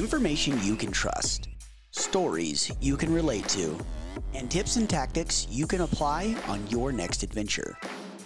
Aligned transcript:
information 0.00 0.58
you 0.62 0.74
can 0.74 0.90
trust, 0.90 1.46
stories 1.90 2.72
you 2.80 2.96
can 2.96 3.12
relate 3.12 3.46
to, 3.46 3.78
and 4.32 4.50
tips 4.50 4.76
and 4.76 4.88
tactics 4.88 5.46
you 5.50 5.66
can 5.66 5.82
apply 5.82 6.34
on 6.48 6.66
your 6.68 6.90
next 6.90 7.22
adventure 7.22 7.76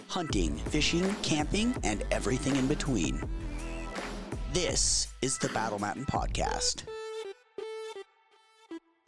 hunting, 0.06 0.56
fishing, 0.56 1.12
camping, 1.22 1.74
and 1.82 2.04
everything 2.12 2.54
in 2.54 2.68
between. 2.68 3.20
This 4.52 5.08
is 5.20 5.38
the 5.38 5.48
Battle 5.48 5.80
Mountain 5.80 6.06
Podcast. 6.06 6.84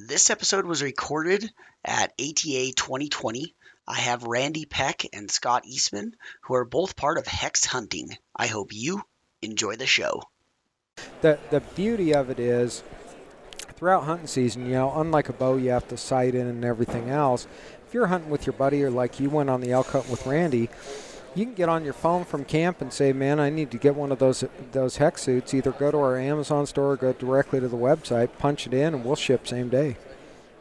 This 0.01 0.31
episode 0.31 0.67
was 0.67 0.83
recorded 0.83 1.49
at 1.85 2.15
ATA 2.21 2.73
2020. 2.75 3.55
I 3.87 3.95
have 3.95 4.25
Randy 4.25 4.65
Peck 4.65 5.07
and 5.13 5.31
Scott 5.31 5.67
Eastman, 5.67 6.17
who 6.43 6.55
are 6.55 6.65
both 6.65 6.97
part 6.97 7.19
of 7.19 7.27
HECS 7.27 7.67
Hunting. 7.67 8.09
I 8.35 8.49
hope 8.49 8.73
you 8.73 9.03
enjoy 9.41 9.77
the 9.77 9.87
show. 9.87 10.23
The 11.27 11.41
the 11.51 11.61
beauty 11.75 12.15
of 12.15 12.31
it 12.31 12.39
is 12.39 12.85
throughout 13.75 14.05
hunting 14.05 14.29
season, 14.29 14.67
you 14.67 14.75
know, 14.75 14.93
unlike 14.95 15.29
a 15.29 15.33
bow 15.33 15.57
you 15.57 15.71
have 15.71 15.89
to 15.89 15.97
sight 15.97 16.37
in 16.37 16.47
and 16.47 16.65
everything 16.65 17.11
else, 17.11 17.49
if 17.85 17.93
you're 17.93 18.07
hunting 18.07 18.31
with 18.31 18.47
your 18.47 18.53
buddy 18.53 18.83
or 18.85 18.91
like 18.91 19.19
you 19.19 19.29
went 19.29 19.51
on 19.51 19.61
the 19.61 19.73
elk 19.73 19.89
hunt 19.89 20.09
with 20.09 20.25
Randy, 20.25 20.71
you 21.35 21.45
can 21.45 21.55
get 21.55 21.69
on 21.69 21.85
your 21.85 21.93
phone 21.93 22.25
from 22.25 22.45
camp 22.45 22.81
and 22.81 22.93
say, 22.93 23.13
"Man, 23.13 23.41
I 23.41 23.51
need 23.51 23.73
to 23.73 23.77
get 23.77 23.97
one 23.97 24.13
of 24.13 24.21
those 24.21 24.45
those 24.71 24.99
HECS 24.99 25.23
suits." 25.23 25.53
Either 25.53 25.73
go 25.73 25.91
to 25.91 25.99
our 25.99 26.17
Amazon 26.17 26.65
store 26.65 26.93
or 26.93 26.97
go 26.97 27.13
directly 27.13 27.59
to 27.59 27.67
the 27.69 27.77
website, 27.77 28.31
punch 28.39 28.67
it 28.69 28.73
in, 28.73 28.95
and 28.95 29.05
we'll 29.05 29.17
ship 29.17 29.49
same 29.49 29.69
day. 29.69 29.97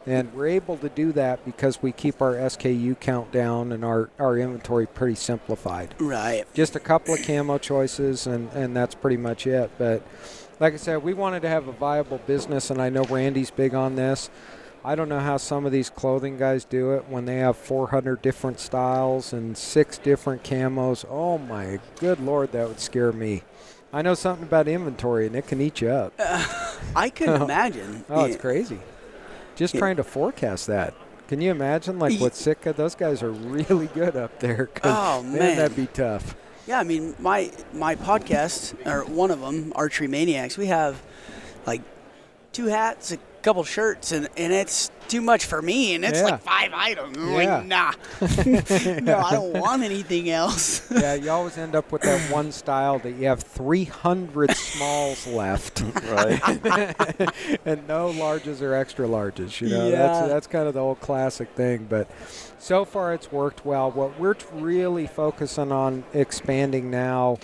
And 0.06 0.32
we're 0.34 0.46
able 0.46 0.76
to 0.78 0.88
do 0.88 1.10
that 1.12 1.44
because 1.44 1.82
we 1.82 1.90
keep 1.90 2.22
our 2.22 2.34
SKU 2.34 2.98
count 3.00 3.32
down 3.32 3.72
and 3.72 3.84
our, 3.84 4.08
our 4.20 4.38
inventory 4.38 4.86
pretty 4.86 5.16
simplified. 5.16 5.94
Right. 5.98 6.44
Just 6.54 6.76
a 6.76 6.80
couple 6.80 7.14
of 7.14 7.26
camo 7.26 7.58
choices, 7.58 8.26
and, 8.26 8.50
and 8.52 8.76
that's 8.76 8.94
pretty 8.94 9.16
much 9.16 9.48
it. 9.48 9.70
But 9.78 10.06
like 10.60 10.74
I 10.74 10.76
said, 10.76 11.02
we 11.02 11.12
wanted 11.12 11.42
to 11.42 11.48
have 11.48 11.66
a 11.66 11.72
viable 11.72 12.18
business, 12.18 12.70
and 12.70 12.80
I 12.80 12.88
know 12.88 13.02
Randy's 13.04 13.50
big 13.50 13.74
on 13.74 13.96
this. 13.96 14.30
I 14.84 14.94
don't 14.94 15.08
know 15.08 15.18
how 15.18 15.36
some 15.36 15.66
of 15.66 15.72
these 15.72 15.90
clothing 15.90 16.38
guys 16.38 16.64
do 16.64 16.92
it 16.92 17.08
when 17.08 17.24
they 17.24 17.38
have 17.38 17.56
400 17.56 18.22
different 18.22 18.60
styles 18.60 19.32
and 19.32 19.58
six 19.58 19.98
different 19.98 20.44
camos. 20.44 21.04
Oh 21.10 21.38
my 21.38 21.80
good 21.98 22.20
lord, 22.20 22.52
that 22.52 22.68
would 22.68 22.78
scare 22.78 23.10
me. 23.10 23.42
I 23.92 24.02
know 24.02 24.14
something 24.14 24.44
about 24.46 24.68
inventory, 24.68 25.26
and 25.26 25.34
it 25.34 25.48
can 25.48 25.60
eat 25.60 25.80
you 25.80 25.88
up. 25.88 26.12
Uh, 26.18 26.44
I 26.96 27.10
can 27.10 27.42
imagine. 27.42 28.04
Oh, 28.10 28.26
it's 28.26 28.36
crazy. 28.36 28.78
Just 29.56 29.74
yeah. 29.74 29.80
trying 29.80 29.96
to 29.96 30.04
forecast 30.04 30.68
that. 30.68 30.94
Can 31.28 31.40
you 31.40 31.50
imagine, 31.50 31.98
like, 31.98 32.20
what 32.20 32.36
Sitka? 32.36 32.72
Those 32.72 32.94
guys 32.94 33.22
are 33.22 33.32
really 33.32 33.88
good 33.88 34.16
up 34.16 34.38
there. 34.38 34.70
oh 34.84 35.22
man. 35.22 35.32
man, 35.32 35.56
that'd 35.56 35.76
be 35.76 35.86
tough. 35.86 36.36
Yeah, 36.66 36.78
I 36.78 36.84
mean, 36.84 37.14
my 37.18 37.50
my 37.72 37.96
podcast 37.96 38.86
or 38.86 39.04
one 39.04 39.30
of 39.30 39.40
them, 39.40 39.72
Archery 39.74 40.08
Maniacs. 40.08 40.56
We 40.56 40.66
have 40.66 41.02
like 41.66 41.82
two 42.52 42.66
hats, 42.66 43.12
a 43.12 43.18
couple 43.46 43.62
shirts, 43.62 44.10
and, 44.10 44.28
and 44.36 44.52
it's 44.52 44.90
too 45.06 45.20
much 45.20 45.44
for 45.44 45.62
me. 45.62 45.94
And 45.94 46.04
it's 46.04 46.18
yeah. 46.18 46.24
like 46.24 46.42
five 46.42 46.72
items. 46.74 47.16
I'm 47.16 47.28
yeah. 47.28 47.58
like, 47.58 47.66
nah, 47.66 47.92
no, 49.00 49.18
I 49.18 49.32
don't 49.34 49.52
want 49.52 49.84
anything 49.84 50.30
else. 50.30 50.90
yeah, 50.90 51.14
you 51.14 51.30
always 51.30 51.56
end 51.56 51.76
up 51.76 51.92
with 51.92 52.02
that 52.02 52.20
one 52.32 52.50
style 52.50 52.98
that 52.98 53.12
you 53.12 53.28
have 53.28 53.40
300 53.42 54.50
smalls 54.50 55.28
left, 55.28 55.80
right? 56.08 56.40
and 57.64 57.86
no 57.86 58.12
larges 58.12 58.60
or 58.60 58.74
extra 58.74 59.06
larges. 59.06 59.60
You 59.60 59.68
know, 59.68 59.88
yeah. 59.88 59.96
that's 59.96 60.28
that's 60.28 60.46
kind 60.48 60.66
of 60.66 60.74
the 60.74 60.80
old 60.80 61.00
classic 61.00 61.48
thing, 61.50 61.86
but. 61.88 62.10
So 62.58 62.84
far, 62.84 63.14
it's 63.14 63.30
worked 63.30 63.64
well. 63.64 63.92
What 63.92 64.18
we're 64.18 64.34
really 64.52 65.06
focusing 65.06 65.70
on 65.70 66.02
expanding 66.12 66.90
now 66.90 67.38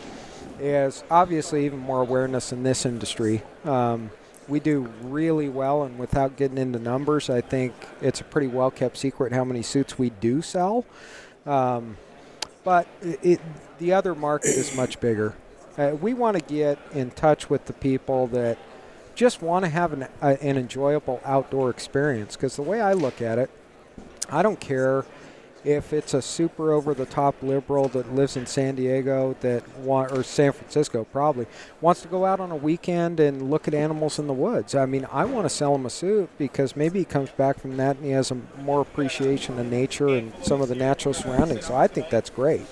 is 0.59 1.05
obviously 1.11 1.65
even 1.67 1.79
more 1.79 2.01
awareness 2.01 2.51
in 2.51 2.65
this 2.65 2.85
industry. 2.85 3.43
Um, 3.65 4.11
we 4.49 4.61
do 4.61 4.89
really 5.03 5.49
well, 5.49 5.83
and 5.85 5.99
without 5.99 6.37
getting 6.37 6.59
into 6.59 6.79
numbers, 6.79 7.31
I 7.31 7.41
think 7.41 7.73
it's 8.01 8.21
a 8.21 8.25
pretty 8.25 8.49
well 8.49 8.71
kept 8.71 8.97
secret 8.97 9.33
how 9.33 9.45
many 9.45 9.63
suits 9.63 9.99
we 9.99 10.11
do 10.11 10.43
sell. 10.43 10.85
Um, 11.47 11.97
but 12.65 12.87
it, 13.01 13.21
it, 13.23 13.41
the 13.79 13.93
other 13.93 14.15
market 14.15 14.51
is 14.51 14.77
much 14.77 15.01
bigger. 15.01 15.35
Uh, 15.77 15.97
we 16.01 16.15
want 16.15 16.37
to 16.37 16.43
get 16.43 16.79
in 16.93 17.11
touch 17.11 17.49
with 17.49 17.67
the 17.67 17.73
people 17.73 18.27
that 18.29 18.59
just 19.15 19.43
want 19.43 19.65
to 19.65 19.69
have 19.69 19.93
an, 19.93 20.03
uh, 20.21 20.37
an 20.41 20.57
enjoyable 20.57 21.21
outdoor 21.25 21.71
experience. 21.71 22.37
Because 22.37 22.57
the 22.57 22.63
way 22.63 22.81
I 22.81 22.93
look 22.93 23.23
at 23.23 23.39
it, 23.39 23.51
I 24.31 24.43
don't 24.43 24.61
care 24.61 25.05
if 25.65 25.93
it's 25.93 26.15
a 26.15 26.23
super 26.23 26.73
over 26.73 26.95
the 26.95 27.07
top 27.07 27.43
liberal 27.43 27.89
that 27.89 28.15
lives 28.15 28.37
in 28.37 28.47
San 28.47 28.75
Diego 28.75 29.37
that 29.41 29.67
want 29.79 30.13
or 30.13 30.23
San 30.23 30.53
Francisco 30.53 31.05
probably 31.05 31.47
wants 31.81 32.03
to 32.03 32.09
go 32.09 32.25
out 32.25 32.41
on 32.41 32.51
a 32.51 32.57
weekend 32.57 33.21
and 33.21 33.51
look 33.51 33.69
at 33.69 33.75
animals 33.75 34.19
in 34.19 34.27
the 34.27 34.33
woods. 34.33 34.75
I 34.75 34.87
mean, 34.87 35.07
I 35.11 35.25
want 35.25 35.45
to 35.45 35.51
sell 35.51 35.75
him 35.75 35.87
a 35.87 35.91
suit 35.91 36.31
because 36.39 36.75
maybe 36.77 36.99
he 36.99 37.05
comes 37.05 37.31
back 37.31 37.59
from 37.59 37.77
that 37.77 37.97
and 37.97 38.05
he 38.05 38.13
has 38.13 38.31
a 38.31 38.39
more 38.61 38.81
appreciation 38.81 39.59
of 39.59 39.67
nature 39.67 40.09
and 40.09 40.33
some 40.43 40.61
of 40.61 40.69
the 40.69 40.75
natural 40.75 41.15
surroundings. 41.15 41.67
So 41.67 41.77
I 41.77 41.87
think 41.87 42.11
that's 42.11 42.31
great. 42.31 42.63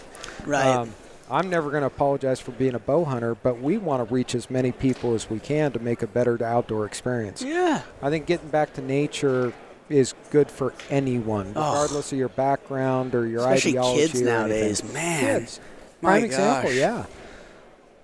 Right. 0.44 0.66
Um, 0.66 0.94
I'm 1.30 1.48
never 1.48 1.70
going 1.70 1.82
to 1.82 1.86
apologize 1.86 2.40
for 2.40 2.50
being 2.50 2.74
a 2.74 2.80
bow 2.80 3.04
hunter, 3.04 3.36
but 3.36 3.60
we 3.60 3.78
want 3.78 4.06
to 4.06 4.12
reach 4.12 4.34
as 4.34 4.50
many 4.50 4.72
people 4.72 5.14
as 5.14 5.30
we 5.30 5.38
can 5.38 5.70
to 5.72 5.78
make 5.78 6.02
a 6.02 6.08
better 6.08 6.42
outdoor 6.42 6.86
experience. 6.86 7.40
Yeah. 7.40 7.82
I 8.02 8.10
think 8.10 8.26
getting 8.26 8.48
back 8.48 8.74
to 8.74 8.82
nature 8.82 9.52
is 9.90 10.14
good 10.30 10.50
for 10.50 10.72
anyone, 10.88 11.48
regardless 11.48 12.12
oh. 12.12 12.16
of 12.16 12.18
your 12.18 12.28
background 12.28 13.14
or 13.14 13.26
your 13.26 13.40
Especially 13.40 13.72
ideology. 13.72 14.00
kids 14.00 14.20
nowadays, 14.22 14.80
anything. 14.80 14.94
man. 14.94 15.40
Kids. 15.40 15.60
Prime 16.00 16.24
example, 16.24 16.72
yeah. 16.72 17.04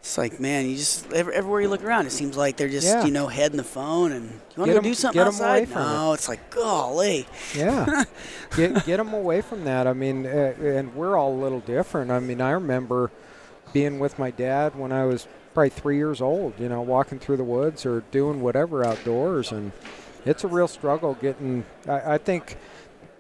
It's 0.01 0.19
like, 0.19 0.39
man, 0.39 0.69
you 0.69 0.77
just 0.77 1.11
everywhere 1.13 1.63
you 1.63 1.69
look 1.69 1.83
around, 1.83 2.07
it 2.07 2.13
seems 2.13 2.37
like 2.37 2.57
they're 2.57 2.69
just, 2.69 2.87
yeah. 2.87 3.05
you 3.05 3.11
know, 3.11 3.27
head 3.27 3.51
in 3.51 3.57
the 3.57 3.65
phone 3.65 4.13
and 4.13 4.31
you 4.31 4.39
want 4.57 4.71
to 4.71 4.75
go 4.75 4.81
do 4.81 4.95
something 4.95 5.21
outside. 5.21 5.69
no, 5.71 6.13
it. 6.13 6.15
it's 6.15 6.29
like, 6.29 6.51
golly. 6.51 7.27
Yeah, 7.57 8.05
get 8.57 8.87
get 8.87 8.99
them 8.99 9.15
away 9.15 9.41
from 9.41 9.65
that. 9.65 9.89
I 9.89 9.95
mean, 9.95 10.25
uh, 10.25 10.55
and 10.61 10.95
we're 10.95 11.17
all 11.17 11.35
a 11.35 11.41
little 11.41 11.59
different. 11.59 12.13
I 12.13 12.21
mean, 12.21 12.41
I 12.41 12.51
remember 12.51 13.11
being 13.73 13.99
with 13.99 14.17
my 14.17 14.31
dad 14.31 14.77
when 14.77 14.93
I 14.93 15.05
was 15.07 15.27
probably 15.55 15.71
three 15.71 15.97
years 15.97 16.21
old. 16.21 16.61
You 16.61 16.69
know, 16.69 16.83
walking 16.83 17.19
through 17.19 17.39
the 17.39 17.45
woods 17.45 17.85
or 17.85 18.05
doing 18.13 18.41
whatever 18.41 18.85
outdoors, 18.85 19.51
and 19.51 19.73
it's 20.27 20.45
a 20.45 20.49
real 20.49 20.69
struggle 20.69 21.15
getting. 21.15 21.65
I, 21.89 22.15
I, 22.15 22.19
think, 22.19 22.57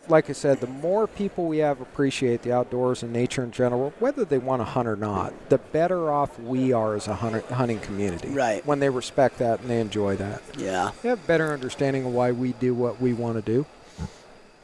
like 0.08 0.28
I 0.28 0.32
said, 0.32 0.60
the 0.60 0.66
more 0.66 1.06
people 1.06 1.46
we 1.46 1.58
have 1.58 1.80
appreciate 1.80 2.42
the 2.42 2.52
outdoors 2.52 3.02
and 3.02 3.12
nature 3.12 3.42
in 3.42 3.52
general, 3.52 3.94
whether 4.00 4.24
they 4.24 4.38
want 4.38 4.60
to 4.60 4.64
hunt 4.64 4.88
or 4.88 4.96
not, 4.96 5.48
the 5.48 5.58
better 5.58 6.10
off 6.10 6.38
we 6.38 6.72
are 6.72 6.94
as 6.94 7.08
a 7.08 7.14
hunting 7.14 7.80
community. 7.80 8.28
Right. 8.28 8.64
When 8.66 8.80
they 8.80 8.90
respect 8.90 9.38
that 9.38 9.60
and 9.60 9.70
they 9.70 9.80
enjoy 9.80 10.16
that. 10.16 10.42
Yeah. 10.58 10.90
They 11.02 11.08
have 11.08 11.26
better 11.26 11.52
understanding 11.52 12.04
of 12.04 12.12
why 12.12 12.32
we 12.32 12.52
do 12.52 12.74
what 12.74 13.00
we 13.00 13.12
want 13.12 13.36
to 13.36 13.42
do. 13.42 13.66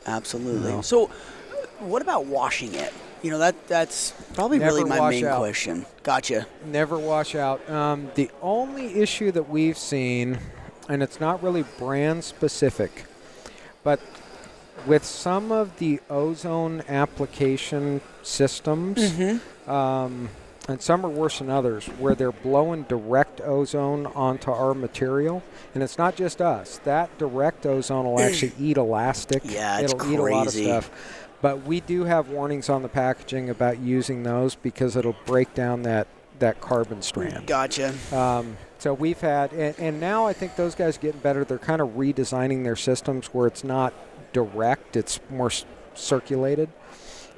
Absolutely. 0.05 0.83
So, 0.83 1.07
what 1.79 2.03
about 2.03 2.27
washing 2.27 2.75
it? 2.75 2.93
You 3.23 3.31
know 3.31 3.39
that 3.39 3.69
that's 3.69 4.13
probably 4.35 4.59
Never 4.59 4.75
really 4.75 4.89
my 4.89 5.11
main 5.11 5.25
out. 5.27 5.39
question. 5.39 5.87
Gotcha. 6.03 6.47
Never 6.67 6.99
wash 6.99 7.37
out. 7.37 7.69
Um, 7.71 8.11
the 8.17 8.29
only 8.43 9.01
issue 9.01 9.31
that 9.31 9.49
we've 9.49 9.79
seen 9.79 10.39
and 10.93 11.03
it's 11.03 11.19
not 11.19 11.43
really 11.43 11.65
brand 11.79 12.23
specific, 12.23 13.07
but 13.83 13.99
with 14.87 15.07
some 15.07 15.51
of 15.51 15.79
the 15.79 15.99
ozone 16.11 16.83
application 16.87 18.03
systems, 18.23 18.99
mm-hmm. 18.99 19.71
um, 19.71 20.29
and 20.69 20.83
some 20.83 21.07
are 21.07 21.09
worse 21.09 21.39
than 21.39 21.49
others, 21.49 21.87
where 21.87 22.15
they're 22.15 22.31
blowing 22.31 22.83
direct 22.83 23.41
ozone 23.41 24.05
onto 24.05 24.51
our 24.51 24.75
material. 24.75 25.43
And 25.73 25.83
it's 25.83 25.97
not 25.97 26.15
just 26.15 26.43
us. 26.43 26.79
That 26.85 27.17
direct 27.17 27.65
ozone 27.65 28.05
will 28.05 28.21
actually 28.21 28.53
eat 28.61 28.77
elastic. 28.77 29.45
Yeah, 29.47 29.79
it's 29.79 29.95
it'll 29.95 29.99
crazy. 29.99 30.15
eat 30.15 30.19
a 30.19 30.23
lot 30.23 30.47
of 30.47 30.53
stuff. 30.53 30.91
But 31.41 31.63
we 31.63 31.81
do 31.81 32.05
have 32.05 32.29
warnings 32.29 32.69
on 32.69 32.83
the 32.83 32.89
packaging 32.91 33.49
about 33.49 33.79
using 33.79 34.25
those 34.25 34.57
because 34.57 34.95
it'll 34.95 35.17
break 35.25 35.55
down 35.55 35.85
that, 35.85 36.07
that 36.39 36.61
carbon 36.61 37.01
strand. 37.01 37.47
Gotcha. 37.47 37.95
Um, 38.13 38.59
so 38.83 38.93
we've 38.93 39.21
had, 39.21 39.53
and, 39.53 39.79
and 39.79 40.01
now 40.01 40.27
I 40.27 40.33
think 40.33 40.57
those 40.57 40.75
guys 40.75 40.99
are 40.99 41.01
getting 41.01 41.21
better. 41.21 41.45
They're 41.45 41.57
kind 41.57 41.81
of 41.81 41.91
redesigning 41.91 42.65
their 42.65 42.75
systems 42.75 43.29
where 43.29 43.47
it's 43.47 43.63
not 43.63 43.95
direct; 44.33 44.97
it's 44.97 45.21
more 45.31 45.53
circulated. 45.95 46.69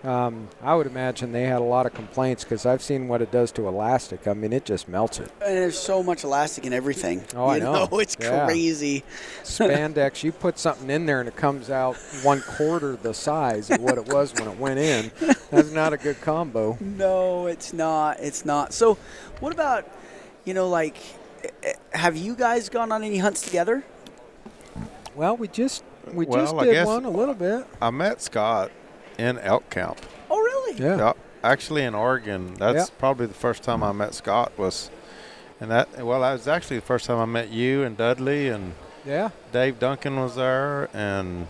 Um, 0.03 0.49
I 0.63 0.75
would 0.75 0.87
imagine 0.87 1.33
they 1.33 1.43
had 1.43 1.61
a 1.61 1.65
lot 1.65 1.85
of 1.85 1.93
complaints 1.93 2.45
because 2.45 2.65
I've 2.65 2.81
seen 2.81 3.09
what 3.09 3.21
it 3.21 3.31
does 3.31 3.53
to 3.53 3.69
elastic. 3.69 4.27
I 4.27 4.33
mean, 4.33 4.55
it 4.55 4.65
just 4.65 4.89
melts 4.89 5.19
it. 5.19 5.31
And 5.43 5.55
there's 5.55 5.79
so 5.79 6.03
much 6.03 6.25
elastic 6.25 6.65
in 6.65 6.73
everything. 6.73 7.23
Oh, 7.37 7.49
I 7.49 7.59
know. 7.59 7.87
know. 7.91 7.99
It's 8.01 8.17
yeah. 8.19 8.47
crazy. 8.47 9.05
Spandex, 9.43 10.23
you 10.23 10.33
put 10.33 10.59
something 10.59 10.89
in 10.89 11.05
there 11.05 11.21
and 11.21 11.29
it 11.29 11.37
comes 11.37 11.69
out 11.69 11.97
one 12.23 12.41
quarter 12.41 12.97
the 12.97 13.13
size 13.13 13.71
of 13.71 13.81
what 13.81 13.99
it 13.99 14.11
was 14.11 14.33
when 14.33 14.49
it 14.49 14.59
went 14.59 14.79
in. 14.79 15.11
That's 15.51 15.73
not 15.73 15.93
a 15.93 15.99
good 15.99 16.21
combo. 16.23 16.79
No, 16.85 17.49
it's 17.49 17.75
not. 17.75 18.21
It's 18.21 18.47
not. 18.47 18.73
So, 18.73 18.97
what 19.41 19.53
about, 19.53 19.91
you 20.45 20.55
know, 20.55 20.69
like 20.69 20.97
have 21.93 22.17
you 22.17 22.35
guys 22.35 22.69
gone 22.69 22.93
on 22.93 23.03
any 23.03 23.19
hunts 23.19 23.43
together? 23.43 23.85
Well, 25.15 25.37
we 25.37 25.49
just 25.49 25.85
we 26.13 26.27
well, 26.27 26.41
just 26.41 26.57
did 26.59 26.87
one 26.87 27.05
a 27.05 27.11
little 27.11 27.35
bit. 27.35 27.67
I 27.81 27.91
met 27.91 28.21
Scott 28.21 28.71
in 29.19 29.39
elk 29.39 29.71
camp. 29.71 30.01
Oh, 30.31 30.39
really? 30.39 30.83
Yeah. 30.83 30.97
yeah 30.97 31.13
actually, 31.45 31.83
in 31.83 31.95
Oregon, 31.95 32.55
that's 32.55 32.89
yeah. 32.89 32.97
probably 32.99 33.27
the 33.27 33.35
first 33.35 33.63
time 33.63 33.83
I 33.83 33.93
met 33.93 34.15
Scott 34.15 34.53
was 34.57 34.91
And 35.61 35.71
that 35.71 36.05
well, 36.05 36.23
that 36.23 36.33
was 36.33 36.49
actually 36.49 36.79
the 36.79 36.87
first 36.87 37.07
time 37.07 37.19
I 37.19 37.27
met 37.27 37.51
you 37.51 37.85
and 37.85 37.97
Dudley 37.97 38.49
and 38.49 38.75
Yeah. 39.05 39.31
Dave 39.53 39.79
Duncan 39.79 40.19
was 40.19 40.35
there, 40.35 40.89
and 40.93 41.47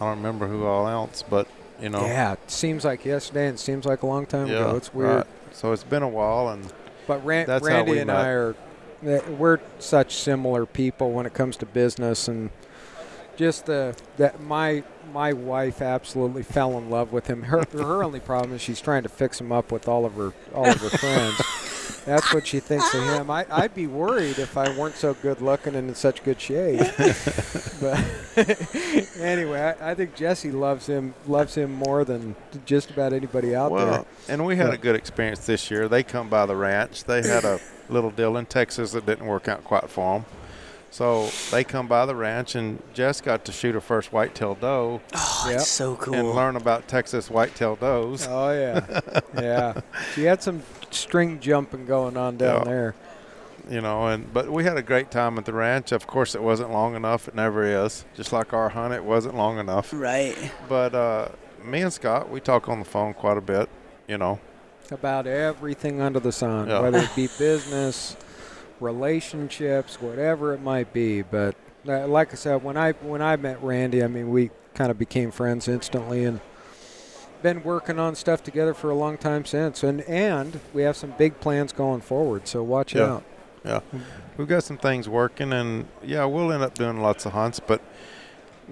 I 0.00 0.04
don't 0.04 0.18
remember 0.18 0.46
who 0.46 0.66
all 0.66 0.86
else, 0.86 1.24
but 1.28 1.48
you 1.80 1.88
know, 1.88 2.02
Yeah. 2.02 2.34
It 2.34 2.50
seems 2.50 2.84
like 2.84 3.04
yesterday 3.04 3.46
and 3.46 3.56
it 3.56 3.60
seems 3.60 3.86
like 3.86 4.02
a 4.02 4.06
long 4.06 4.26
time 4.26 4.46
yeah, 4.46 4.58
ago. 4.58 4.76
It's 4.76 4.94
weird. 4.94 5.16
right. 5.16 5.26
So 5.52 5.72
it's 5.72 5.84
been 5.84 6.02
a 6.02 6.08
while, 6.08 6.50
and 6.50 6.72
But 7.06 7.24
Ran- 7.24 7.46
That's 7.46 7.66
how 7.66 7.74
Randy 7.74 7.92
we 7.92 7.98
and 7.98 8.06
met. 8.06 8.16
I 8.16 8.28
are 8.28 8.54
we're 9.02 9.58
such 9.78 10.14
similar 10.14 10.66
people 10.66 11.12
when 11.12 11.26
it 11.26 11.34
comes 11.34 11.56
to 11.58 11.66
business 11.66 12.28
and 12.28 12.50
just 13.36 13.66
the 13.66 13.96
that 14.16 14.40
my 14.40 14.82
my 15.12 15.32
wife 15.32 15.82
absolutely 15.82 16.42
fell 16.42 16.78
in 16.78 16.90
love 16.90 17.12
with 17.12 17.26
him. 17.26 17.42
Her 17.44 17.64
her 17.72 18.04
only 18.04 18.20
problem 18.20 18.54
is 18.54 18.60
she's 18.60 18.80
trying 18.80 19.02
to 19.02 19.08
fix 19.08 19.40
him 19.40 19.52
up 19.52 19.72
with 19.72 19.88
all 19.88 20.04
of 20.04 20.14
her 20.14 20.32
all 20.54 20.68
of 20.68 20.80
her 20.80 20.90
friends. 20.90 21.40
That's 22.04 22.34
what 22.34 22.46
she 22.46 22.58
thinks 22.60 22.92
of 22.94 23.02
him. 23.04 23.30
I, 23.30 23.46
I'd 23.50 23.74
be 23.74 23.86
worried 23.86 24.38
if 24.38 24.56
I 24.56 24.76
weren't 24.76 24.96
so 24.96 25.14
good 25.14 25.40
looking 25.40 25.74
and 25.76 25.88
in 25.88 25.94
such 25.94 26.22
good 26.24 26.40
shape. 26.40 26.80
but 27.80 28.04
anyway, 29.20 29.74
I, 29.80 29.92
I 29.92 29.94
think 29.94 30.14
Jesse 30.14 30.50
loves 30.50 30.86
him 30.86 31.14
loves 31.26 31.54
him 31.54 31.72
more 31.72 32.04
than 32.04 32.34
just 32.64 32.90
about 32.90 33.12
anybody 33.12 33.54
out 33.54 33.68
there. 33.74 33.86
well, 33.86 34.06
and 34.28 34.44
we 34.44 34.56
had 34.56 34.68
Yeah. 34.68 34.74
a 34.74 34.78
good 34.78 34.96
experience 34.96 35.46
this 35.46 35.70
year. 35.70 35.88
They 35.88 36.02
come 36.02 36.28
by 36.28 36.46
the 36.46 36.56
ranch. 36.56 37.04
They 37.04 37.22
had 37.22 37.44
a 37.44 37.60
little 37.88 38.10
deal 38.10 38.36
in 38.36 38.46
Texas 38.46 38.92
that 38.92 39.06
didn't 39.06 39.26
work 39.26 39.48
out 39.48 39.64
quite 39.64 39.88
for 39.88 40.14
them. 40.18 40.26
So 40.90 41.30
they 41.50 41.64
come 41.64 41.86
by 41.88 42.04
the 42.04 42.14
ranch, 42.14 42.54
and 42.54 42.82
Jess 42.92 43.22
got 43.22 43.46
to 43.46 43.52
shoot 43.52 43.74
her 43.74 43.80
first 43.80 44.12
whitetail 44.12 44.54
doe 44.56 45.00
Oh, 45.14 45.44
Yep. 45.48 45.56
it's 45.56 45.68
so 45.68 45.96
cool. 45.96 46.12
and 46.14 46.30
learn 46.32 46.54
about 46.56 46.86
Texas 46.86 47.30
whitetail 47.30 47.76
does. 47.76 48.26
Oh 48.28 48.50
yeah, 48.52 49.00
yeah. 49.34 49.80
She 50.14 50.24
had 50.24 50.42
some 50.42 50.62
string 50.94 51.40
jumping 51.40 51.84
going 51.86 52.16
on 52.16 52.36
down 52.36 52.58
Yeah. 52.60 52.64
there. 52.64 52.94
you 53.70 53.80
know 53.80 54.06
and 54.06 54.32
but 54.32 54.50
we 54.50 54.64
had 54.64 54.76
a 54.76 54.82
great 54.82 55.10
time 55.10 55.38
at 55.38 55.44
the 55.44 55.52
ranch 55.52 55.92
of 55.92 56.06
course 56.06 56.34
it 56.34 56.42
wasn't 56.42 56.70
long 56.70 56.94
enough 56.96 57.28
it 57.28 57.34
never 57.34 57.64
is 57.64 58.04
just 58.14 58.32
like 58.32 58.52
our 58.52 58.68
hunt 58.70 58.92
it 58.92 59.04
wasn't 59.04 59.34
long 59.36 59.58
enough 59.58 59.92
right. 59.92 60.36
but 60.68 60.94
uh 60.94 61.28
me 61.64 61.80
and 61.82 61.92
scott 61.92 62.28
we 62.28 62.40
talk 62.40 62.68
on 62.68 62.78
the 62.80 62.84
phone 62.84 63.14
quite 63.14 63.36
a 63.36 63.40
bit 63.40 63.68
you 64.08 64.18
know 64.18 64.38
About 64.90 65.26
everything 65.28 66.00
under 66.00 66.18
the 66.20 66.32
sun, 66.32 66.68
Yeah. 66.68 66.80
whether 66.80 66.98
it 66.98 67.14
be 67.16 67.28
business, 67.38 68.16
relationships, 68.80 70.00
whatever 70.02 70.52
it 70.54 70.60
might 70.60 70.92
be. 70.92 71.22
But 71.22 71.54
uh, 71.88 72.06
like 72.08 72.32
I 72.32 72.36
said, 72.36 72.62
when 72.62 72.76
I 72.76 72.92
when 72.92 73.22
I 73.22 73.36
met 73.36 73.62
Randy, 73.62 74.02
I 74.04 74.08
mean, 74.08 74.28
we 74.30 74.50
kind 74.74 74.90
of 74.90 74.98
became 74.98 75.30
friends 75.30 75.68
instantly, 75.68 76.24
and 76.24 76.40
been 77.42 77.62
working 77.62 77.98
on 77.98 78.14
stuff 78.14 78.42
together 78.42 78.74
for 78.74 78.90
a 78.90 78.94
long 78.94 79.18
time 79.18 79.44
since. 79.44 79.82
And 79.82 80.00
and 80.02 80.60
we 80.72 80.82
have 80.82 80.96
some 80.96 81.12
big 81.18 81.40
plans 81.40 81.72
going 81.72 82.00
forward. 82.00 82.46
So 82.48 82.62
watch 82.62 82.94
Yeah. 82.94 83.14
out. 83.14 83.24
yeah 83.64 83.76
mm-hmm. 83.80 83.98
we've 84.36 84.48
got 84.48 84.64
some 84.64 84.76
things 84.78 85.08
working 85.08 85.52
and 85.52 85.86
yeah 86.02 86.24
we'll 86.24 86.50
end 86.52 86.62
up 86.62 86.74
doing 86.74 87.00
lots 87.00 87.26
of 87.26 87.32
hunts 87.32 87.60
but 87.60 87.80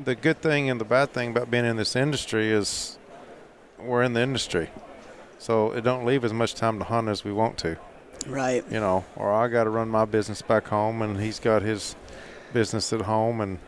the 0.05 0.15
good 0.17 0.41
thing 0.43 0.69
and 0.71 0.81
the 0.81 0.85
bad 0.85 1.13
thing 1.13 1.31
about 1.31 1.49
being 1.51 1.65
in 1.65 1.77
this 1.77 1.95
industry 1.95 2.51
is 2.51 2.99
we're 3.79 4.03
in 4.03 4.15
the 4.15 4.21
industry 4.21 4.69
so 5.39 5.71
it 5.73 5.83
don't 5.85 6.05
leave 6.05 6.25
as 6.25 6.33
much 6.33 6.55
time 6.55 6.79
to 6.81 6.85
hunt 6.85 7.09
as 7.09 7.25
we 7.25 7.33
want 7.33 7.57
to 7.59 7.77
Right. 8.27 8.65
you 8.71 8.81
know, 8.81 9.05
or 9.17 9.33
I 9.33 9.47
got 9.49 9.65
to 9.65 9.71
run 9.71 9.89
my 9.89 10.05
business 10.05 10.43
back 10.43 10.67
home, 10.69 11.01
and 11.01 11.19
he's 11.19 11.39
got 11.41 11.63
his 11.63 11.97
business 12.53 12.93
at 12.93 13.01
home, 13.03 13.41
and 13.41 13.59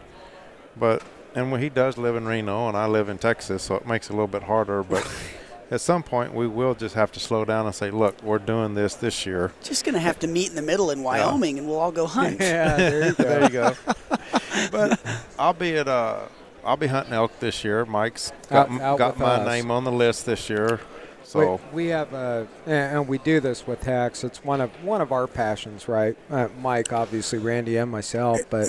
but 0.76 1.02
and 1.34 1.50
when 1.52 1.60
he 1.62 1.68
does 1.68 1.96
live 1.98 2.16
in 2.16 2.26
Reno, 2.26 2.68
and 2.68 2.76
I 2.76 2.86
live 2.86 3.08
in 3.08 3.18
Texas, 3.18 3.62
so 3.62 3.76
it 3.76 3.86
makes 3.86 4.08
it 4.08 4.12
a 4.12 4.16
little 4.16 4.26
bit 4.28 4.42
harder. 4.44 4.82
But 4.82 5.10
at 5.70 5.80
some 5.80 6.02
point, 6.02 6.34
we 6.34 6.46
will 6.46 6.74
just 6.74 6.94
have 6.94 7.12
to 7.12 7.20
slow 7.20 7.44
down 7.44 7.66
and 7.66 7.74
say, 7.74 7.90
look, 7.90 8.22
we're 8.22 8.38
doing 8.38 8.74
this 8.74 8.94
this 8.94 9.24
year. 9.26 9.52
Just 9.62 9.84
gonna 9.84 9.98
have 9.98 10.18
to 10.20 10.26
meet 10.26 10.50
in 10.50 10.54
the 10.54 10.62
middle 10.62 10.90
in 10.90 11.02
Wyoming, 11.02 11.58
and 11.58 11.66
we'll 11.66 11.78
all 11.78 11.92
go 11.92 12.06
hunt. 12.06 12.40
Yeah, 12.40 12.76
there 12.76 13.06
you 13.06 13.12
go. 13.14 13.22
there 13.24 13.42
you 13.42 13.48
go. 13.48 13.76
but 14.70 15.00
I'll 15.38 15.54
be 15.54 15.76
at 15.76 15.88
uh, 15.88 16.20
I'll 16.64 16.76
be 16.76 16.86
hunting 16.86 17.14
elk 17.14 17.38
this 17.40 17.64
year. 17.64 17.84
Mike's 17.84 18.32
got, 18.48 18.70
Out- 18.70 18.80
out 18.80 18.98
got 18.98 19.18
my 19.18 19.26
us. 19.36 19.46
name 19.46 19.70
on 19.70 19.84
the 19.84 19.92
list 19.92 20.26
this 20.26 20.48
year, 20.50 20.80
so 21.24 21.60
we, 21.72 21.84
we 21.84 21.90
have 21.90 22.12
a, 22.12 22.46
and 22.66 23.08
we 23.08 23.18
do 23.18 23.40
this 23.40 23.66
with 23.66 23.82
HECS. 23.82 24.24
It's 24.24 24.44
one 24.44 24.60
of 24.60 24.70
one 24.84 25.00
of 25.00 25.12
our 25.12 25.26
passions, 25.26 25.88
right? 25.88 26.16
Uh, 26.30 26.48
Mike, 26.60 26.92
obviously, 26.92 27.38
Randy, 27.38 27.76
and 27.78 27.90
myself, 27.90 28.40
but 28.50 28.68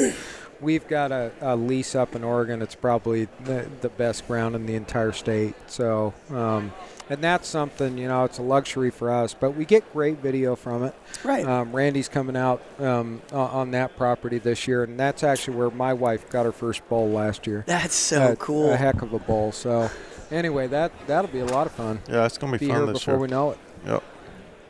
we've 0.64 0.88
got 0.88 1.12
a, 1.12 1.32
a 1.42 1.56
lease 1.56 1.94
up 1.96 2.16
in 2.16 2.24
Oregon. 2.24 2.62
It's 2.62 2.76
probably 2.76 3.28
the, 3.44 3.68
the 3.82 3.90
best 3.90 4.26
ground 4.28 4.56
in 4.56 4.66
the 4.66 4.76
entire 4.76 5.12
state. 5.12 5.54
So, 5.68 6.14
um, 6.30 6.72
and 7.10 7.22
that's 7.22 7.48
something 7.48 7.98
you 7.98 8.08
know, 8.08 8.24
it's 8.24 8.38
a 8.40 8.42
luxury 8.42 8.90
for 8.90 9.12
us, 9.12 9.34
but 9.34 9.52
we 9.52 9.66
get 9.66 9.92
great 9.94 10.20
video 10.20 10.56
from 10.56 10.84
it. 10.84 10.96
Right. 11.24 11.46
Um, 11.46 11.76
Randy's 11.76 12.08
coming 12.10 12.38
out 12.38 12.62
um, 12.80 13.22
on 13.32 13.72
that 13.72 13.96
property 13.98 14.40
this 14.40 14.68
year, 14.68 14.84
and 14.84 15.00
that's 15.00 15.24
actually 15.24 15.58
where 15.58 15.70
my 15.70 15.94
wife 15.94 16.30
got 16.30 16.46
her 16.46 16.52
first 16.54 16.88
bull 16.88 17.10
last 17.10 17.46
year. 17.46 17.64
That's 17.68 17.94
so 17.96 18.22
Uh, 18.22 18.36
cool. 18.36 18.72
A 18.72 18.78
heck 18.78 19.02
of 19.02 19.14
a 19.14 19.20
bull. 19.20 19.52
So, 19.52 19.90
anyway, 20.32 20.68
that 20.68 20.92
that'll 21.08 21.30
be 21.32 21.40
a 21.42 21.46
lot 21.46 21.68
of 21.68 21.74
fun 21.74 22.00
yeah, 22.10 22.26
it's 22.26 22.38
gonna 22.38 22.54
be, 22.54 22.60
be 22.60 22.68
fun 22.68 22.78
here 22.78 22.86
this 22.88 23.00
before 23.00 23.16
year. 23.16 23.22
we 23.22 23.28
know 23.28 23.52
it. 23.52 23.58
Yep. 23.86 24.04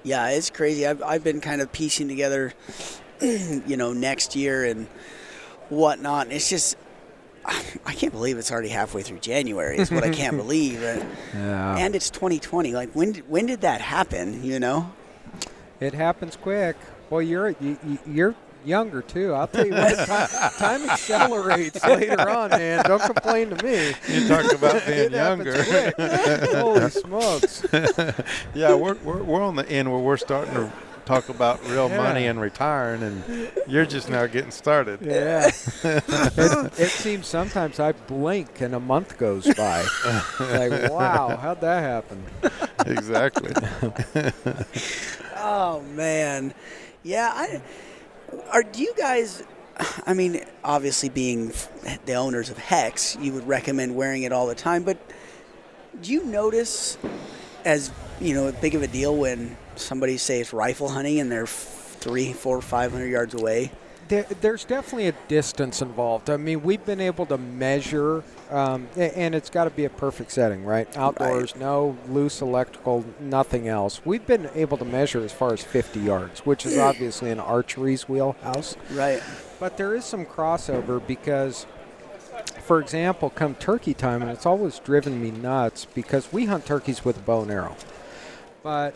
Yeah, 0.05 0.29
it's 0.29 0.49
crazy. 0.49 0.85
I've, 0.85 1.01
I've 1.03 1.23
been 1.23 1.39
kind 1.39 1.61
of 1.61 1.71
piecing 1.71 2.09
together, 2.09 2.51
you 3.21 3.77
know, 3.77 3.93
next 3.93 4.35
year 4.35 4.65
and 4.65 4.87
whatnot. 5.73 6.31
It's 6.31 6.49
just, 6.49 6.77
I 7.45 7.93
can't 7.93 8.13
believe 8.13 8.37
it's 8.37 8.51
already 8.51 8.69
halfway 8.69 9.01
through 9.01 9.19
January. 9.19 9.77
Is 9.77 9.91
what 9.91 10.03
I 10.03 10.09
can't 10.11 10.37
believe. 10.43 10.81
Uh, 10.81 11.03
Yeah. 11.33 11.77
And 11.77 11.95
it's 11.95 12.09
2020. 12.09 12.73
Like 12.73 12.91
when 12.93 13.11
did, 13.13 13.29
when 13.29 13.45
did 13.45 13.61
that 13.61 13.81
happen? 13.81 14.43
You 14.43 14.59
know? 14.59 14.91
It 15.79 15.93
happens 15.93 16.35
quick. 16.35 16.75
Well, 17.09 17.21
you're 17.21 17.49
you, 17.49 17.77
you- 17.85 17.99
you're 18.07 18.35
younger 18.65 19.01
too. 19.01 19.33
I'll 19.33 19.47
tell 19.47 19.65
you 19.67 19.73
what, 19.73 20.07
time, 20.07 20.29
time 20.57 20.89
accelerates 20.89 21.83
later 21.83 22.29
on, 22.29 22.49
man. 22.51 22.85
Don't 22.85 23.01
complain 23.03 23.49
to 23.49 23.61
me. 23.65 23.93
You 24.07 24.25
talk 24.29 24.53
about 24.53 24.85
being 24.87 25.11
happens 25.11 25.11
younger. 25.11 25.61
Holy 26.55 26.89
smokes! 26.89 27.65
Yeah, 28.55 28.73
we're, 28.75 28.93
we're, 29.03 29.21
we're 29.21 29.41
on 29.41 29.57
the 29.57 29.67
end 29.69 29.91
where 29.91 29.99
we're 29.99 30.15
starting 30.15 30.53
to 30.53 30.71
talk 31.05 31.29
about 31.29 31.63
real 31.67 31.89
Yeah. 31.89 31.97
money 31.97 32.27
and 32.27 32.39
retiring, 32.39 33.03
and 33.03 33.51
you're 33.67 33.85
just 33.85 34.09
now 34.09 34.25
getting 34.25 34.51
started. 34.51 34.99
Yeah. 35.01 35.47
it, 35.83 36.79
it 36.79 36.89
seems 36.89 37.27
sometimes 37.27 37.79
I 37.79 37.91
blink 37.91 38.61
and 38.61 38.73
a 38.75 38.79
month 38.79 39.17
goes 39.17 39.51
by. 39.53 39.85
like, 40.39 40.91
wow, 40.91 41.37
how'd 41.37 41.61
that 41.61 41.81
happen? 41.83 42.23
Exactly. 42.85 43.53
Oh 45.45 45.81
man, 45.81 46.53
yeah. 47.03 47.31
I, 47.35 47.61
are 48.51 48.63
do 48.63 48.81
you 48.81 48.93
guys? 48.97 49.43
I 50.05 50.13
mean, 50.13 50.45
obviously, 50.63 51.09
being 51.09 51.51
the 52.05 52.13
owners 52.13 52.49
of 52.49 52.57
HECS, 52.57 53.21
you 53.21 53.33
would 53.33 53.45
recommend 53.45 53.95
wearing 53.95 54.23
it 54.23 54.31
all 54.31 54.47
the 54.47 54.55
time. 54.55 54.83
But 54.83 54.97
do 56.01 56.13
you 56.13 56.23
notice, 56.23 56.97
as 57.65 57.91
you 58.21 58.33
know, 58.33 58.47
a 58.47 58.53
big 58.53 58.73
of 58.73 58.83
a 58.83 58.87
deal 58.87 59.15
when 59.17 59.57
somebody 59.79 60.17
say 60.17 60.41
it's 60.41 60.53
rifle 60.53 60.89
hunting 60.89 61.19
and 61.19 61.31
they're 61.31 61.47
three, 61.47 62.33
four, 62.33 62.61
five 62.61 62.91
hundred 62.91 63.07
yards 63.07 63.33
away? 63.33 63.71
There, 64.09 64.23
there's 64.41 64.65
definitely 64.65 65.07
a 65.07 65.13
distance 65.29 65.81
involved. 65.81 66.29
I 66.29 66.35
mean, 66.35 66.61
we've 66.61 66.85
been 66.85 66.99
able 66.99 67.25
to 67.27 67.37
measure, 67.37 68.23
um, 68.51 68.89
and 68.97 69.33
it's 69.33 69.49
got 69.49 69.63
to 69.63 69.69
be 69.69 69.85
a 69.85 69.89
perfect 69.89 70.31
setting, 70.31 70.65
right? 70.65 70.95
Outdoors, 70.97 71.55
no 71.55 71.97
loose 72.09 72.41
electrical, 72.41 73.05
nothing 73.21 73.69
else. 73.69 74.01
We've 74.05 74.25
been 74.27 74.49
able 74.53 74.77
to 74.77 74.85
measure 74.85 75.23
as 75.23 75.31
far 75.31 75.53
as 75.53 75.63
50 75.63 76.01
yards, 76.01 76.41
which 76.41 76.65
is 76.65 76.77
obviously 76.89 77.31
an 77.31 77.39
archery's 77.39 78.09
wheelhouse. 78.09 78.75
Right. 78.91 79.23
But 79.59 79.77
there 79.77 79.95
is 79.95 80.03
some 80.03 80.25
crossover 80.25 81.05
because, 81.07 81.65
for 82.63 82.81
example, 82.81 83.29
come 83.29 83.55
turkey 83.55 83.93
time, 83.93 84.21
and 84.21 84.29
it's 84.29 84.45
always 84.45 84.79
driven 84.79 85.21
me 85.21 85.31
nuts 85.31 85.85
because 85.85 86.33
we 86.33 86.45
hunt 86.45 86.65
turkeys 86.65 87.05
with 87.05 87.17
a 87.17 87.21
bow 87.21 87.43
and 87.43 87.51
arrow. 87.51 87.77
But 88.61 88.93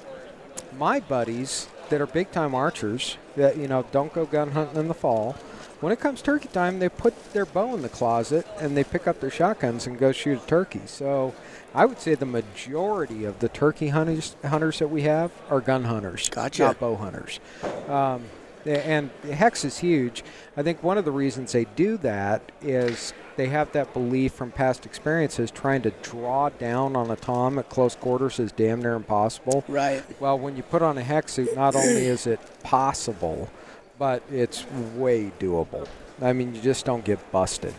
my 0.77 0.99
buddies 0.99 1.67
that 1.89 2.01
are 2.01 2.07
big 2.07 2.31
time 2.31 2.53
archers 2.53 3.17
that 3.35 3.57
you 3.57 3.67
know 3.67 3.85
don't 3.91 4.13
go 4.13 4.25
gun 4.25 4.51
hunting 4.51 4.77
in 4.77 4.87
the 4.87 4.93
fall, 4.93 5.33
when 5.79 5.93
it 5.93 5.99
comes 5.99 6.21
turkey 6.21 6.49
time, 6.49 6.79
they 6.79 6.89
put 6.89 7.33
their 7.33 7.45
bow 7.45 7.73
in 7.75 7.81
the 7.81 7.89
closet 7.89 8.47
and 8.59 8.75
they 8.75 8.83
pick 8.83 9.07
up 9.07 9.19
their 9.19 9.29
shotguns 9.29 9.85
and 9.87 9.97
go 9.99 10.11
shoot 10.11 10.41
a 10.43 10.47
turkey. 10.47 10.81
So. 10.85 11.33
I 11.75 11.85
would 11.85 11.99
say 11.99 12.15
the 12.15 12.25
majority 12.25 13.25
of 13.25 13.37
the 13.37 13.49
turkey 13.49 13.89
hunters, 13.89 14.35
hunters 14.43 14.79
that 14.79 14.87
we 14.87 15.03
have 15.03 15.31
are 15.47 15.61
gun 15.61 15.83
hunters, 15.83 16.27
Gotcha. 16.27 16.63
not 16.63 16.79
bow 16.79 16.95
hunters. 16.95 17.39
Um, 17.87 18.23
and 18.67 19.09
HECS 19.23 19.65
is 19.65 19.77
huge. 19.79 20.23
I 20.55 20.63
think 20.63 20.83
one 20.83 20.97
of 20.97 21.05
the 21.05 21.11
reasons 21.11 21.51
they 21.51 21.65
do 21.75 21.97
that 21.97 22.51
is 22.61 23.13
they 23.35 23.47
have 23.47 23.71
that 23.71 23.93
belief 23.93 24.33
from 24.33 24.51
past 24.51 24.85
experiences 24.85 25.51
trying 25.51 25.81
to 25.83 25.91
draw 26.01 26.49
down 26.49 26.95
on 26.95 27.09
a 27.11 27.15
tom 27.15 27.59
at 27.59 27.69
close 27.69 27.95
quarters 27.95 28.39
is 28.39 28.51
damn 28.51 28.81
near 28.81 28.93
impossible. 28.95 29.63
Right. 29.67 30.03
Well, 30.19 30.37
when 30.37 30.57
you 30.57 30.63
put 30.63 30.81
on 30.81 30.97
a 30.97 31.03
HECS 31.03 31.29
suit, 31.29 31.55
not 31.55 31.75
only 31.75 32.05
is 32.05 32.27
it 32.27 32.39
possible, 32.63 33.49
but 33.97 34.23
it's 34.31 34.65
way 34.95 35.31
doable. 35.39 35.87
I 36.21 36.33
mean, 36.33 36.55
you 36.55 36.61
just 36.61 36.83
don't 36.85 37.05
get 37.05 37.31
busted. 37.31 37.73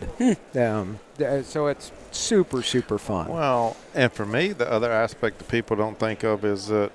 um, 0.55 0.99
so 1.43 1.67
it's 1.67 1.91
super, 2.11 2.61
super 2.61 2.97
fun. 2.97 3.27
Well, 3.27 3.75
and 3.93 4.11
for 4.11 4.25
me, 4.25 4.53
the 4.53 4.71
other 4.71 4.91
aspect 4.91 5.39
that 5.39 5.49
people 5.49 5.75
don't 5.75 5.99
think 5.99 6.23
of 6.23 6.45
is 6.45 6.67
that 6.67 6.91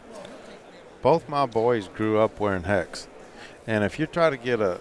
both 1.02 1.28
my 1.28 1.44
boys 1.44 1.88
grew 1.88 2.18
up 2.18 2.40
wearing 2.40 2.62
HECS. 2.62 3.08
And 3.66 3.84
if 3.84 3.98
you 3.98 4.06
try 4.06 4.30
to 4.30 4.36
get 4.36 4.60
a, 4.60 4.80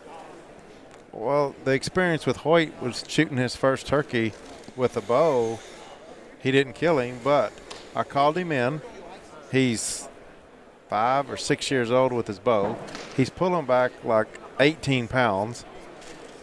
well, 1.12 1.56
the 1.64 1.72
experience 1.72 2.26
with 2.26 2.38
Hoyt 2.38 2.82
was 2.82 3.04
shooting 3.08 3.38
his 3.38 3.56
first 3.56 3.88
turkey 3.88 4.34
with 4.76 4.98
a 4.98 5.02
bow. 5.02 5.60
He 6.40 6.52
didn't 6.52 6.74
kill 6.74 7.00
him, 7.00 7.20
but 7.24 7.54
I 7.96 8.04
called 8.04 8.38
him 8.38 8.52
in. 8.52 8.82
He's 9.52 10.10
five 10.90 11.30
or 11.30 11.38
six 11.38 11.72
years 11.72 11.92
old 11.92 12.12
with 12.12 12.28
his 12.28 12.40
bow. 12.40 12.78
He's 13.16 13.30
pulling 13.30 13.66
back 13.66 13.92
like 14.04 14.28
18 14.60 15.08
pounds, 15.08 15.64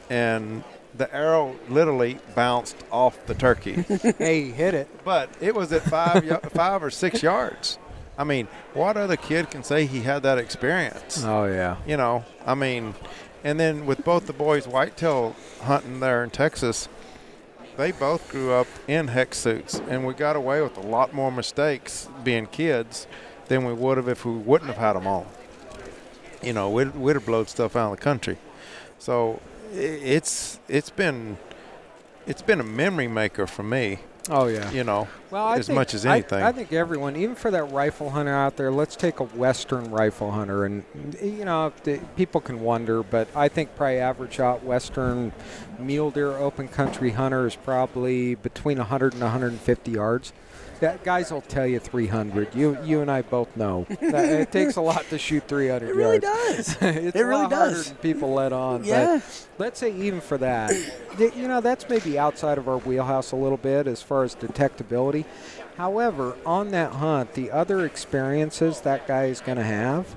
and 0.09 0.64
the 0.94 1.12
arrow 1.14 1.56
literally 1.68 2.18
bounced 2.35 2.76
off 2.90 3.26
the 3.26 3.35
turkey. 3.35 3.73
hey, 4.18 4.44
he 4.44 4.50
hit 4.50 4.75
it. 4.75 4.88
But 5.04 5.30
it 5.40 5.54
was 5.54 5.73
at 5.73 5.82
five, 5.82 6.40
five 6.52 6.82
or 6.82 6.90
six 6.90 7.23
yards. 7.23 7.78
I 8.21 8.25
mean, 8.25 8.49
what 8.75 8.99
other 8.99 9.17
kid 9.17 9.50
can 9.50 9.65
say 9.65 9.87
he 9.87 10.03
had 10.03 10.25
that 10.25 10.37
experience? 10.37 11.25
Oh 11.25 11.47
yeah. 11.47 11.79
You 11.87 11.97
know, 11.97 12.27
I 12.45 12.55
mean, 12.55 12.95
and 13.43 13.59
then 13.59 13.87
with 13.87 14.05
both 14.05 14.27
the 14.27 14.35
boys 14.35 14.69
whitetail 14.69 15.35
hunting 15.62 16.00
there 16.00 16.23
in 16.23 16.29
Texas, 16.29 16.91
they 17.79 17.93
both 17.93 18.31
grew 18.31 18.53
up 18.53 18.67
in 18.87 19.09
HECS 19.09 19.35
suits, 19.35 19.81
and 19.89 20.07
we 20.07 20.12
got 20.12 20.37
away 20.37 20.61
with 20.61 20.77
a 20.77 20.83
lot 20.83 21.15
more 21.15 21.33
mistakes 21.33 22.11
being 22.23 22.45
kids 22.45 23.07
than 23.49 23.65
we 23.65 23.73
would 23.73 23.97
have 23.97 24.07
if 24.07 24.27
we 24.27 24.33
wouldn't 24.33 24.69
have 24.69 24.77
had 24.77 24.93
them 24.93 25.07
on. 25.07 25.27
You 26.43 26.53
know, 26.53 26.69
we'd, 26.69 26.95
we'd 26.95 27.17
have 27.17 27.25
blown 27.25 27.47
stuff 27.47 27.75
out 27.75 27.91
of 27.91 27.99
the 27.99 28.05
country. 28.05 28.37
So 28.99 29.41
it's 29.73 30.61
it's 30.69 30.91
been 30.91 31.39
it's 32.27 32.43
been 32.43 32.61
a 32.61 32.65
memory 32.65 33.09
maker 33.09 33.47
for 33.47 33.62
me 33.62 34.00
Oh 34.31 34.47
yeah. 34.47 34.71
You 34.71 34.85
know, 34.85 35.09
well, 35.31 35.45
I 35.45 35.59
as 35.59 35.67
think, 35.67 35.75
much 35.75 35.93
as 35.93 36.07
anything. 36.07 36.41
I, 36.41 36.49
I, 36.49 36.53
think 36.53 36.73
everyone, 36.73 37.17
even 37.17 37.35
for 37.35 37.51
that 37.51 37.65
rifle 37.65 38.11
hunter 38.11 38.33
out 38.33 38.57
there, 38.57 38.71
let's 38.71 38.95
take 38.95 39.19
a 39.19 39.25
Western 39.25 39.91
rifle 39.91 40.31
hunter, 40.31 40.65
and 40.65 40.85
you 41.21 41.45
know, 41.45 41.73
the, 41.83 41.99
people 42.17 42.41
can 42.41 42.61
wonder, 42.61 43.03
but 43.03 43.27
I 43.35 43.49
think 43.49 43.75
probably 43.75 43.99
average 43.99 44.39
out 44.39 44.63
Western 44.63 45.33
mule 45.81 46.13
deer 46.13 46.31
open 46.33 46.69
country 46.69 47.11
hunter 47.11 47.47
is 47.47 47.57
probably 47.57 48.37
between 48.37 48.79
100 48.79 49.15
and 49.15 49.23
150 49.23 49.91
yards. 49.91 50.33
That 50.81 51.05
guys 51.05 51.31
will 51.31 51.43
tell 51.43 51.67
you 51.67 51.79
300. 51.79 52.55
You 52.55 52.79
you 52.83 53.01
and 53.03 53.11
I 53.11 53.23
both 53.23 53.55
know 53.57 53.87
it 53.91 54.51
takes 54.51 54.77
a 54.77 54.81
lot 54.81 55.05
to 55.11 55.19
shoot 55.19 55.47
300 55.47 55.89
it 55.91 55.95
really 55.95 56.21
yards. 56.23 56.77
does. 56.77 56.83
it's 56.83 57.17
it 57.17 57.23
really 57.23 57.49
does. 57.49 57.93
people 58.01 58.33
let 58.33 58.53
on. 58.53 58.85
Yeah. 58.85 59.21
But 59.21 59.47
let's 59.59 59.79
say 59.79 59.93
even 59.93 60.21
for 60.21 60.39
that, 60.39 60.73
you 61.19 61.49
know, 61.49 61.61
that's 61.61 61.89
maybe 61.89 62.19
outside 62.19 62.57
of 62.59 62.69
our 62.69 62.79
wheelhouse 62.79 63.33
a 63.33 63.37
little 63.37 63.59
bit 63.59 63.87
as 63.87 64.03
far 64.03 64.25
as 64.25 64.35
detectability. 64.35 65.27
However, 65.77 66.37
on 66.45 66.71
that 66.71 66.93
hunt, 66.93 67.35
the 67.35 67.51
other 67.51 67.85
experiences 67.85 68.81
that 68.83 69.07
guy 69.07 69.27
is 69.27 69.41
going 69.41 69.59
to 69.59 69.65
have 69.65 70.17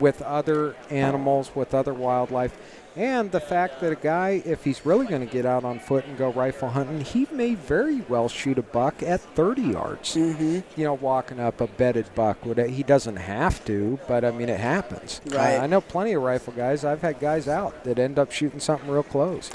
with 0.00 0.22
other 0.22 0.74
animals, 0.90 1.54
with 1.54 1.74
other 1.74 1.94
wildlife 1.94 2.56
and 2.94 3.32
the 3.32 3.40
fact 3.40 3.80
that 3.80 3.92
a 3.92 3.96
guy, 3.96 4.42
if 4.44 4.64
he's 4.64 4.84
really 4.84 5.06
going 5.06 5.26
to 5.26 5.32
get 5.32 5.46
out 5.46 5.64
on 5.64 5.78
foot 5.78 6.04
and 6.04 6.18
go 6.18 6.30
rifle 6.32 6.70
hunting, 6.70 7.00
he 7.00 7.26
may 7.32 7.54
very 7.54 8.02
well 8.02 8.28
shoot 8.28 8.58
a 8.58 8.62
buck 8.62 9.02
at 9.02 9.20
30 9.20 9.62
yards. 9.62 10.14
Mm-hmm. 10.14 10.60
You 10.76 10.84
know, 10.84 10.94
walking 10.94 11.40
up 11.40 11.60
a 11.60 11.66
bedded 11.66 12.06
buck. 12.14 12.38
He 12.44 12.82
doesn't 12.82 13.16
have 13.16 13.64
to, 13.64 13.98
but 14.06 14.24
I 14.24 14.30
mean, 14.30 14.48
it 14.48 14.60
happens. 14.60 15.20
Right. 15.26 15.56
Uh, 15.56 15.62
I 15.62 15.66
know 15.66 15.80
plenty 15.80 16.12
of 16.12 16.22
rifle 16.22 16.52
guys. 16.52 16.84
I've 16.84 17.02
had 17.02 17.18
guys 17.18 17.48
out 17.48 17.84
that 17.84 17.98
end 17.98 18.18
up 18.18 18.30
shooting 18.30 18.60
something 18.60 18.90
real 18.90 19.02
close. 19.02 19.50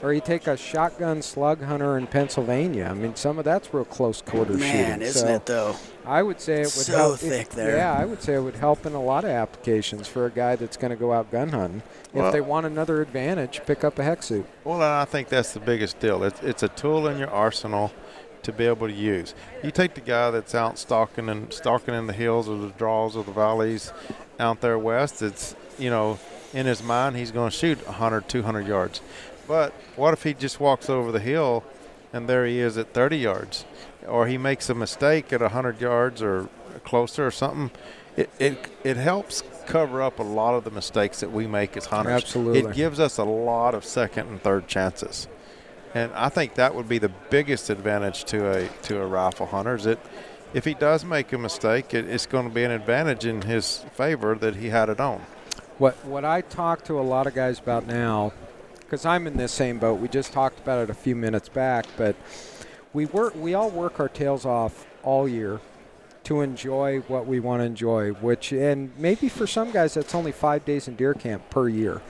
Or 0.00 0.12
you 0.12 0.20
take 0.20 0.46
a 0.46 0.56
shotgun 0.56 1.22
slug 1.22 1.62
hunter 1.62 1.98
in 1.98 2.06
Pennsylvania. 2.06 2.88
I 2.90 2.94
mean, 2.94 3.16
some 3.16 3.38
of 3.38 3.44
that's 3.44 3.74
real 3.74 3.84
close 3.84 4.22
quarter 4.22 4.52
Man, 4.52 4.60
shooting. 4.60 4.88
Man, 4.88 5.02
isn't 5.02 5.26
so 5.26 5.34
it 5.34 5.46
though? 5.46 5.76
I 6.06 6.22
would 6.22 6.40
say 6.40 6.60
it 6.60 6.64
would 6.64 6.70
so 6.70 6.96
help. 6.96 7.18
thick 7.18 7.48
it, 7.48 7.50
there. 7.50 7.76
Yeah, 7.76 7.92
I 7.92 8.04
would 8.04 8.22
say 8.22 8.34
it 8.34 8.40
would 8.40 8.54
help 8.54 8.86
in 8.86 8.94
a 8.94 9.02
lot 9.02 9.24
of 9.24 9.30
applications 9.30 10.06
for 10.06 10.26
a 10.26 10.30
guy 10.30 10.54
that's 10.56 10.76
going 10.76 10.90
to 10.90 10.96
go 10.96 11.12
out 11.12 11.32
gun 11.32 11.48
hunting. 11.48 11.82
Well, 12.12 12.26
if 12.26 12.32
they 12.32 12.40
want 12.40 12.64
another 12.66 13.02
advantage, 13.02 13.60
pick 13.66 13.82
up 13.82 13.98
a 13.98 14.04
hex 14.04 14.26
suit. 14.26 14.46
Well, 14.64 14.80
I 14.80 15.04
think 15.04 15.28
that's 15.28 15.52
the 15.52 15.60
biggest 15.60 15.98
deal. 15.98 16.22
It's, 16.22 16.40
it's 16.42 16.62
a 16.62 16.68
tool 16.68 17.08
in 17.08 17.18
your 17.18 17.30
arsenal 17.30 17.92
to 18.44 18.52
be 18.52 18.66
able 18.66 18.86
to 18.86 18.94
use. 18.94 19.34
You 19.62 19.70
take 19.70 19.94
the 19.94 20.00
guy 20.00 20.30
that's 20.30 20.54
out 20.54 20.78
stalking 20.78 21.28
and 21.28 21.52
stalking 21.52 21.94
in 21.94 22.06
the 22.06 22.12
hills 22.12 22.48
or 22.48 22.56
the 22.56 22.70
draws 22.70 23.16
or 23.16 23.24
the 23.24 23.32
valleys 23.32 23.92
out 24.38 24.60
there 24.60 24.78
west. 24.78 25.22
It's 25.22 25.54
you 25.78 25.90
know 25.90 26.18
in 26.54 26.66
his 26.66 26.82
mind 26.82 27.16
he's 27.16 27.30
going 27.30 27.50
to 27.50 27.56
shoot 27.56 27.84
100, 27.86 28.28
200 28.28 28.66
yards. 28.66 29.00
But 29.48 29.72
what 29.96 30.12
if 30.12 30.22
he 30.22 30.34
just 30.34 30.60
walks 30.60 30.90
over 30.90 31.10
the 31.10 31.20
hill 31.20 31.64
and 32.12 32.28
there 32.28 32.46
he 32.46 32.60
is 32.60 32.76
at 32.76 32.92
30 32.92 33.16
yards? 33.16 33.64
Or 34.06 34.26
he 34.26 34.38
makes 34.38 34.68
a 34.68 34.74
mistake 34.74 35.32
at 35.32 35.40
100 35.40 35.80
yards 35.80 36.22
or 36.22 36.48
closer 36.84 37.26
or 37.26 37.30
something. 37.30 37.70
It, 38.16 38.30
it, 38.38 38.68
it 38.84 38.96
helps 38.96 39.42
cover 39.66 40.02
up 40.02 40.18
a 40.18 40.22
lot 40.22 40.54
of 40.54 40.64
the 40.64 40.70
mistakes 40.70 41.20
that 41.20 41.32
we 41.32 41.46
make 41.46 41.76
as 41.76 41.86
hunters. 41.86 42.22
Absolutely. 42.22 42.70
It 42.70 42.74
gives 42.74 43.00
us 43.00 43.18
a 43.18 43.24
lot 43.24 43.74
of 43.74 43.84
second 43.84 44.28
and 44.28 44.42
third 44.42 44.68
chances. 44.68 45.28
And 45.94 46.12
I 46.12 46.28
think 46.28 46.54
that 46.54 46.74
would 46.74 46.88
be 46.88 46.98
the 46.98 47.08
biggest 47.08 47.70
advantage 47.70 48.24
to 48.24 48.50
a 48.50 48.68
to 48.82 49.00
a 49.00 49.06
rifle 49.06 49.46
hunter 49.46 49.76
is 49.76 49.84
that 49.84 49.98
if 50.52 50.64
he 50.64 50.74
does 50.74 51.04
make 51.04 51.32
a 51.32 51.38
mistake, 51.38 51.94
it, 51.94 52.06
it's 52.06 52.26
going 52.26 52.46
to 52.48 52.54
be 52.54 52.64
an 52.64 52.70
advantage 52.70 53.24
in 53.24 53.42
his 53.42 53.84
favor 53.92 54.34
that 54.34 54.56
he 54.56 54.68
had 54.68 54.88
it 54.90 55.00
on. 55.00 55.22
What 55.78 55.94
what 56.04 56.24
I 56.24 56.42
talk 56.42 56.84
to 56.84 57.00
a 57.00 57.02
lot 57.02 57.26
of 57.26 57.34
guys 57.34 57.58
about 57.58 57.86
now 57.86 58.32
because 58.88 59.04
I'm 59.04 59.26
in 59.26 59.36
this 59.36 59.52
same 59.52 59.78
boat. 59.78 60.00
We 60.00 60.08
just 60.08 60.32
talked 60.32 60.58
about 60.60 60.82
it 60.82 60.88
a 60.88 60.94
few 60.94 61.14
minutes 61.14 61.50
back, 61.50 61.84
but 61.98 62.16
we 62.94 63.04
work. 63.04 63.34
We 63.34 63.52
all 63.52 63.68
work 63.68 64.00
our 64.00 64.08
tails 64.08 64.46
off 64.46 64.86
all 65.02 65.28
year 65.28 65.60
to 66.24 66.40
enjoy 66.40 67.00
what 67.00 67.26
we 67.26 67.38
want 67.38 67.60
to 67.60 67.66
enjoy. 67.66 68.12
Which, 68.12 68.50
and 68.50 68.90
maybe 68.96 69.28
for 69.28 69.46
some 69.46 69.72
guys, 69.72 69.92
that's 69.92 70.14
only 70.14 70.32
five 70.32 70.64
days 70.64 70.88
in 70.88 70.96
deer 70.96 71.12
camp 71.12 71.50
per 71.50 71.68
year. 71.68 72.00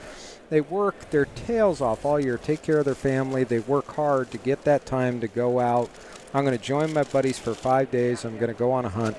They 0.49 0.61
work 0.61 1.09
their 1.09 1.25
tails 1.25 1.81
off 1.81 2.05
all 2.05 2.19
year, 2.19 2.37
take 2.37 2.61
care 2.61 2.79
of 2.79 2.85
their 2.85 2.95
family. 2.95 3.43
They 3.43 3.59
work 3.59 3.93
hard 3.95 4.31
to 4.31 4.37
get 4.37 4.63
that 4.63 4.85
time 4.85 5.19
to 5.19 5.27
go 5.27 5.59
out. 5.59 5.89
I'm 6.33 6.45
going 6.45 6.57
to 6.57 6.63
join 6.63 6.93
my 6.93 7.03
buddies 7.03 7.37
for 7.37 7.53
five 7.53 7.91
days. 7.91 8.23
I'm 8.23 8.37
going 8.37 8.51
to 8.51 8.57
go 8.57 8.71
on 8.71 8.85
a 8.85 8.89
hunt 8.89 9.17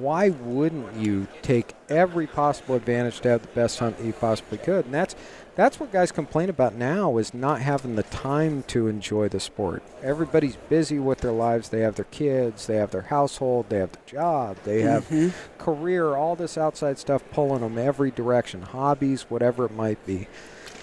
why 0.00 0.30
wouldn't 0.30 0.96
you 0.96 1.26
take 1.42 1.74
every 1.88 2.26
possible 2.26 2.74
advantage 2.74 3.20
to 3.20 3.28
have 3.28 3.42
the 3.42 3.48
best 3.48 3.78
hunt 3.78 4.00
you 4.00 4.12
possibly 4.12 4.58
could? 4.58 4.86
And 4.86 4.94
that's 4.94 5.14
that's 5.54 5.78
what 5.78 5.92
guys 5.92 6.10
complain 6.10 6.48
about 6.48 6.74
now 6.74 7.16
is 7.18 7.32
not 7.32 7.60
having 7.60 7.94
the 7.94 8.02
time 8.04 8.64
to 8.64 8.88
enjoy 8.88 9.28
the 9.28 9.38
sport. 9.38 9.82
Everybody's 10.02 10.56
busy 10.68 10.98
with 10.98 11.18
their 11.18 11.32
lives. 11.32 11.68
They 11.68 11.80
have 11.80 11.94
their 11.94 12.06
kids, 12.06 12.66
they 12.66 12.76
have 12.76 12.90
their 12.90 13.02
household, 13.02 13.68
they 13.68 13.78
have 13.78 13.92
their 13.92 14.02
job, 14.06 14.56
they 14.64 14.82
have 14.82 15.08
mm-hmm. 15.08 15.28
career, 15.58 16.16
all 16.16 16.34
this 16.36 16.58
outside 16.58 16.98
stuff 16.98 17.22
pulling 17.30 17.60
them 17.60 17.78
every 17.78 18.10
direction, 18.10 18.62
hobbies, 18.62 19.22
whatever 19.22 19.64
it 19.66 19.72
might 19.72 20.04
be. 20.06 20.26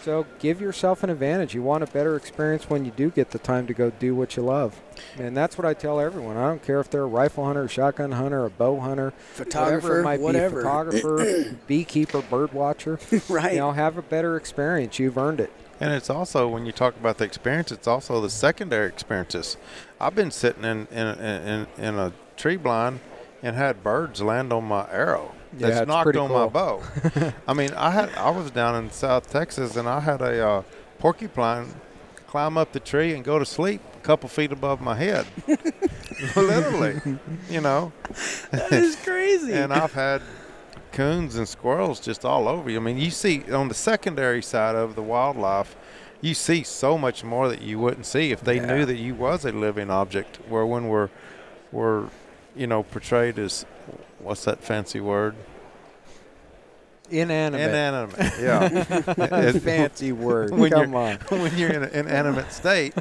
So 0.03 0.25
give 0.39 0.59
yourself 0.59 1.03
an 1.03 1.11
advantage. 1.11 1.53
You 1.53 1.61
want 1.61 1.83
a 1.83 1.87
better 1.87 2.15
experience 2.15 2.69
when 2.69 2.85
you 2.85 2.91
do 2.91 3.11
get 3.11 3.29
the 3.29 3.37
time 3.37 3.67
to 3.67 3.73
go 3.73 3.91
do 3.91 4.15
what 4.15 4.35
you 4.35 4.43
love. 4.43 4.81
And 5.17 5.37
that's 5.37 5.57
what 5.57 5.65
I 5.65 5.75
tell 5.75 5.99
everyone. 5.99 6.37
I 6.37 6.47
don't 6.47 6.63
care 6.63 6.79
if 6.79 6.89
they're 6.89 7.03
a 7.03 7.07
rifle 7.07 7.45
hunter, 7.45 7.65
a 7.65 7.69
shotgun 7.69 8.13
hunter, 8.13 8.45
a 8.45 8.49
bow 8.49 8.79
hunter, 8.79 9.11
photographer, 9.33 9.87
whatever 9.87 9.99
it 9.99 10.03
might 10.03 10.19
whatever. 10.21 10.55
be, 10.55 10.61
photographer, 10.63 11.57
beekeeper, 11.67 12.21
bird 12.23 12.51
watcher. 12.53 12.99
right. 13.29 13.53
You 13.53 13.59
know, 13.59 13.71
have 13.73 13.97
a 13.97 14.01
better 14.01 14.35
experience. 14.37 14.97
You've 14.97 15.17
earned 15.17 15.39
it. 15.39 15.51
And 15.79 15.93
it's 15.93 16.09
also 16.09 16.47
when 16.47 16.65
you 16.65 16.71
talk 16.71 16.95
about 16.95 17.17
the 17.17 17.25
experience, 17.25 17.71
it's 17.71 17.87
also 17.87 18.21
the 18.21 18.29
secondary 18.29 18.87
experiences. 18.87 19.57
I've 19.99 20.15
been 20.15 20.31
sitting 20.31 20.63
in 20.63 20.87
in 20.87 21.07
in, 21.19 21.67
in 21.77 21.95
a 21.99 22.13
tree 22.37 22.57
blind 22.57 22.99
and 23.43 23.55
had 23.55 23.83
birds 23.83 24.21
land 24.21 24.53
on 24.53 24.65
my 24.65 24.87
arrow 24.91 25.33
that's 25.53 25.79
yeah, 25.79 25.83
nocked 25.83 26.15
on 26.15 26.29
cool. 26.29 26.39
my 26.39 26.47
bow. 26.47 26.81
I 27.47 27.53
mean, 27.53 27.71
I 27.73 27.91
had 27.91 28.09
I 28.15 28.29
was 28.29 28.51
down 28.51 28.83
in 28.83 28.91
South 28.91 29.29
Texas 29.29 29.75
and 29.75 29.87
I 29.87 29.99
had 29.99 30.21
a 30.21 30.47
uh, 30.47 30.63
porcupine 30.99 31.73
climb 32.31 32.57
up 32.57 32.71
the 32.71 32.79
tree 32.79 33.13
and 33.13 33.25
go 33.25 33.37
to 33.37 33.45
sleep 33.45 33.81
a 33.93 33.99
couple 33.99 34.29
feet 34.29 34.53
above 34.53 34.79
my 34.79 34.95
head, 34.95 35.27
literally. 36.37 37.01
you 37.49 37.59
know, 37.59 37.91
that 38.51 38.71
is 38.71 38.95
crazy. 38.95 39.51
and 39.51 39.73
I've 39.73 39.91
had 39.91 40.21
coons 40.93 41.35
and 41.35 41.47
squirrels 41.47 41.99
just 41.99 42.23
all 42.23 42.47
over 42.47 42.69
you. 42.69 42.77
I 42.77 42.79
mean, 42.79 42.97
you 42.97 43.11
see 43.11 43.51
on 43.51 43.67
the 43.67 43.73
secondary 43.73 44.41
side 44.41 44.75
of 44.75 44.95
the 44.95 45.03
wildlife. 45.03 45.75
You 46.23 46.35
see 46.35 46.61
so 46.61 46.99
much 46.99 47.23
more 47.23 47.49
that 47.49 47.63
you 47.63 47.79
wouldn't 47.79 48.05
see 48.05 48.31
if 48.31 48.41
they 48.41 48.57
yeah. 48.57 48.65
knew 48.67 48.85
that 48.85 48.97
you 48.97 49.15
was 49.15 49.43
a 49.43 49.51
living 49.51 49.89
object. 49.89 50.37
Where 50.47 50.65
when 50.67 50.87
we're, 50.87 51.09
we're, 51.71 52.09
you 52.55 52.67
know, 52.67 52.83
portrayed 52.83 53.39
as 53.39 53.65
what's 54.23 54.45
that 54.45 54.63
fancy 54.63 54.99
word? 54.99 55.35
Inanimate. 57.11 57.69
Inanimate. 57.69 58.33
Yeah. 58.39 59.51
fancy 59.51 60.11
word. 60.11 60.51
When 60.51 60.71
Come 60.71 60.95
on. 60.95 61.17
when 61.29 61.57
you're 61.57 61.69
in 61.69 61.83
an 61.83 61.89
inanimate 62.07 62.51
state, 62.51 62.93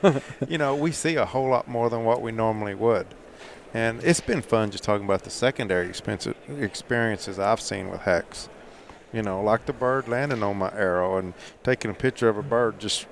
you 0.48 0.58
know, 0.58 0.74
we 0.74 0.92
see 0.92 1.14
a 1.14 1.24
whole 1.24 1.48
lot 1.48 1.68
more 1.68 1.88
than 1.88 2.04
what 2.04 2.20
we 2.20 2.32
normally 2.32 2.74
would. 2.74 3.06
And 3.72 4.02
it's 4.02 4.20
been 4.20 4.42
fun 4.42 4.70
just 4.70 4.82
talking 4.82 5.04
about 5.04 5.22
the 5.22 5.30
secondary 5.30 5.88
experiences 5.88 7.38
I've 7.38 7.60
seen 7.60 7.88
with 7.88 8.00
HECS. 8.00 8.48
You 9.12 9.22
know, 9.22 9.42
like 9.42 9.66
the 9.66 9.72
bird 9.72 10.08
landing 10.08 10.42
on 10.42 10.56
my 10.56 10.72
arrow 10.72 11.18
and 11.18 11.34
taking 11.62 11.90
a 11.90 11.94
picture 11.94 12.28
of 12.28 12.36
a 12.36 12.42
bird 12.42 12.78
just, 12.78 13.06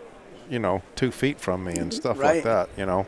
you 0.48 0.58
know, 0.58 0.82
two 0.94 1.10
feet 1.10 1.40
from 1.40 1.64
me 1.64 1.74
and 1.74 1.92
stuff 1.92 2.18
right. 2.18 2.36
like 2.36 2.44
that. 2.44 2.68
You 2.76 2.86
know, 2.86 3.06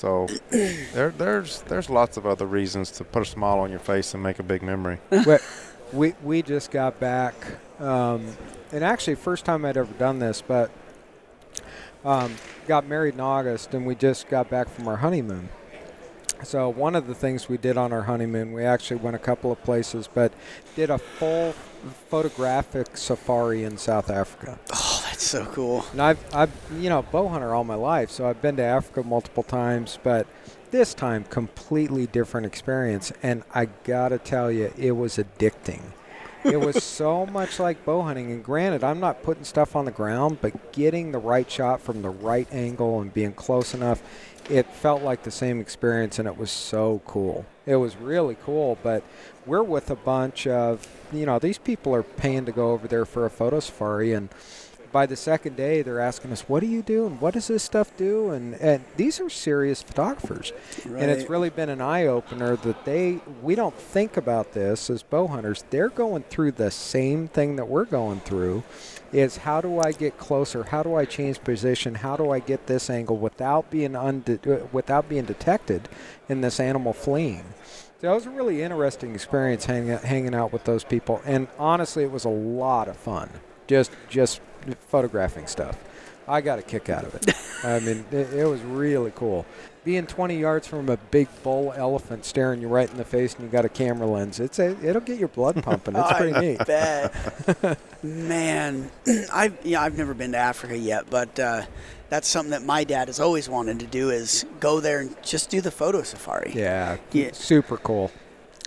so 0.00 0.26
there, 0.50 1.10
there's 1.10 1.60
there's 1.62 1.90
lots 1.90 2.16
of 2.16 2.24
other 2.26 2.46
reasons 2.46 2.90
to 2.92 3.04
put 3.04 3.22
a 3.22 3.26
smile 3.26 3.58
on 3.58 3.70
your 3.70 3.80
face 3.80 4.14
and 4.14 4.22
make 4.22 4.38
a 4.38 4.42
big 4.42 4.62
memory. 4.62 4.98
we 5.92 6.14
we 6.22 6.42
just 6.42 6.70
got 6.70 6.98
back 6.98 7.34
um, 7.80 8.36
and 8.72 8.84
actually, 8.84 9.14
first 9.16 9.44
time 9.44 9.64
I'd 9.64 9.76
ever 9.76 9.92
done 9.94 10.18
this, 10.18 10.42
but 10.46 10.70
um, 12.04 12.36
got 12.68 12.86
married 12.86 13.14
in 13.14 13.20
August, 13.20 13.74
and 13.74 13.86
we 13.86 13.94
just 13.94 14.28
got 14.28 14.50
back 14.50 14.68
from 14.68 14.86
our 14.86 14.98
honeymoon. 14.98 15.48
So 16.44 16.68
one 16.68 16.94
of 16.94 17.06
the 17.06 17.14
things 17.14 17.48
we 17.48 17.58
did 17.58 17.76
on 17.76 17.92
our 17.92 18.02
honeymoon, 18.02 18.52
we 18.52 18.64
actually 18.64 18.98
went 18.98 19.16
a 19.16 19.18
couple 19.18 19.50
of 19.50 19.62
places, 19.62 20.08
but 20.12 20.32
did 20.76 20.88
a 20.88 20.98
full 20.98 21.52
photographic 22.08 22.96
safari 22.96 23.64
in 23.64 23.76
South 23.76 24.08
Africa. 24.08 24.58
That's 25.20 25.32
so 25.32 25.44
cool. 25.52 25.84
And 25.92 26.00
I've, 26.00 26.34
I've, 26.34 26.50
you 26.78 26.88
know, 26.88 27.02
bow 27.02 27.28
hunter 27.28 27.54
all 27.54 27.62
my 27.62 27.74
life, 27.74 28.10
so 28.10 28.26
I've 28.26 28.40
been 28.40 28.56
to 28.56 28.62
Africa 28.62 29.06
multiple 29.06 29.42
times, 29.42 29.98
but 30.02 30.26
this 30.70 30.94
time 30.94 31.24
completely 31.24 32.06
different 32.06 32.46
experience. 32.46 33.12
And 33.22 33.42
I 33.52 33.66
gotta 33.84 34.16
tell 34.16 34.50
you, 34.50 34.72
it 34.78 34.92
was 34.92 35.18
addicting. 35.18 35.82
it 36.42 36.56
was 36.56 36.82
so 36.82 37.26
much 37.26 37.60
like 37.60 37.84
bow 37.84 38.00
hunting. 38.00 38.32
And 38.32 38.42
granted, 38.42 38.82
I'm 38.82 38.98
not 38.98 39.22
putting 39.22 39.44
stuff 39.44 39.76
on 39.76 39.84
the 39.84 39.90
ground, 39.90 40.38
but 40.40 40.72
getting 40.72 41.12
the 41.12 41.18
right 41.18 41.50
shot 41.50 41.82
from 41.82 42.00
the 42.00 42.08
right 42.08 42.48
angle 42.50 43.02
and 43.02 43.12
being 43.12 43.34
close 43.34 43.74
enough, 43.74 44.02
it 44.48 44.66
felt 44.72 45.02
like 45.02 45.24
the 45.24 45.30
same 45.30 45.60
experience, 45.60 46.18
and 46.18 46.26
it 46.28 46.38
was 46.38 46.50
so 46.50 47.02
cool. 47.06 47.44
It 47.66 47.76
was 47.76 47.94
really 47.94 48.38
cool, 48.42 48.78
but 48.82 49.04
we're 49.44 49.62
with 49.62 49.90
a 49.90 49.96
bunch 49.96 50.46
of, 50.46 50.88
you 51.12 51.26
know, 51.26 51.38
these 51.38 51.58
people 51.58 51.94
are 51.94 52.02
paying 52.02 52.46
to 52.46 52.52
go 52.52 52.70
over 52.70 52.88
there 52.88 53.04
for 53.04 53.26
a 53.26 53.30
photo 53.30 53.60
safari, 53.60 54.14
and 54.14 54.30
by 54.92 55.06
the 55.06 55.16
second 55.16 55.56
day, 55.56 55.82
they're 55.82 56.00
asking 56.00 56.32
us, 56.32 56.42
"What 56.48 56.60
do 56.60 56.66
you 56.66 56.82
do? 56.82 57.06
And 57.06 57.20
what 57.20 57.34
does 57.34 57.46
this 57.48 57.62
stuff 57.62 57.96
do?" 57.96 58.30
And, 58.30 58.54
and 58.56 58.84
these 58.96 59.20
are 59.20 59.30
serious 59.30 59.82
photographers, 59.82 60.52
Right. 60.86 61.02
and 61.02 61.10
it's 61.10 61.28
really 61.30 61.50
been 61.50 61.68
an 61.68 61.80
eye 61.80 62.06
opener 62.06 62.56
that 62.56 62.84
they 62.84 63.20
we 63.42 63.54
don't 63.54 63.74
think 63.74 64.16
about 64.16 64.52
this 64.52 64.90
as 64.90 65.02
bow 65.02 65.26
hunters. 65.28 65.64
They're 65.70 65.88
going 65.88 66.24
through 66.30 66.52
the 66.52 66.70
same 66.70 67.28
thing 67.28 67.56
that 67.56 67.68
we're 67.68 67.84
going 67.84 68.20
through. 68.20 68.62
Is 69.12 69.38
how 69.38 69.60
do 69.60 69.80
I 69.80 69.90
get 69.92 70.18
closer? 70.18 70.62
How 70.64 70.82
do 70.84 70.94
I 70.94 71.04
change 71.04 71.42
position? 71.42 71.96
How 71.96 72.16
do 72.16 72.30
I 72.30 72.38
get 72.38 72.66
this 72.68 72.88
angle 72.88 73.16
without 73.16 73.68
being 73.70 73.96
unde- 73.96 74.46
uh, 74.46 74.66
without 74.72 75.08
being 75.08 75.24
detected 75.24 75.88
in 76.28 76.40
this 76.42 76.60
animal 76.60 76.92
fleeing? 76.92 77.42
So 78.00 78.10
it 78.12 78.14
was 78.14 78.26
a 78.26 78.30
really 78.30 78.62
interesting 78.62 79.14
experience 79.14 79.66
hanging 79.66 79.98
hanging 79.98 80.34
out 80.34 80.52
with 80.52 80.64
those 80.64 80.84
people, 80.84 81.20
and 81.26 81.48
honestly, 81.58 82.02
it 82.04 82.10
was 82.12 82.24
a 82.24 82.28
lot 82.30 82.86
of 82.88 82.96
fun. 82.96 83.30
Just 83.66 83.90
just 84.08 84.40
photographing 84.88 85.46
stuff. 85.46 85.76
I 86.28 86.40
got 86.40 86.58
a 86.58 86.62
kick 86.62 86.88
out 86.88 87.04
of 87.04 87.14
it. 87.16 87.34
I 87.64 87.80
mean, 87.80 88.04
it, 88.12 88.32
it 88.32 88.44
was 88.46 88.60
really 88.62 89.12
cool. 89.16 89.44
Being 89.82 90.06
20 90.06 90.38
yards 90.38 90.66
from 90.66 90.88
a 90.90 90.96
big 90.96 91.26
bull 91.42 91.72
elephant 91.74 92.24
staring 92.24 92.60
you 92.60 92.68
right 92.68 92.88
in 92.88 92.96
the 92.98 93.04
face, 93.04 93.34
and 93.34 93.42
you 93.44 93.48
got 93.48 93.64
a 93.64 93.68
camera 93.68 94.06
lens. 94.06 94.38
It's 94.38 94.58
a, 94.58 94.76
it'll 94.86 95.00
get 95.00 95.18
your 95.18 95.28
blood 95.28 95.62
pumping. 95.62 95.96
It's 95.96 96.12
pretty 96.18 96.34
I 96.34 96.40
neat. 96.40 96.66
bet. 96.66 97.78
Man, 98.02 98.90
I've 99.32 99.56
yeah, 99.64 99.82
I've 99.82 99.96
never 99.96 100.14
been 100.14 100.32
to 100.32 100.38
Africa 100.38 100.76
yet, 100.76 101.08
but 101.10 101.38
uh, 101.40 101.62
that's 102.10 102.28
something 102.28 102.50
that 102.50 102.62
my 102.62 102.84
dad 102.84 103.08
has 103.08 103.18
always 103.20 103.48
wanted 103.48 103.80
to 103.80 103.86
do 103.86 104.10
is 104.10 104.44
go 104.60 104.80
there 104.80 105.00
and 105.00 105.20
just 105.22 105.50
do 105.50 105.60
the 105.60 105.70
photo 105.70 106.02
safari. 106.02 106.52
Yeah, 106.54 106.98
Yeah. 107.12 107.30
super 107.32 107.76
cool. 107.78 108.10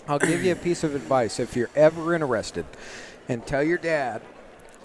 I'll 0.07 0.19
give 0.19 0.43
you 0.43 0.51
a 0.51 0.55
piece 0.57 0.83
of 0.83 0.95
advice 0.95 1.39
if 1.39 1.55
you're 1.55 1.69
ever 1.75 2.13
interested, 2.13 2.65
and 3.29 3.45
tell 3.45 3.63
your 3.63 3.77
dad, 3.77 4.21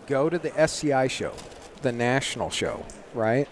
go 0.09 0.29
to 0.29 0.38
the 0.38 0.59
SCI 0.59 1.07
show, 1.07 1.35
the 1.83 1.93
national 1.93 2.50
show, 2.50 2.85
right? 3.15 3.49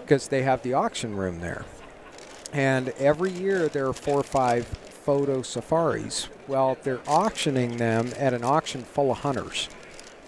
Because 0.00 0.28
they 0.28 0.42
have 0.42 0.62
the 0.62 0.72
auction 0.72 1.16
room 1.16 1.40
there, 1.40 1.64
and 2.52 2.90
every 2.90 3.30
year 3.30 3.68
there 3.68 3.86
are 3.86 3.92
four 3.92 4.20
or 4.20 4.22
five 4.22 4.66
photo 4.66 5.42
safaris. 5.42 6.28
Well, 6.46 6.78
they're 6.82 7.00
auctioning 7.06 7.76
them 7.76 8.12
at 8.16 8.32
an 8.32 8.44
auction 8.44 8.82
full 8.82 9.10
of 9.10 9.18
hunters, 9.18 9.68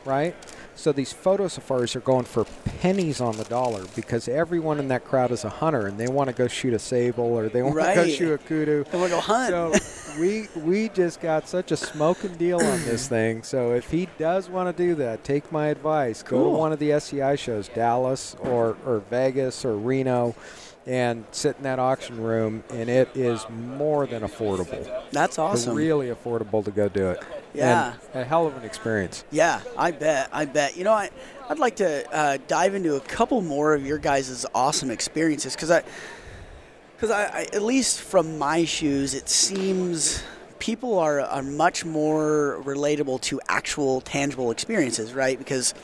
right? 0.04 0.34
So 0.82 0.90
these 0.90 1.12
photo 1.12 1.46
safaris 1.46 1.94
are 1.94 2.00
going 2.00 2.24
for 2.24 2.44
pennies 2.80 3.20
on 3.20 3.36
the 3.36 3.44
dollar 3.44 3.84
because 3.94 4.26
everyone 4.26 4.80
in 4.80 4.88
that 4.88 5.04
crowd 5.04 5.30
is 5.30 5.44
a 5.44 5.48
hunter 5.48 5.86
and 5.86 5.96
they 5.96 6.08
want 6.08 6.28
to 6.28 6.34
go 6.34 6.48
shoot 6.48 6.74
a 6.74 6.78
sable 6.80 7.22
or 7.22 7.48
they 7.48 7.62
want 7.62 7.76
to 7.76 7.94
go 7.94 8.08
shoot 8.08 8.32
a 8.32 8.38
kudu. 8.38 8.84
I 8.92 8.96
want 8.96 9.10
to 9.10 9.14
go 9.14 9.20
hunt. 9.20 9.50
So 9.50 10.18
we 10.20 10.48
we 10.56 10.88
just 10.88 11.20
got 11.20 11.46
such 11.46 11.70
a 11.70 11.76
smoking 11.76 12.34
deal 12.34 12.56
on 12.56 12.84
this 12.84 13.06
thing. 13.16 13.44
So 13.44 13.70
if 13.74 13.92
he 13.92 14.08
does 14.18 14.50
want 14.50 14.76
to 14.76 14.82
do 14.82 14.96
that, 14.96 15.22
take 15.22 15.52
my 15.52 15.68
advice. 15.68 16.20
Go 16.24 16.42
to 16.42 16.50
one 16.50 16.72
of 16.72 16.80
the 16.80 16.90
SCI 16.90 17.36
shows, 17.36 17.68
Dallas 17.68 18.34
or 18.40 18.76
or 18.84 19.04
Vegas 19.08 19.64
or 19.64 19.76
Reno, 19.76 20.34
and 20.86 21.24
sit 21.30 21.56
in 21.56 21.62
that 21.62 21.78
auction 21.78 22.20
room, 22.20 22.64
and 22.70 22.88
it 22.88 23.08
is 23.14 23.46
more 23.48 24.06
than 24.06 24.22
affordable. 24.22 24.84
that's 25.12 25.38
awesome. 25.38 25.76
Really 25.76 26.08
affordable 26.08 26.64
to 26.64 26.70
go 26.70 26.88
do 26.88 27.10
it. 27.10 27.22
Yeah. 27.54 27.94
And 28.14 28.22
a 28.22 28.24
hell 28.24 28.46
of 28.46 28.56
an 28.56 28.64
experience. 28.64 29.24
Yeah, 29.30 29.60
I 29.76 29.90
bet. 29.90 30.28
I 30.32 30.44
bet. 30.44 30.76
You 30.76 30.84
know, 30.84 30.92
I, 30.92 31.10
I'd 31.48 31.58
like 31.58 31.76
to 31.76 32.10
uh, 32.12 32.38
dive 32.48 32.74
into 32.74 32.96
a 32.96 33.00
couple 33.00 33.40
more 33.42 33.74
of 33.74 33.86
your 33.86 33.98
guys' 33.98 34.46
awesome 34.54 34.90
experiences 34.90 35.54
because 35.54 35.70
I, 35.70 35.82
because 36.96 37.10
I, 37.10 37.24
I, 37.24 37.42
at 37.52 37.62
least 37.62 38.00
from 38.00 38.38
my 38.38 38.64
shoes, 38.64 39.14
it 39.14 39.28
seems 39.28 40.22
people 40.62 41.00
are, 41.00 41.20
are 41.20 41.42
much 41.42 41.84
more 41.84 42.62
relatable 42.64 43.20
to 43.20 43.40
actual 43.48 44.00
tangible 44.00 44.52
experiences, 44.52 45.12
right? 45.12 45.36
Because 45.36 45.74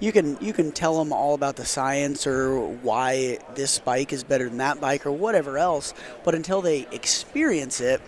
you 0.00 0.10
can 0.10 0.36
you 0.40 0.52
can 0.52 0.72
tell 0.72 0.98
them 0.98 1.12
all 1.12 1.34
about 1.34 1.54
the 1.54 1.64
science 1.64 2.26
or 2.26 2.58
why 2.58 3.38
this 3.54 3.78
bike 3.78 4.12
is 4.12 4.24
better 4.24 4.48
than 4.48 4.58
that 4.58 4.80
bike 4.80 5.06
or 5.06 5.12
whatever 5.12 5.56
else, 5.56 5.94
but 6.24 6.34
until 6.34 6.60
they 6.60 6.88
experience 6.90 7.80
it 7.80 8.02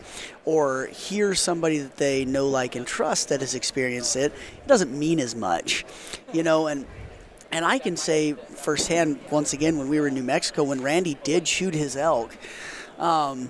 or 0.45 0.87
hear 0.87 1.33
somebody 1.37 1.79
that 1.79 1.97
they 1.97 2.25
know, 2.25 2.49
like, 2.49 2.75
and 2.75 2.89
trust 2.89 3.29
that 3.29 3.39
has 3.39 3.55
experienced 3.55 4.17
it, 4.17 4.33
it 4.33 4.67
doesn't 4.67 4.91
mean 4.91 5.21
as 5.21 5.37
much, 5.37 5.85
you 6.33 6.43
know. 6.43 6.67
And 6.67 6.87
and 7.53 7.65
I 7.65 7.79
can 7.79 7.97
say 7.97 8.33
firsthand, 8.33 9.21
once 9.31 9.53
again, 9.53 9.79
when 9.79 9.89
we 9.89 10.01
were 10.01 10.09
in 10.09 10.15
New 10.15 10.25
Mexico, 10.25 10.65
when 10.65 10.83
Randy 10.83 11.17
did 11.23 11.47
shoot 11.47 11.73
his 11.73 11.97
elk, 11.97 12.37
um, 12.99 13.49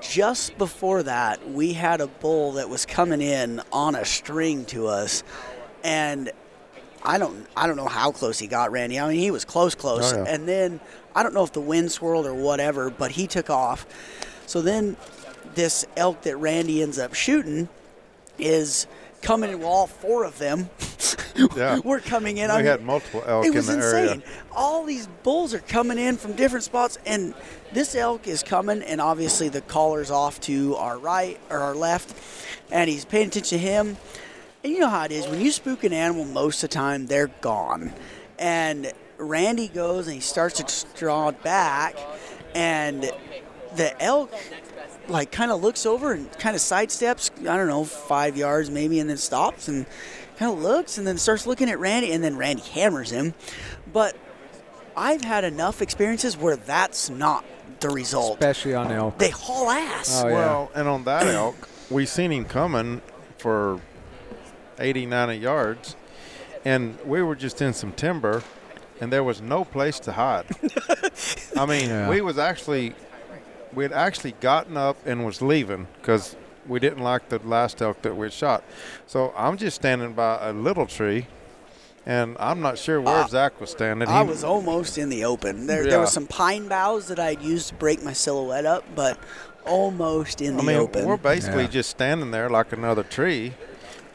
just 0.00 0.56
before 0.58 1.02
that, 1.04 1.48
we 1.50 1.72
had 1.72 2.00
a 2.00 2.06
bull 2.06 2.52
that 2.52 2.68
was 2.68 2.84
coming 2.86 3.20
in 3.20 3.60
on 3.72 3.94
a 3.94 4.04
string 4.04 4.64
to 4.66 4.86
us, 4.88 5.22
and 5.84 6.30
I 7.02 7.18
don't, 7.18 7.46
I 7.56 7.66
don't 7.66 7.76
know 7.76 7.86
how 7.86 8.10
close 8.10 8.38
he 8.38 8.46
got 8.48 8.72
Randy. 8.72 8.98
I 8.98 9.08
mean, 9.08 9.18
he 9.18 9.30
was 9.30 9.44
close, 9.44 9.74
close, 9.74 10.12
Oh, 10.12 10.24
yeah. 10.24 10.34
and 10.34 10.48
then 10.48 10.80
I 11.14 11.22
don't 11.22 11.34
know 11.34 11.44
if 11.44 11.52
the 11.52 11.60
wind 11.60 11.92
swirled 11.92 12.26
or 12.26 12.34
whatever, 12.34 12.90
but 12.90 13.12
he 13.12 13.26
took 13.26 13.48
off. 13.48 13.86
So 14.46 14.60
then, 14.60 14.96
this 15.54 15.86
elk 15.96 16.22
that 16.22 16.36
Randy 16.36 16.82
ends 16.82 16.98
up 16.98 17.14
shooting 17.14 17.68
is 18.38 18.86
coming 19.26 19.50
in. 19.50 19.60
Well, 19.60 19.68
all 19.68 19.86
four 19.86 20.24
of 20.24 20.38
them 20.38 20.70
Yeah. 21.56 21.78
were 21.84 22.00
coming 22.00 22.38
in. 22.38 22.48
We 22.48 22.54
I 22.54 22.56
mean, 22.58 22.66
had 22.66 22.82
multiple 22.82 23.22
elk 23.26 23.44
it 23.44 23.48
in 23.48 23.54
was 23.54 23.66
the 23.66 23.74
insane. 23.74 24.08
area. 24.08 24.22
All 24.52 24.84
these 24.84 25.06
bulls 25.22 25.52
are 25.52 25.58
coming 25.58 25.98
in 25.98 26.16
from 26.16 26.32
different 26.32 26.64
spots, 26.64 26.98
and 27.04 27.34
this 27.72 27.94
elk 27.94 28.26
is 28.26 28.42
coming, 28.42 28.82
and 28.82 29.00
obviously 29.00 29.48
the 29.48 29.60
collar's 29.60 30.10
off 30.10 30.40
to 30.42 30.76
our 30.76 30.98
right 30.98 31.38
or 31.50 31.58
our 31.58 31.74
left, 31.74 32.14
and 32.70 32.88
he's 32.88 33.04
paying 33.04 33.28
attention 33.28 33.58
to 33.58 33.64
him. 33.64 33.96
And 34.64 34.72
you 34.72 34.80
know 34.80 34.88
how 34.88 35.04
it 35.04 35.12
is 35.12 35.26
when 35.28 35.40
you 35.40 35.50
spook 35.50 35.84
an 35.84 35.92
animal, 35.92 36.24
most 36.24 36.62
of 36.64 36.70
the 36.70 36.74
time 36.74 37.06
they're 37.06 37.30
gone. 37.40 37.92
And 38.38 38.92
Randy 39.18 39.68
goes 39.68 40.06
and 40.06 40.14
he 40.14 40.20
starts 40.20 40.62
to 40.62 40.86
draw 40.98 41.28
it 41.28 41.42
back, 41.42 41.96
and 42.54 43.10
the 43.76 44.02
elk 44.02 44.32
like 45.08 45.30
kind 45.30 45.50
of 45.50 45.62
looks 45.62 45.86
over 45.86 46.12
and 46.12 46.30
kind 46.38 46.56
of 46.56 46.62
sidesteps, 46.62 47.30
I 47.48 47.56
don't 47.56 47.68
know, 47.68 47.84
five 47.84 48.36
yards 48.36 48.70
maybe, 48.70 48.98
and 49.00 49.08
then 49.08 49.16
stops 49.16 49.68
and 49.68 49.86
kind 50.36 50.52
of 50.52 50.60
looks 50.62 50.98
and 50.98 51.06
then 51.06 51.16
starts 51.18 51.46
looking 51.46 51.70
at 51.70 51.78
Randy, 51.78 52.12
and 52.12 52.22
then 52.22 52.36
Randy 52.36 52.62
hammers 52.62 53.10
him. 53.10 53.34
But 53.92 54.16
I've 54.96 55.22
had 55.22 55.44
enough 55.44 55.80
experiences 55.82 56.36
where 56.36 56.56
that's 56.56 57.08
not 57.10 57.44
the 57.80 57.90
result. 57.90 58.34
Especially 58.38 58.74
on 58.74 58.90
elk. 58.90 59.18
They 59.18 59.30
haul 59.30 59.70
ass. 59.70 60.22
Oh, 60.24 60.28
yeah. 60.28 60.34
Well, 60.34 60.70
and 60.74 60.88
on 60.88 61.04
that 61.04 61.26
elk, 61.26 61.68
we 61.90 62.06
seen 62.06 62.32
him 62.32 62.44
coming 62.46 63.00
for 63.38 63.80
80, 64.78 65.06
90 65.06 65.36
yards, 65.36 65.96
and 66.64 66.98
we 67.04 67.22
were 67.22 67.34
just 67.36 67.60
in 67.62 67.72
some 67.74 67.92
timber, 67.92 68.42
and 69.00 69.12
there 69.12 69.22
was 69.22 69.40
no 69.40 69.64
place 69.64 70.00
to 70.00 70.12
hide. 70.12 70.46
I 71.56 71.66
mean, 71.66 71.88
Yeah. 71.88 72.08
we 72.08 72.20
was 72.22 72.38
actually, 72.38 72.94
we 73.76 73.84
had 73.84 73.92
actually 73.92 74.32
gotten 74.40 74.76
up 74.76 74.96
and 75.06 75.24
was 75.24 75.40
leaving 75.40 75.86
because 76.00 76.34
we 76.66 76.80
didn't 76.80 77.04
like 77.04 77.28
the 77.28 77.38
last 77.40 77.80
elk 77.80 78.02
that 78.02 78.16
we 78.16 78.26
had 78.26 78.32
shot. 78.32 78.64
So 79.06 79.32
I'm 79.36 79.56
just 79.56 79.76
standing 79.76 80.14
by 80.14 80.38
a 80.40 80.52
little 80.52 80.86
tree, 80.86 81.28
and 82.04 82.36
I'm 82.40 82.60
not 82.60 82.78
sure 82.78 83.00
where 83.00 83.22
Uh, 83.22 83.28
Zach 83.28 83.60
was 83.60 83.70
standing. 83.70 84.08
I 84.08 84.22
was 84.22 84.42
almost 84.42 84.98
in 84.98 85.08
the 85.10 85.24
open. 85.24 85.66
There, 85.68 85.82
there 85.84 85.92
Yeah. 85.92 85.98
was 85.98 86.12
some 86.12 86.26
pine 86.26 86.66
boughs 86.66 87.06
that 87.08 87.20
I'd 87.20 87.40
used 87.42 87.68
to 87.68 87.74
break 87.74 88.02
my 88.02 88.12
silhouette 88.14 88.66
up, 88.66 88.82
but 88.96 89.18
almost 89.64 90.40
in 90.40 90.56
the 90.56 90.62
I 90.62 90.66
mean, 90.66 90.76
open. 90.78 91.04
we're 91.06 91.16
basically 91.16 91.64
Yeah. 91.64 91.68
just 91.68 91.90
standing 91.90 92.30
there 92.32 92.48
like 92.50 92.72
another 92.72 93.02
tree, 93.04 93.54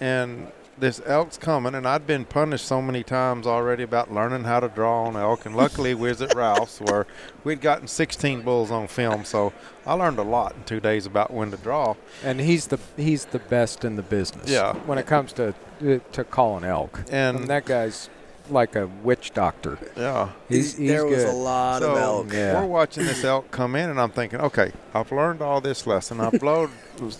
and 0.01 0.51
this 0.77 1.01
elk's 1.05 1.37
coming, 1.37 1.75
and 1.75 1.87
I'd 1.87 2.07
been 2.07 2.25
punished 2.25 2.65
so 2.65 2.81
many 2.81 3.03
times 3.03 3.45
already 3.45 3.83
about 3.83 4.11
learning 4.11 4.45
how 4.45 4.59
to 4.61 4.67
draw 4.67 5.03
on 5.05 5.15
elk. 5.15 5.45
And 5.45 5.55
luckily, 5.55 5.93
we 5.93 6.09
was 6.09 6.21
at 6.21 6.33
Ralph's 6.33 6.79
where 6.81 7.05
we'd 7.43 7.61
gotten 7.61 7.87
16 7.87 8.41
bulls 8.41 8.71
on 8.71 8.87
film, 8.87 9.23
so 9.25 9.53
I 9.85 9.93
learned 9.93 10.17
a 10.19 10.23
lot 10.23 10.55
in 10.55 10.63
two 10.63 10.79
days 10.79 11.05
about 11.05 11.31
when 11.31 11.51
to 11.51 11.57
draw. 11.57 11.95
And 12.23 12.39
he's 12.39 12.67
the 12.67 12.79
he's 12.97 13.25
the 13.25 13.39
best 13.39 13.85
in 13.85 13.95
the 13.95 14.01
business. 14.01 14.49
Yeah. 14.49 14.73
When 14.73 14.97
it 14.97 15.05
comes 15.05 15.33
to 15.33 15.53
uh, 15.85 15.99
to 16.13 16.23
calling 16.23 16.63
elk, 16.63 17.01
And- 17.11 17.37
and 17.41 17.47
that 17.47 17.65
guy's 17.65 18.09
like 18.49 18.75
a 18.75 18.87
witch 18.87 19.31
doctor. 19.33 19.77
Yeah. 19.95 20.29
He's, 20.49 20.75
he's 20.75 20.89
there 20.89 21.05
was 21.05 21.23
good. 21.23 21.29
a 21.29 21.37
lot 21.37 21.83
of 21.83 21.95
elk. 21.97 22.33
Yeah. 22.33 22.59
we're 22.59 22.67
watching 22.67 23.05
this 23.05 23.23
elk 23.23 23.49
come 23.51 23.75
in, 23.75 23.89
and 23.89 24.01
I'm 24.01 24.09
thinking, 24.09 24.41
okay, 24.41 24.73
I've 24.93 25.11
learned 25.11 25.41
all 25.41 25.61
this 25.61 25.85
lesson. 25.87 26.19
I've 26.19 26.33
blowed 26.39 26.69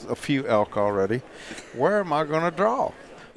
a 0.10 0.16
few 0.16 0.46
elk 0.48 0.76
already. 0.78 1.22
Where 1.74 2.00
am 2.00 2.12
I 2.12 2.26
going 2.26 2.42
to 2.44 2.52
draw? 2.52 2.92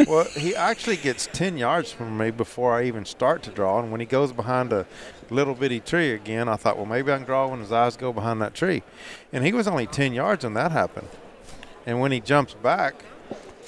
Well, 0.06 0.24
he 0.24 0.54
actually 0.54 0.96
gets 0.96 1.28
10 1.32 1.56
yards 1.56 1.92
from 1.92 2.16
me 2.18 2.30
before 2.30 2.74
I 2.74 2.84
even 2.84 3.04
start 3.04 3.42
to 3.44 3.50
draw. 3.50 3.80
And 3.80 3.90
when 3.90 4.00
he 4.00 4.06
goes 4.06 4.32
behind 4.32 4.72
a 4.72 4.86
little 5.30 5.54
bitty 5.54 5.80
tree 5.80 6.12
again, 6.12 6.48
I 6.48 6.56
thought, 6.56 6.76
well, 6.76 6.86
maybe 6.86 7.12
I 7.12 7.16
can 7.16 7.26
draw 7.26 7.48
when 7.48 7.60
his 7.60 7.72
eyes 7.72 7.96
go 7.96 8.12
behind 8.12 8.42
that 8.42 8.54
tree. 8.54 8.82
And 9.32 9.44
he 9.44 9.52
was 9.52 9.68
only 9.68 9.86
10 9.86 10.12
yards 10.12 10.44
when 10.44 10.54
that 10.54 10.72
happened. 10.72 11.08
And 11.86 12.00
when 12.00 12.12
he 12.12 12.20
jumps 12.20 12.54
back, 12.54 13.04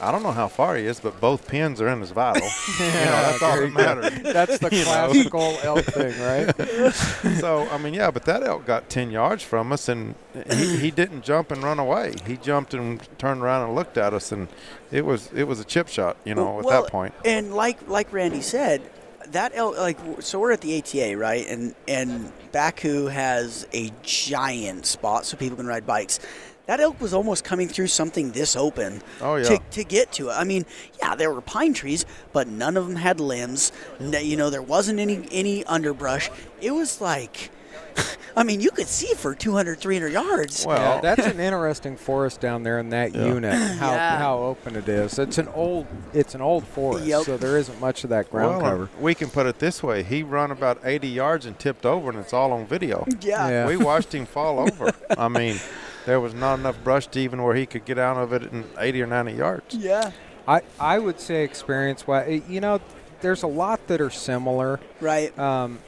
I 0.00 0.12
don't 0.12 0.22
know 0.22 0.32
how 0.32 0.48
far 0.48 0.76
he 0.76 0.86
is, 0.86 1.00
but 1.00 1.20
both 1.20 1.48
pins 1.48 1.80
are 1.80 1.88
in 1.88 2.00
his 2.00 2.10
vital. 2.10 2.46
you 2.78 2.86
know, 2.86 2.92
that's 2.94 3.42
all 3.42 3.60
that 3.60 3.72
matters. 3.72 4.18
That's 4.22 4.58
the 4.58 4.70
classical 4.84 5.58
elk 5.62 5.84
thing, 5.84 6.18
right? 6.20 7.38
so 7.38 7.68
I 7.70 7.78
mean, 7.78 7.94
yeah, 7.94 8.10
but 8.10 8.24
that 8.24 8.42
elk 8.42 8.66
got 8.66 8.88
ten 8.88 9.10
yards 9.10 9.42
from 9.42 9.72
us, 9.72 9.88
and 9.88 10.14
he, 10.52 10.76
he 10.76 10.90
didn't 10.90 11.22
jump 11.22 11.50
and 11.50 11.62
run 11.62 11.78
away. 11.78 12.14
He 12.26 12.36
jumped 12.36 12.74
and 12.74 13.00
turned 13.18 13.42
around 13.42 13.66
and 13.66 13.74
looked 13.74 13.96
at 13.96 14.12
us, 14.12 14.32
and 14.32 14.48
it 14.90 15.04
was 15.04 15.30
it 15.32 15.44
was 15.44 15.60
a 15.60 15.64
chip 15.64 15.88
shot, 15.88 16.16
you 16.24 16.34
know, 16.34 16.58
at 16.58 16.64
Well, 16.64 16.82
that 16.82 16.90
point. 16.90 17.14
And 17.24 17.54
like 17.54 17.88
like 17.88 18.12
Randy 18.12 18.42
said, 18.42 18.82
that 19.28 19.52
elk, 19.54 19.78
like 19.78 19.98
so 20.20 20.38
we're 20.38 20.52
at 20.52 20.60
the 20.60 20.78
ATA, 20.78 21.16
right? 21.16 21.46
And 21.48 21.74
and 21.88 22.32
Bakcou 22.52 23.10
has 23.10 23.66
a 23.72 23.92
giant 24.02 24.86
spot 24.86 25.26
so 25.26 25.36
people 25.36 25.56
can 25.56 25.66
ride 25.66 25.86
bikes. 25.86 26.20
That 26.66 26.80
elk 26.80 27.00
was 27.00 27.14
almost 27.14 27.44
coming 27.44 27.68
through 27.68 27.86
something 27.88 28.32
this 28.32 28.56
open 28.56 29.00
Oh, 29.20 29.36
yeah. 29.36 29.44
to, 29.44 29.58
to 29.72 29.84
get 29.84 30.10
to 30.12 30.30
it. 30.30 30.32
I 30.32 30.42
mean, 30.44 30.66
yeah, 31.00 31.14
there 31.14 31.32
were 31.32 31.40
pine 31.40 31.74
trees, 31.74 32.04
but 32.32 32.48
none 32.48 32.76
of 32.76 32.86
them 32.86 32.96
had 32.96 33.20
limbs. 33.20 33.70
You 34.00 34.36
know, 34.36 34.50
there 34.50 34.62
wasn't 34.62 34.98
any 34.98 35.26
any 35.30 35.64
underbrush. 35.66 36.28
It 36.60 36.72
was 36.72 37.00
like, 37.00 37.50
I 38.36 38.42
mean, 38.42 38.60
you 38.60 38.70
could 38.72 38.88
see 38.88 39.14
for 39.14 39.34
200, 39.34 39.78
300 39.78 40.08
yards. 40.12 40.66
Well, 40.66 40.96
Yeah, 40.96 41.00
that's 41.00 41.24
an 41.26 41.38
interesting 41.48 41.96
forest 41.96 42.40
down 42.40 42.64
there 42.64 42.80
in 42.80 42.90
that 42.90 43.14
Yeah. 43.14 43.26
unit. 43.26 43.54
How 43.54 43.92
Yeah. 43.92 44.18
how 44.18 44.38
open 44.38 44.74
it 44.74 44.88
is. 44.88 45.20
It's 45.20 45.38
an 45.38 45.48
old 45.54 45.86
it's 46.12 46.34
an 46.34 46.40
old 46.40 46.66
forest, 46.66 47.06
Yep. 47.06 47.22
so 47.26 47.36
there 47.36 47.56
isn't 47.58 47.80
much 47.80 48.02
of 48.02 48.10
that 48.10 48.28
ground 48.28 48.60
well, 48.62 48.70
cover. 48.72 48.82
Uh, 48.84 49.00
we 49.00 49.14
can 49.14 49.30
put 49.30 49.46
it 49.46 49.60
this 49.60 49.84
way: 49.84 50.02
he 50.02 50.24
run 50.24 50.50
about 50.50 50.80
eighty 50.84 51.08
yards 51.08 51.46
and 51.46 51.56
tipped 51.60 51.86
over, 51.86 52.10
and 52.10 52.18
it's 52.18 52.32
all 52.32 52.50
on 52.52 52.66
video. 52.66 53.06
yeah. 53.20 53.48
Yeah. 53.48 53.66
We 53.68 53.76
watched 53.76 54.12
him 54.12 54.26
fall 54.26 54.58
over. 54.58 54.92
I 55.16 55.28
mean, 55.28 55.60
there 56.06 56.20
was 56.20 56.32
not 56.32 56.58
enough 56.58 56.82
brush 56.82 57.06
to 57.08 57.20
even 57.20 57.42
where 57.42 57.54
he 57.54 57.66
could 57.66 57.84
get 57.84 57.98
out 57.98 58.16
of 58.16 58.32
it 58.32 58.44
in 58.44 58.64
eighty 58.78 59.02
or 59.02 59.06
ninety 59.06 59.32
yards. 59.32 59.74
Yeah. 59.74 60.12
I 60.48 60.62
I 60.80 60.98
would 60.98 61.20
say 61.20 61.44
experience 61.44 62.06
wise, 62.06 62.42
you 62.48 62.60
know, 62.60 62.80
there's 63.20 63.42
a 63.42 63.48
lot 63.48 63.86
that 63.88 64.00
are 64.00 64.10
similar. 64.10 64.80
Right. 65.00 65.36
Um, 65.38 65.80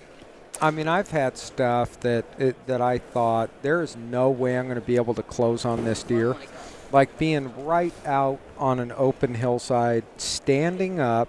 I 0.61 0.73
mean, 0.73 0.89
I've 0.89 1.11
had 1.11 1.39
stuff 1.39 2.01
that 2.01 2.25
it, 2.39 2.67
that 2.67 2.81
I 2.81 2.99
thought 2.99 3.51
there 3.63 3.81
is 3.81 3.97
no 3.97 4.29
way 4.29 4.59
I'm 4.59 4.67
going 4.67 4.75
to 4.75 4.87
be 4.87 4.97
able 4.97 5.15
to 5.15 5.23
close 5.23 5.65
on 5.65 5.85
this 5.85 6.03
deer, 6.03 6.35
like 6.91 7.17
being 7.17 7.65
right 7.65 7.95
out 8.05 8.41
on 8.59 8.81
an 8.81 8.93
open 8.97 9.35
hillside, 9.35 10.05
standing 10.17 10.99
up 10.99 11.29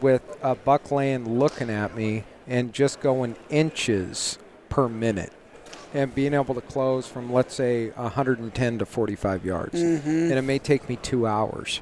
with 0.00 0.22
a 0.40 0.54
buck 0.54 0.92
laying 0.92 1.38
looking 1.38 1.68
at 1.68 1.96
me, 1.96 2.22
and 2.46 2.72
just 2.72 3.00
going 3.00 3.34
inches 3.50 4.38
per 4.68 4.88
minute, 4.88 5.32
and 5.94 6.14
being 6.14 6.34
able 6.34 6.54
to 6.54 6.60
close 6.60 7.06
from 7.06 7.32
let's 7.32 7.54
say 7.54 7.90
110 7.90 8.78
to 8.78 8.84
45 8.86 9.44
yards, 9.44 9.80
and 9.80 10.32
it 10.32 10.42
may 10.42 10.58
take 10.58 10.88
me 10.88 10.96
two 10.96 11.26
hours. 11.26 11.80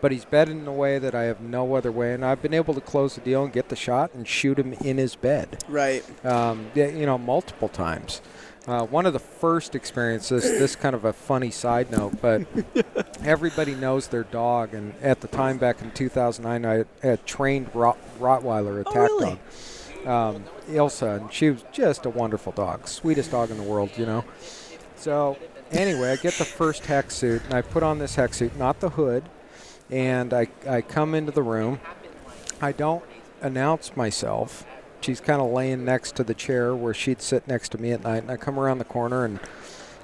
But 0.00 0.12
he's 0.12 0.24
bedded 0.24 0.56
in 0.56 0.66
a 0.68 0.72
way 0.72 1.00
that 1.00 1.12
I 1.16 1.24
have 1.24 1.40
no 1.40 1.74
other 1.74 1.90
way, 1.90 2.14
and 2.14 2.24
I've 2.24 2.40
been 2.40 2.54
able 2.54 2.72
to 2.74 2.80
close 2.80 3.16
the 3.16 3.20
deal 3.20 3.42
and 3.42 3.52
get 3.52 3.68
the 3.68 3.74
shot 3.76 4.14
and 4.14 4.28
shoot 4.28 4.56
him 4.56 4.72
in 4.74 4.96
his 4.96 5.16
bed, 5.16 5.64
Right. 5.68 6.04
um, 6.24 6.68
you 6.76 7.04
know, 7.04 7.18
multiple 7.18 7.68
times. 7.68 8.20
Uh, 8.68 8.84
one 8.86 9.06
of 9.06 9.12
the 9.12 9.18
first 9.18 9.74
experiences, 9.74 10.42
this 10.44 10.76
kind 10.76 10.94
of 10.94 11.04
a 11.04 11.12
funny 11.12 11.50
side 11.50 11.90
note, 11.90 12.12
but 12.22 12.42
everybody 13.24 13.74
knows 13.74 14.06
their 14.08 14.22
dog, 14.24 14.72
and 14.72 14.94
at 15.02 15.20
the 15.20 15.26
time 15.26 15.58
back 15.58 15.82
in 15.82 15.90
2009, 15.90 16.64
I 17.02 17.06
had 17.06 17.26
trained 17.26 17.68
Rot- 17.74 17.98
Rottweiler, 18.20 18.82
a 18.84 18.88
Oh, 18.88 18.94
really? 18.94 19.24
dog, 19.30 19.38
um, 20.06 20.44
Ilsa, 20.68 21.20
and 21.20 21.32
she 21.32 21.50
was 21.50 21.64
just 21.72 22.06
a 22.06 22.10
wonderful 22.10 22.52
dog, 22.52 22.88
sweetest 22.88 23.30
dog 23.30 23.50
in 23.50 23.56
the 23.56 23.62
world, 23.62 23.90
you 23.96 24.06
know. 24.06 24.24
So 24.96 25.36
anyway, 25.70 26.12
I 26.12 26.16
get 26.16 26.34
the 26.34 26.44
first 26.44 26.84
HECS 26.84 27.12
suit, 27.12 27.42
and 27.44 27.54
I 27.54 27.62
put 27.62 27.82
on 27.82 27.98
this 27.98 28.16
HECS 28.16 28.34
suit, 28.34 28.56
not 28.56 28.80
the 28.80 28.90
hood, 28.90 29.28
and 29.90 30.32
I, 30.32 30.48
I 30.68 30.80
come 30.80 31.14
into 31.14 31.32
the 31.32 31.42
room. 31.42 31.80
I 32.60 32.72
don't 32.72 33.04
announce 33.40 33.96
myself. 33.96 34.66
She's 35.00 35.20
kind 35.20 35.40
of 35.40 35.50
laying 35.50 35.84
next 35.84 36.16
to 36.16 36.24
the 36.24 36.34
chair 36.34 36.74
where 36.74 36.92
she'd 36.92 37.22
sit 37.22 37.46
next 37.46 37.70
to 37.70 37.78
me 37.78 37.92
at 37.92 38.02
night, 38.02 38.22
and 38.22 38.30
I 38.30 38.36
come 38.36 38.58
around 38.58 38.78
the 38.78 38.84
corner 38.84 39.24
and 39.24 39.38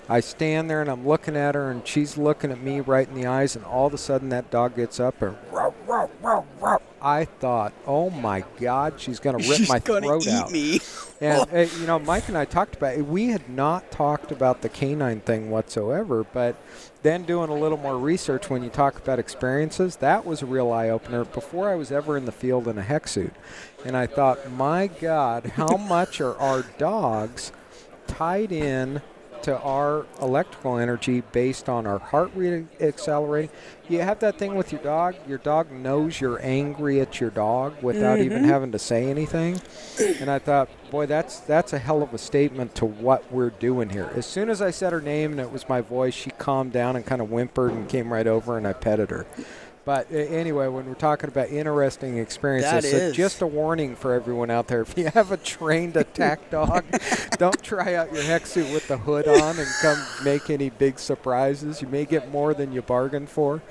I 0.08 0.20
stand 0.20 0.68
there 0.68 0.80
and 0.80 0.90
I'm 0.90 1.06
looking 1.06 1.36
at 1.36 1.54
her, 1.54 1.70
and 1.70 1.86
she's 1.86 2.16
looking 2.18 2.52
at 2.52 2.60
me 2.60 2.80
right 2.80 3.08
in 3.08 3.14
the 3.14 3.26
eyes, 3.26 3.56
and 3.56 3.64
all 3.64 3.86
of 3.86 3.94
a 3.94 3.98
sudden 3.98 4.28
that 4.30 4.50
dog 4.50 4.76
gets 4.76 5.00
up 5.00 5.22
and 5.22 5.36
row, 5.50 5.74
row, 5.86 6.10
row, 6.22 6.46
row. 6.60 6.78
I 7.00 7.26
thought, 7.26 7.74
oh 7.86 8.08
my 8.08 8.44
God, 8.58 8.94
she's 8.98 9.18
going 9.20 9.38
to 9.38 9.48
rip 9.48 9.58
She's 9.58 9.68
my 9.68 9.78
gonna 9.78 10.06
throat 10.06 10.26
eat 10.26 10.32
out. 10.32 10.50
me. 10.50 10.80
And 11.20 11.46
uh, 11.52 11.58
you 11.78 11.86
know, 11.86 11.98
Mike 11.98 12.28
and 12.28 12.36
I 12.36 12.46
talked 12.46 12.76
about 12.76 12.96
it. 12.96 13.06
We 13.06 13.28
had 13.28 13.48
not 13.48 13.90
talked 13.90 14.32
about 14.32 14.62
the 14.62 14.70
canine 14.70 15.20
thing 15.20 15.50
whatsoever, 15.50 16.24
but 16.24 16.56
then 17.02 17.24
doing 17.24 17.50
a 17.50 17.54
little 17.54 17.76
more 17.76 17.98
research 17.98 18.48
when 18.48 18.62
you 18.62 18.70
talk 18.70 18.96
about 18.96 19.18
experiences, 19.18 19.96
that 19.96 20.24
was 20.24 20.40
a 20.40 20.46
real 20.46 20.72
eye 20.72 20.88
opener. 20.88 21.24
Before 21.26 21.68
I 21.68 21.74
was 21.74 21.92
ever 21.92 22.16
in 22.16 22.24
the 22.24 22.32
field 22.32 22.66
in 22.68 22.78
a 22.78 22.82
HECS 22.82 23.08
suit, 23.10 23.34
and 23.84 23.96
I 23.96 24.06
thought, 24.06 24.50
my 24.50 24.86
God, 24.86 25.44
how 25.56 25.76
much 25.76 26.22
are 26.22 26.36
our 26.38 26.62
dogs 26.78 27.52
tied 28.06 28.50
in 28.52 29.02
to 29.44 29.58
our 29.60 30.06
electrical 30.22 30.78
energy 30.78 31.22
based 31.32 31.68
on 31.68 31.86
our 31.86 31.98
heart 31.98 32.30
rate 32.34 32.66
accelerating. 32.80 33.50
You 33.90 34.00
have 34.00 34.20
that 34.20 34.38
thing 34.38 34.54
with 34.54 34.72
your 34.72 34.80
dog. 34.80 35.16
Your 35.28 35.36
dog 35.36 35.70
knows 35.70 36.18
you're 36.18 36.40
angry 36.42 36.98
at 37.00 37.20
your 37.20 37.28
dog 37.28 37.82
without 37.82 38.20
even 38.20 38.38
mm-hmm. 38.38 38.48
having 38.48 38.72
to 38.72 38.78
say 38.78 39.10
anything. 39.10 39.60
And 40.18 40.30
I 40.30 40.38
thought, 40.38 40.70
boy, 40.90 41.04
that's 41.04 41.40
that's 41.40 41.74
a 41.74 41.78
hell 41.78 42.02
of 42.02 42.14
a 42.14 42.18
statement 42.18 42.74
to 42.76 42.86
what 42.86 43.30
we're 43.30 43.50
doing 43.50 43.90
here. 43.90 44.10
As 44.14 44.24
soon 44.24 44.48
as 44.48 44.62
I 44.62 44.70
said 44.70 44.94
her 44.94 45.02
name 45.02 45.32
and 45.32 45.40
it 45.40 45.52
was 45.52 45.68
my 45.68 45.82
voice, 45.82 46.14
she 46.14 46.30
calmed 46.30 46.72
down 46.72 46.96
and 46.96 47.04
kind 47.04 47.20
of 47.20 47.28
whimpered 47.28 47.72
and 47.72 47.86
came 47.86 48.10
right 48.10 48.26
over 48.26 48.56
and 48.56 48.66
I 48.66 48.72
petted 48.72 49.10
her. 49.10 49.26
But 49.84 50.10
anyway, 50.10 50.68
when 50.68 50.86
we're 50.86 50.94
talking 50.94 51.28
about 51.28 51.50
interesting 51.50 52.16
experiences, 52.16 52.90
so 52.90 53.12
just 53.12 53.42
a 53.42 53.46
warning 53.46 53.96
for 53.96 54.14
everyone 54.14 54.50
out 54.50 54.66
there: 54.66 54.80
if 54.82 54.96
you 54.96 55.08
have 55.08 55.30
a 55.30 55.36
trained 55.36 55.96
attack 55.96 56.50
dog, 56.50 56.84
don't 57.38 57.62
try 57.62 57.94
out 57.94 58.12
your 58.12 58.22
HECS 58.22 58.46
suit 58.46 58.72
with 58.72 58.88
the 58.88 58.96
hood 58.96 59.28
on 59.28 59.58
and 59.58 59.68
come 59.82 59.98
make 60.24 60.48
any 60.48 60.70
big 60.70 60.98
surprises. 60.98 61.82
You 61.82 61.88
may 61.88 62.06
get 62.06 62.30
more 62.30 62.54
than 62.54 62.72
you 62.72 62.80
bargained 62.80 63.28
for. 63.28 63.62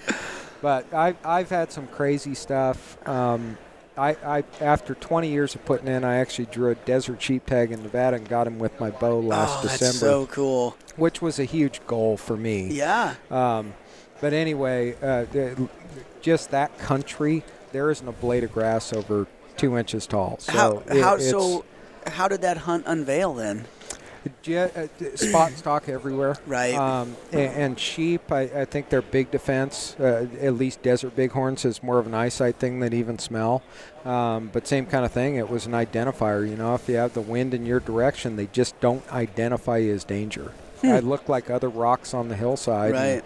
But 0.62 0.94
I've 0.94 1.18
I've 1.26 1.50
had 1.50 1.72
some 1.72 1.88
crazy 1.88 2.36
stuff. 2.36 2.98
Um, 3.08 3.58
I, 3.98 4.16
I 4.24 4.44
after 4.62 4.96
20 4.96 5.30
years 5.30 5.56
of 5.56 5.66
putting 5.66 5.88
in, 5.88 6.04
I 6.04 6.16
actually 6.16 6.46
drew 6.46 6.72
a 6.72 6.76
desert 6.76 7.22
sheep 7.22 7.46
tag 7.46 7.72
in 7.72 7.84
Nevada 7.84 8.18
and 8.18 8.28
got 8.28 8.48
him 8.48 8.60
with 8.60 8.80
my 8.80 8.90
bow 8.90 9.20
last 9.20 9.60
oh, 9.60 9.62
December, 9.64 9.92
that's 9.92 10.00
so 10.00 10.26
cool. 10.28 10.78
which 10.96 11.22
was 11.22 11.40
a 11.40 11.44
huge 11.44 11.86
goal 11.86 12.18
for 12.18 12.36
me. 12.38 12.68
Yeah. 12.68 13.16
Um, 13.30 13.74
but 14.24 14.32
anyway, 14.32 14.96
uh, 15.04 15.26
just 16.22 16.52
that 16.52 16.80
country, 16.80 17.44
there 17.74 17.92
isn't 17.92 18.08
a 18.08 18.14
blade 18.14 18.46
of 18.46 18.54
grass 18.54 18.94
over 18.94 19.28
two 19.58 19.78
inches 19.78 20.08
tall. 20.08 20.38
So 20.40 20.54
how 20.54 20.84
it- 20.96 21.02
how 21.04 21.18
so 21.18 21.66
how 22.08 22.30
did 22.30 22.42
that 22.42 22.58
hunt 22.60 22.86
unveil 22.88 23.34
then? 23.34 23.66
uh, 24.48 24.88
spot 25.16 25.50
and 25.50 25.58
stock 25.58 25.90
everywhere. 25.90 26.38
Right. 26.48 26.74
Um, 26.76 27.18
and, 27.34 27.42
and 27.64 27.80
sheep, 27.80 28.32
I, 28.32 28.44
I 28.44 28.64
think 28.64 28.88
they're 28.88 29.02
big 29.02 29.30
defense. 29.32 29.98
Uh, 30.00 30.28
at 30.40 30.54
least 30.54 30.82
desert 30.82 31.18
bighorns 31.18 31.66
is 31.66 31.84
more 31.84 32.00
of 32.00 32.08
an 32.08 32.14
eyesight 32.14 32.56
thing 32.56 32.80
than 32.80 32.94
even 32.94 33.20
smell. 33.20 33.62
Um, 34.06 34.50
but 34.54 34.66
same 34.66 34.86
kind 34.86 35.04
of 35.04 35.12
thing. 35.12 35.36
It 35.36 35.50
was 35.50 35.66
an 35.66 35.74
identifier. 35.74 36.50
You 36.50 36.56
know, 36.56 36.74
if 36.74 36.88
you 36.88 36.96
have 36.96 37.14
the 37.14 37.20
wind 37.20 37.54
in 37.54 37.66
your 37.66 37.82
direction, 37.82 38.38
they 38.38 38.48
just 38.54 38.80
don't 38.80 39.04
identify 39.12 39.80
you 39.80 39.94
as 39.94 40.06
danger. 40.06 40.54
I 40.82 41.00
look 41.00 41.28
like 41.28 41.50
other 41.50 41.70
rocks 41.70 42.14
on 42.14 42.30
the 42.30 42.36
hillside. 42.38 42.94
and 42.96 43.22
Right. 43.22 43.24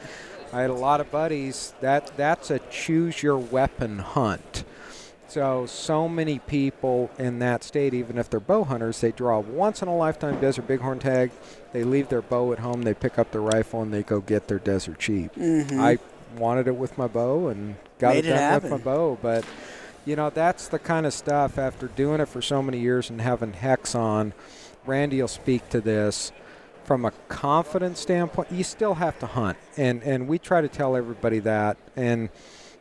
I 0.53 0.61
had 0.61 0.69
a 0.69 0.73
lot 0.73 1.01
of 1.01 1.11
buddies. 1.11 1.73
That 1.81 2.15
that's 2.17 2.49
a 2.51 2.59
choose 2.71 3.21
your 3.23 3.37
weapon 3.37 3.99
hunt. 3.99 4.63
So 5.27 5.65
so 5.65 6.07
many 6.07 6.39
people 6.39 7.09
in 7.19 7.39
that 7.39 7.63
state, 7.63 7.93
even 7.93 8.17
if 8.17 8.29
they're 8.29 8.39
bow 8.39 8.63
hunters, 8.63 9.01
they 9.01 9.11
draw 9.11 9.39
once 9.39 9.81
in 9.81 9.87
a 9.87 9.95
lifetime 9.95 10.39
desert 10.39 10.67
bighorn 10.67 10.99
tag. 10.99 11.31
They 11.73 11.83
leave 11.83 12.07
their 12.09 12.21
bow 12.21 12.53
at 12.53 12.59
home. 12.59 12.83
They 12.83 12.93
pick 12.93 13.19
up 13.19 13.31
their 13.31 13.41
rifle 13.41 13.81
and 13.81 13.93
they 13.93 14.03
go 14.03 14.21
get 14.21 14.47
their 14.47 14.59
desert 14.59 15.01
sheep. 15.01 15.33
Mm-hmm. 15.35 15.79
I 15.79 15.99
wanted 16.37 16.67
it 16.67 16.75
with 16.77 16.97
my 16.97 17.07
bow 17.07 17.47
and 17.47 17.75
got 17.99 18.15
Made 18.15 18.19
it 18.25 18.29
it 18.29 18.31
done 18.31 18.39
happen. 18.39 18.71
with 18.71 18.85
my 18.85 18.91
bow. 18.91 19.17
But 19.21 19.43
you 20.05 20.15
know, 20.15 20.29
that's 20.29 20.69
the 20.69 20.79
kind 20.79 21.05
of 21.05 21.13
stuff. 21.13 21.57
After 21.57 21.87
doing 21.87 22.21
it 22.21 22.29
for 22.29 22.41
so 22.41 22.63
many 22.63 22.79
years 22.79 23.09
and 23.09 23.19
having 23.19 23.51
HECS 23.51 23.95
on, 23.95 24.33
Randy 24.85 25.19
will 25.19 25.27
speak 25.27 25.67
to 25.71 25.81
this. 25.81 26.31
From 26.87 27.03
a 27.03 27.11
confidence 27.27 27.99
standpoint, 27.99 28.49
you 28.49 28.63
still 28.63 28.93
have 28.93 29.19
to 29.19 29.27
hunt, 29.27 29.57
and 29.75 30.01
and 30.03 30.25
we 30.25 30.39
try 30.39 30.61
to 30.61 30.69
tell 30.69 30.95
everybody 30.95 31.39
that. 31.39 31.75
And 31.97 32.29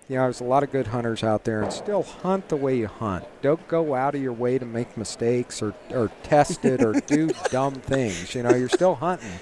you 0.09 0.14
know, 0.14 0.23
there's 0.23 0.40
a 0.40 0.45
lot 0.45 0.62
of 0.62 0.71
good 0.71 0.87
hunters 0.87 1.25
out 1.25 1.42
there, 1.42 1.61
and 1.61 1.73
still 1.73 2.05
hunt 2.05 2.49
the 2.49 2.55
way 2.55 2.77
you 2.77 2.87
hunt. 2.87 3.25
Don't 3.42 3.66
go 3.66 3.97
out 3.97 4.14
of 4.14 4.23
your 4.23 4.33
way 4.33 4.59
to 4.59 4.64
make 4.64 4.97
mistakes 4.97 5.61
or 5.61 5.75
or 5.90 6.12
test 6.23 6.64
it 6.64 6.85
or 6.85 6.92
do 6.92 7.31
dumb 7.51 7.75
things. 7.75 8.33
You 8.33 8.45
know, 8.45 8.55
you're 8.55 8.69
still 8.69 8.95
hunting, 8.95 9.40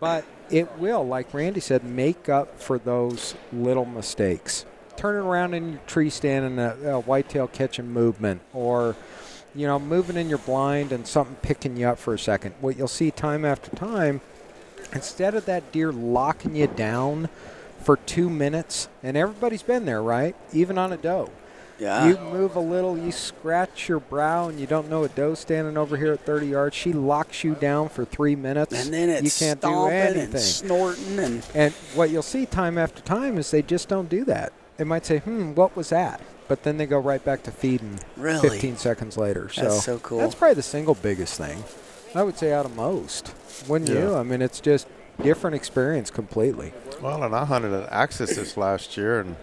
but 0.00 0.24
it 0.50 0.76
will, 0.78 1.06
like 1.06 1.32
Randy 1.32 1.60
said, 1.60 1.84
make 1.84 2.28
up 2.28 2.60
for 2.60 2.78
those 2.78 3.36
little 3.52 3.84
mistakes. 3.84 4.66
Turning 4.96 5.22
around 5.24 5.54
in 5.54 5.70
your 5.74 5.80
tree 5.86 6.10
stand 6.10 6.44
and 6.44 6.58
a, 6.58 6.94
a 6.94 7.00
whitetail 7.00 7.46
catching 7.46 7.88
movement, 7.88 8.40
or 8.52 8.96
you 9.54 9.66
know, 9.66 9.78
moving 9.78 10.16
in 10.16 10.28
your 10.28 10.38
blind 10.38 10.92
and 10.92 11.06
something 11.06 11.36
picking 11.42 11.76
you 11.76 11.86
up 11.88 11.98
for 11.98 12.14
a 12.14 12.18
second. 12.18 12.54
What 12.60 12.76
you'll 12.76 12.88
see 12.88 13.10
time 13.10 13.44
after 13.44 13.74
time, 13.76 14.20
instead 14.92 15.34
of 15.34 15.44
that 15.46 15.72
deer 15.72 15.92
locking 15.92 16.56
you 16.56 16.66
down 16.66 17.28
for 17.82 17.96
two 17.96 18.30
minutes, 18.30 18.88
and 19.02 19.16
everybody's 19.16 19.62
been 19.62 19.84
there, 19.84 20.02
right? 20.02 20.34
Even 20.52 20.78
on 20.78 20.92
a 20.92 20.96
doe. 20.96 21.30
Yeah. 21.78 22.06
You 22.06 22.18
move 22.18 22.54
a 22.54 22.60
little, 22.60 22.96
you 22.96 23.10
scratch 23.10 23.88
your 23.88 23.98
brow, 23.98 24.48
and 24.48 24.60
you 24.60 24.66
don't 24.68 24.88
know 24.88 25.02
a 25.02 25.08
doe 25.08 25.34
standing 25.34 25.76
over 25.76 25.96
here 25.96 26.12
at 26.12 26.20
30 26.20 26.46
yards. 26.46 26.76
She 26.76 26.92
locks 26.92 27.42
you 27.42 27.54
down 27.56 27.88
for 27.88 28.04
three 28.04 28.36
minutes. 28.36 28.72
and 28.84 28.94
then 28.94 29.08
it's 29.10 29.40
you 29.40 29.46
can't 29.46 29.60
do 29.60 29.86
anything. 29.88 30.30
and 30.30 30.40
snorting 30.40 31.18
and 31.18 31.46
And 31.54 31.74
what 31.94 32.10
you'll 32.10 32.22
see 32.22 32.46
time 32.46 32.78
after 32.78 33.02
time 33.02 33.36
is 33.36 33.50
they 33.50 33.62
just 33.62 33.88
don't 33.88 34.08
do 34.08 34.24
that. 34.26 34.52
They 34.76 34.84
might 34.84 35.04
say, 35.04 35.18
"Hmm, 35.18 35.54
what 35.54 35.74
was 35.76 35.88
that?" 35.88 36.20
But 36.48 36.64
then 36.64 36.76
they 36.76 36.86
go 36.86 36.98
right 36.98 37.24
back 37.24 37.42
to 37.44 37.50
feeding 37.50 37.98
Really? 38.16 38.48
15 38.48 38.76
seconds 38.76 39.16
later. 39.16 39.48
So 39.48 39.62
That's 39.62 39.84
so 39.84 39.98
cool. 40.00 40.18
That's 40.18 40.34
probably 40.34 40.54
the 40.54 40.62
single 40.62 40.94
biggest 40.94 41.38
thing. 41.38 41.64
I 42.14 42.22
would 42.22 42.36
say 42.36 42.52
out 42.52 42.66
of 42.66 42.76
most. 42.76 43.32
Wouldn't 43.68 43.90
you? 43.90 44.14
I 44.14 44.22
mean, 44.22 44.42
it's 44.42 44.60
just 44.60 44.86
different 45.22 45.56
experience 45.56 46.10
completely. 46.10 46.72
Well, 47.00 47.22
and 47.22 47.34
I 47.34 47.44
hunted 47.44 47.72
an 47.72 47.86
axis 47.90 48.36
this 48.36 48.56
last 48.56 48.96
year, 48.96 49.20
and 49.20 49.36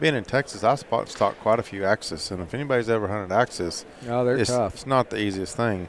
being 0.00 0.14
in 0.14 0.24
Texas, 0.24 0.64
I 0.64 0.76
spot 0.76 1.00
and 1.02 1.08
stock 1.10 1.38
quite 1.40 1.58
a 1.58 1.62
few 1.62 1.84
axis. 1.84 2.30
And 2.30 2.40
if 2.42 2.54
anybody's 2.54 2.88
ever 2.88 3.08
hunted 3.08 3.34
axis, 3.34 3.84
Oh, 4.08 4.24
they're 4.24 4.38
it's, 4.38 4.50
tough. 4.50 4.74
it's 4.74 4.86
not 4.86 5.10
the 5.10 5.18
easiest 5.20 5.56
thing. 5.56 5.88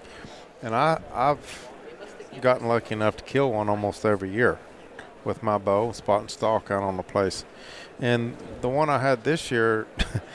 And 0.61 0.75
I, 0.75 0.99
I've 1.13 1.67
gotten 2.41 2.67
lucky 2.67 2.93
enough 2.95 3.17
to 3.17 3.23
kill 3.23 3.51
one 3.53 3.69
almost 3.69 4.05
every 4.05 4.29
year 4.31 4.59
with 5.23 5.43
my 5.43 5.57
bow, 5.57 5.91
spot 5.91 6.21
and 6.21 6.29
stalk 6.31 6.71
out 6.71 6.83
on 6.83 6.97
the 6.97 7.03
place. 7.03 7.45
And 7.99 8.37
the 8.61 8.69
one 8.69 8.89
I 8.89 8.99
had 8.99 9.23
this 9.23 9.49
year, 9.51 9.87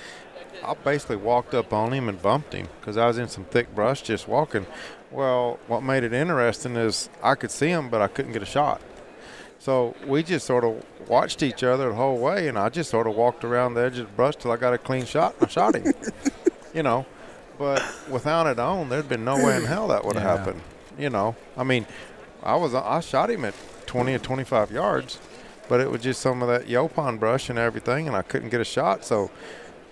I 0.64 0.74
basically 0.74 1.16
walked 1.16 1.54
up 1.54 1.72
on 1.72 1.92
him 1.92 2.08
and 2.08 2.20
bumped 2.20 2.52
him 2.54 2.68
because 2.80 2.96
I 2.96 3.06
was 3.06 3.18
in 3.18 3.28
some 3.28 3.44
thick 3.44 3.74
brush 3.74 4.02
just 4.02 4.26
walking. 4.28 4.66
Well, 5.10 5.58
what 5.66 5.82
made 5.82 6.02
it 6.04 6.12
interesting 6.12 6.76
is 6.76 7.08
I 7.22 7.34
could 7.34 7.50
see 7.50 7.68
him, 7.68 7.88
but 7.88 8.00
I 8.00 8.08
couldn't 8.08 8.32
get 8.32 8.42
a 8.42 8.46
shot. 8.46 8.80
So 9.58 9.94
we 10.06 10.22
just 10.22 10.46
sort 10.46 10.64
of 10.64 10.82
watched 11.08 11.42
each 11.42 11.62
other 11.62 11.90
the 11.90 11.94
whole 11.94 12.18
way, 12.18 12.48
and 12.48 12.58
I 12.58 12.68
just 12.68 12.90
sort 12.90 13.06
of 13.06 13.14
walked 13.14 13.44
around 13.44 13.74
the 13.74 13.82
edge 13.82 13.98
of 13.98 14.06
the 14.06 14.12
brush 14.14 14.34
till 14.36 14.50
I 14.50 14.56
got 14.56 14.72
a 14.74 14.78
clean 14.78 15.04
shot 15.04 15.34
and 15.38 15.46
I 15.46 15.50
shot 15.50 15.76
him. 15.76 15.92
you 16.74 16.82
know, 16.82 17.06
but 17.58 17.82
without 18.10 18.46
it 18.48 18.58
on, 18.58 18.88
there'd 18.88 19.08
been 19.08 19.24
no 19.24 19.36
way 19.36 19.56
in 19.56 19.64
hell 19.64 19.88
that 19.88 20.04
would 20.04 20.16
have 20.16 20.24
Yeah. 20.24 20.36
happened. 20.38 20.60
You 20.98 21.10
know, 21.10 21.36
I 21.56 21.62
mean, 21.64 21.86
I 22.42 22.56
was 22.56 22.74
I 22.74 23.00
shot 23.00 23.30
him 23.30 23.44
at 23.44 23.54
20 23.86 24.14
or 24.14 24.18
25 24.18 24.72
yards, 24.72 25.18
but 25.72 25.80
it 25.80 25.90
was 25.90 26.02
just 26.02 26.20
some 26.20 26.42
of 26.42 26.48
that 26.48 26.66
yaupon 26.68 27.18
brush 27.18 27.48
and 27.48 27.58
everything, 27.58 28.06
and 28.06 28.14
I 28.14 28.20
couldn't 28.20 28.50
get 28.50 28.60
a 28.60 28.64
shot. 28.64 29.06
So, 29.06 29.30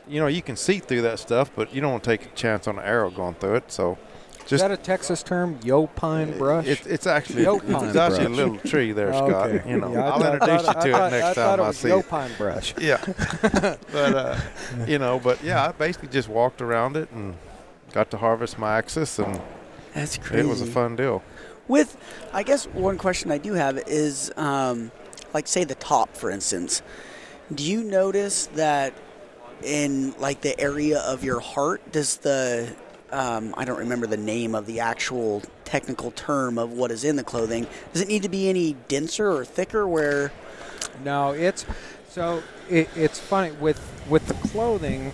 you 0.06 0.20
know, 0.20 0.26
you 0.26 0.42
can 0.42 0.54
see 0.54 0.78
through 0.78 1.00
that 1.00 1.18
stuff, 1.18 1.50
but 1.56 1.72
you 1.74 1.80
don't 1.80 1.92
want 1.92 2.04
to 2.04 2.10
take 2.10 2.26
a 2.26 2.34
chance 2.34 2.68
on 2.68 2.78
an 2.78 2.84
arrow 2.84 3.08
going 3.08 3.32
through 3.36 3.54
it. 3.54 3.72
So, 3.72 3.96
Is 4.44 4.50
just 4.50 4.62
that 4.62 4.70
a 4.70 4.76
Texas 4.76 5.22
term? 5.22 5.58
Yo 5.64 5.86
pine 5.86 6.36
brush? 6.36 6.66
it, 6.66 6.86
it's 6.86 7.06
actually 7.06 7.44
Yo 7.44 7.56
it's 7.56 7.64
pine 7.64 7.96
actually 7.96 8.26
a 8.26 8.28
little 8.28 8.58
tree 8.58 8.92
there, 8.92 9.10
Scott. 9.14 9.32
okay. 9.48 9.70
You 9.70 9.78
know, 9.80 9.90
Yeah, 9.90 10.04
I 10.04 10.08
I'll 10.10 10.20
thought- 10.20 10.34
introduce 10.34 10.62
thought- 10.66 10.84
you 10.84 10.92
to 10.92 10.98
I 10.98 11.06
it 11.06 11.10
next 11.12 11.22
thought, 11.22 11.30
I 11.30 11.34
thought 11.34 11.56
time 11.56 11.60
it 11.60 11.62
I 11.62 11.68
was 11.68 11.76
see 11.78 11.88
yo 11.88 11.98
it. 12.00 12.08
pine 12.10 12.30
brush. 12.36 12.74
Yeah, 12.78 13.04
but 13.40 14.14
uh, 14.14 14.38
you 14.86 14.98
know, 14.98 15.18
but 15.18 15.42
yeah, 15.42 15.66
I 15.66 15.72
basically 15.72 16.08
just 16.10 16.28
walked 16.28 16.60
around 16.60 16.98
it 16.98 17.10
and 17.12 17.36
got 17.94 18.10
to 18.10 18.18
harvest 18.18 18.58
my 18.58 18.76
axis, 18.76 19.18
and 19.18 19.40
that's 19.94 20.18
crazy. 20.18 20.46
it 20.46 20.46
was 20.46 20.60
a 20.60 20.66
fun 20.66 20.94
deal. 20.96 21.22
With, 21.68 21.96
I 22.34 22.42
guess 22.42 22.66
one 22.66 22.98
question 22.98 23.30
I 23.30 23.38
do 23.38 23.54
have 23.54 23.78
is, 23.86 24.30
um, 24.36 24.90
like 25.32 25.46
say 25.46 25.64
the 25.64 25.74
top, 25.74 26.16
for 26.16 26.30
instance. 26.30 26.82
Do 27.54 27.64
you 27.64 27.82
notice 27.82 28.46
that 28.54 28.94
in 29.62 30.12
like 30.18 30.40
the 30.40 30.58
area 30.60 31.00
of 31.00 31.24
your 31.24 31.40
heart, 31.40 31.92
does 31.92 32.18
the, 32.18 32.74
um, 33.10 33.54
I 33.56 33.64
don't 33.64 33.78
remember 33.78 34.06
the 34.06 34.16
name 34.16 34.54
of 34.54 34.66
the 34.66 34.80
actual 34.80 35.42
technical 35.70 36.10
term 36.10 36.58
of 36.58 36.72
what 36.72 36.90
is 36.90 37.04
in 37.04 37.14
the 37.14 37.22
clothing. 37.22 37.66
Does 37.92 38.02
it 38.02 38.08
need 38.08 38.24
to 38.24 38.28
be 38.28 38.48
any 38.48 38.74
denser 38.88 39.30
or 39.30 39.44
thicker? 39.44 39.86
Where 39.86 40.32
No, 41.04 41.30
it's 41.30 41.64
so 42.08 42.42
it, 42.68 42.88
it's 42.96 43.20
funny 43.20 43.52
with 43.52 43.80
with 44.08 44.26
the 44.26 44.34
clothing, 44.34 45.12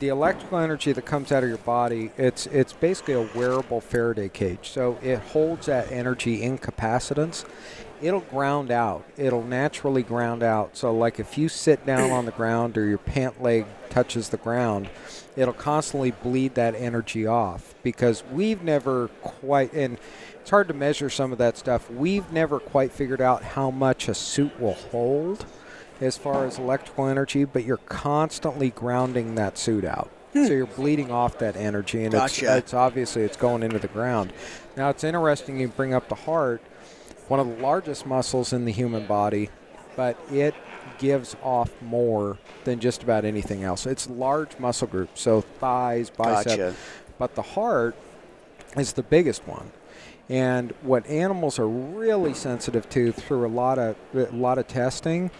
the 0.00 0.08
electrical 0.08 0.58
energy 0.58 0.92
that 0.92 1.06
comes 1.06 1.32
out 1.32 1.42
of 1.42 1.48
your 1.48 1.58
body. 1.58 2.12
It's 2.18 2.46
it's 2.48 2.74
basically 2.74 3.14
a 3.14 3.28
wearable 3.34 3.80
Faraday 3.80 4.28
cage. 4.28 4.68
So 4.68 4.98
it 5.02 5.18
holds 5.18 5.66
that 5.66 5.90
energy 5.90 6.42
in 6.42 6.58
capacitance. 6.58 7.46
It'll 8.02 8.20
ground 8.20 8.70
out. 8.70 9.04
It'll 9.16 9.44
naturally 9.44 10.02
ground 10.02 10.42
out. 10.42 10.76
So 10.76 10.92
like 10.94 11.18
if 11.18 11.38
you 11.38 11.48
sit 11.48 11.84
down 11.86 12.10
on 12.10 12.26
the 12.26 12.32
ground 12.32 12.76
or 12.76 12.86
your 12.86 12.98
pant 12.98 13.42
leg 13.42 13.66
touches 13.90 14.28
the 14.28 14.36
ground, 14.36 14.88
it'll 15.36 15.54
constantly 15.54 16.10
bleed 16.10 16.54
that 16.54 16.74
energy 16.74 17.26
off 17.26 17.74
because 17.82 18.22
we've 18.32 18.62
never 18.62 19.08
quite 19.22 19.72
and 19.72 19.98
it's 20.40 20.50
hard 20.50 20.68
to 20.68 20.74
measure 20.74 21.10
some 21.10 21.32
of 21.32 21.38
that 21.38 21.56
stuff. 21.56 21.90
We've 21.90 22.30
never 22.30 22.60
quite 22.60 22.92
figured 22.92 23.20
out 23.20 23.42
how 23.42 23.70
much 23.72 24.08
a 24.08 24.14
suit 24.14 24.60
will 24.60 24.74
hold 24.74 25.44
as 26.00 26.16
far 26.16 26.46
as 26.46 26.58
electrical 26.58 27.08
energy, 27.08 27.44
but 27.44 27.64
you're 27.64 27.78
constantly 27.78 28.70
grounding 28.70 29.34
that 29.34 29.58
suit 29.58 29.84
out. 29.84 30.08
Hmm. 30.32 30.46
So 30.46 30.52
you're 30.52 30.66
bleeding 30.66 31.10
off 31.10 31.38
that 31.38 31.56
energy, 31.56 32.04
and 32.04 32.12
Gotcha. 32.12 32.44
it's, 32.44 32.56
it's 32.58 32.74
obviously 32.74 33.22
it's 33.22 33.36
going 33.36 33.62
into 33.62 33.78
the 33.78 33.88
ground. 33.88 34.32
Now 34.76 34.90
it's 34.90 35.02
interesting 35.02 35.58
you 35.58 35.68
bring 35.68 35.94
up 35.94 36.08
the 36.08 36.14
heart, 36.14 36.62
one 37.28 37.40
of 37.40 37.46
the 37.48 37.62
largest 37.62 38.06
muscles 38.06 38.52
in 38.52 38.64
the 38.64 38.72
human 38.72 39.06
body, 39.06 39.50
but 39.96 40.16
it 40.30 40.54
gives 40.98 41.36
off 41.42 41.70
more 41.82 42.38
than 42.64 42.80
just 42.80 43.02
about 43.02 43.24
anything 43.24 43.62
else. 43.64 43.86
It's 43.86 44.08
large 44.08 44.58
muscle 44.58 44.88
group, 44.88 45.10
so 45.14 45.40
thighs, 45.40 46.10
biceps, 46.10 46.56
Gotcha. 46.56 46.74
but 47.18 47.34
the 47.34 47.42
heart 47.42 47.96
is 48.76 48.92
the 48.94 49.02
biggest 49.02 49.46
one. 49.46 49.70
And 50.28 50.72
what 50.82 51.06
animals 51.06 51.58
are 51.58 51.68
really 51.68 52.34
sensitive 52.34 52.88
to 52.90 53.12
through 53.12 53.46
a 53.46 53.48
lot 53.48 53.78
of 53.78 53.96
a 54.14 54.24
lot 54.32 54.58
of 54.58 54.66
testing 54.66 55.30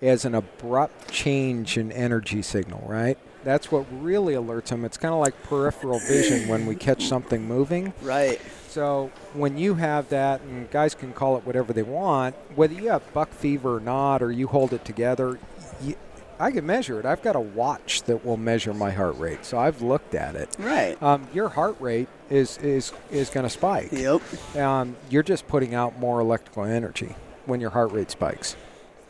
is 0.00 0.24
an 0.24 0.34
abrupt 0.34 1.10
change 1.10 1.76
in 1.76 1.92
energy 1.92 2.40
signal, 2.42 2.82
right? 2.86 3.18
That's 3.44 3.70
what 3.70 3.84
really 4.02 4.32
alerts 4.34 4.66
them. 4.66 4.84
It's 4.86 4.96
kind 4.96 5.12
of 5.12 5.20
like 5.20 5.42
peripheral 5.42 5.98
vision 5.98 6.48
when 6.48 6.64
we 6.64 6.74
catch 6.74 7.06
something 7.06 7.46
moving. 7.46 7.92
right? 8.00 8.40
So 8.74 9.12
when 9.34 9.56
you 9.56 9.74
have 9.74 10.08
that, 10.08 10.40
and 10.40 10.68
guys 10.68 10.96
can 10.96 11.12
call 11.12 11.36
it 11.36 11.46
whatever 11.46 11.72
they 11.72 11.84
want, 11.84 12.34
whether 12.56 12.74
you 12.74 12.88
have 12.88 13.12
buck 13.14 13.30
fever 13.30 13.76
or 13.76 13.80
not, 13.80 14.20
or 14.20 14.32
you 14.32 14.48
hold 14.48 14.72
it 14.72 14.84
together, 14.84 15.38
you, 15.80 15.94
I 16.40 16.50
can 16.50 16.66
measure 16.66 16.98
it. 16.98 17.06
I've 17.06 17.22
got 17.22 17.36
a 17.36 17.40
watch 17.40 18.02
that 18.02 18.24
will 18.24 18.36
measure 18.36 18.74
my 18.74 18.90
heart 18.90 19.16
rate, 19.16 19.44
so 19.44 19.60
I've 19.60 19.80
looked 19.80 20.16
at 20.16 20.34
it. 20.34 20.56
Right. 20.58 21.00
Um, 21.00 21.28
your 21.32 21.50
heart 21.50 21.76
rate 21.78 22.08
is 22.30 22.58
is 22.58 22.92
is 23.12 23.30
going 23.30 23.44
to 23.44 23.50
spike. 23.50 23.92
Yep. 23.92 24.56
Um, 24.56 24.96
you're 25.08 25.22
just 25.22 25.46
putting 25.46 25.76
out 25.76 26.00
more 26.00 26.18
electrical 26.18 26.64
energy 26.64 27.14
when 27.46 27.60
your 27.60 27.70
heart 27.70 27.92
rate 27.92 28.10
spikes. 28.10 28.56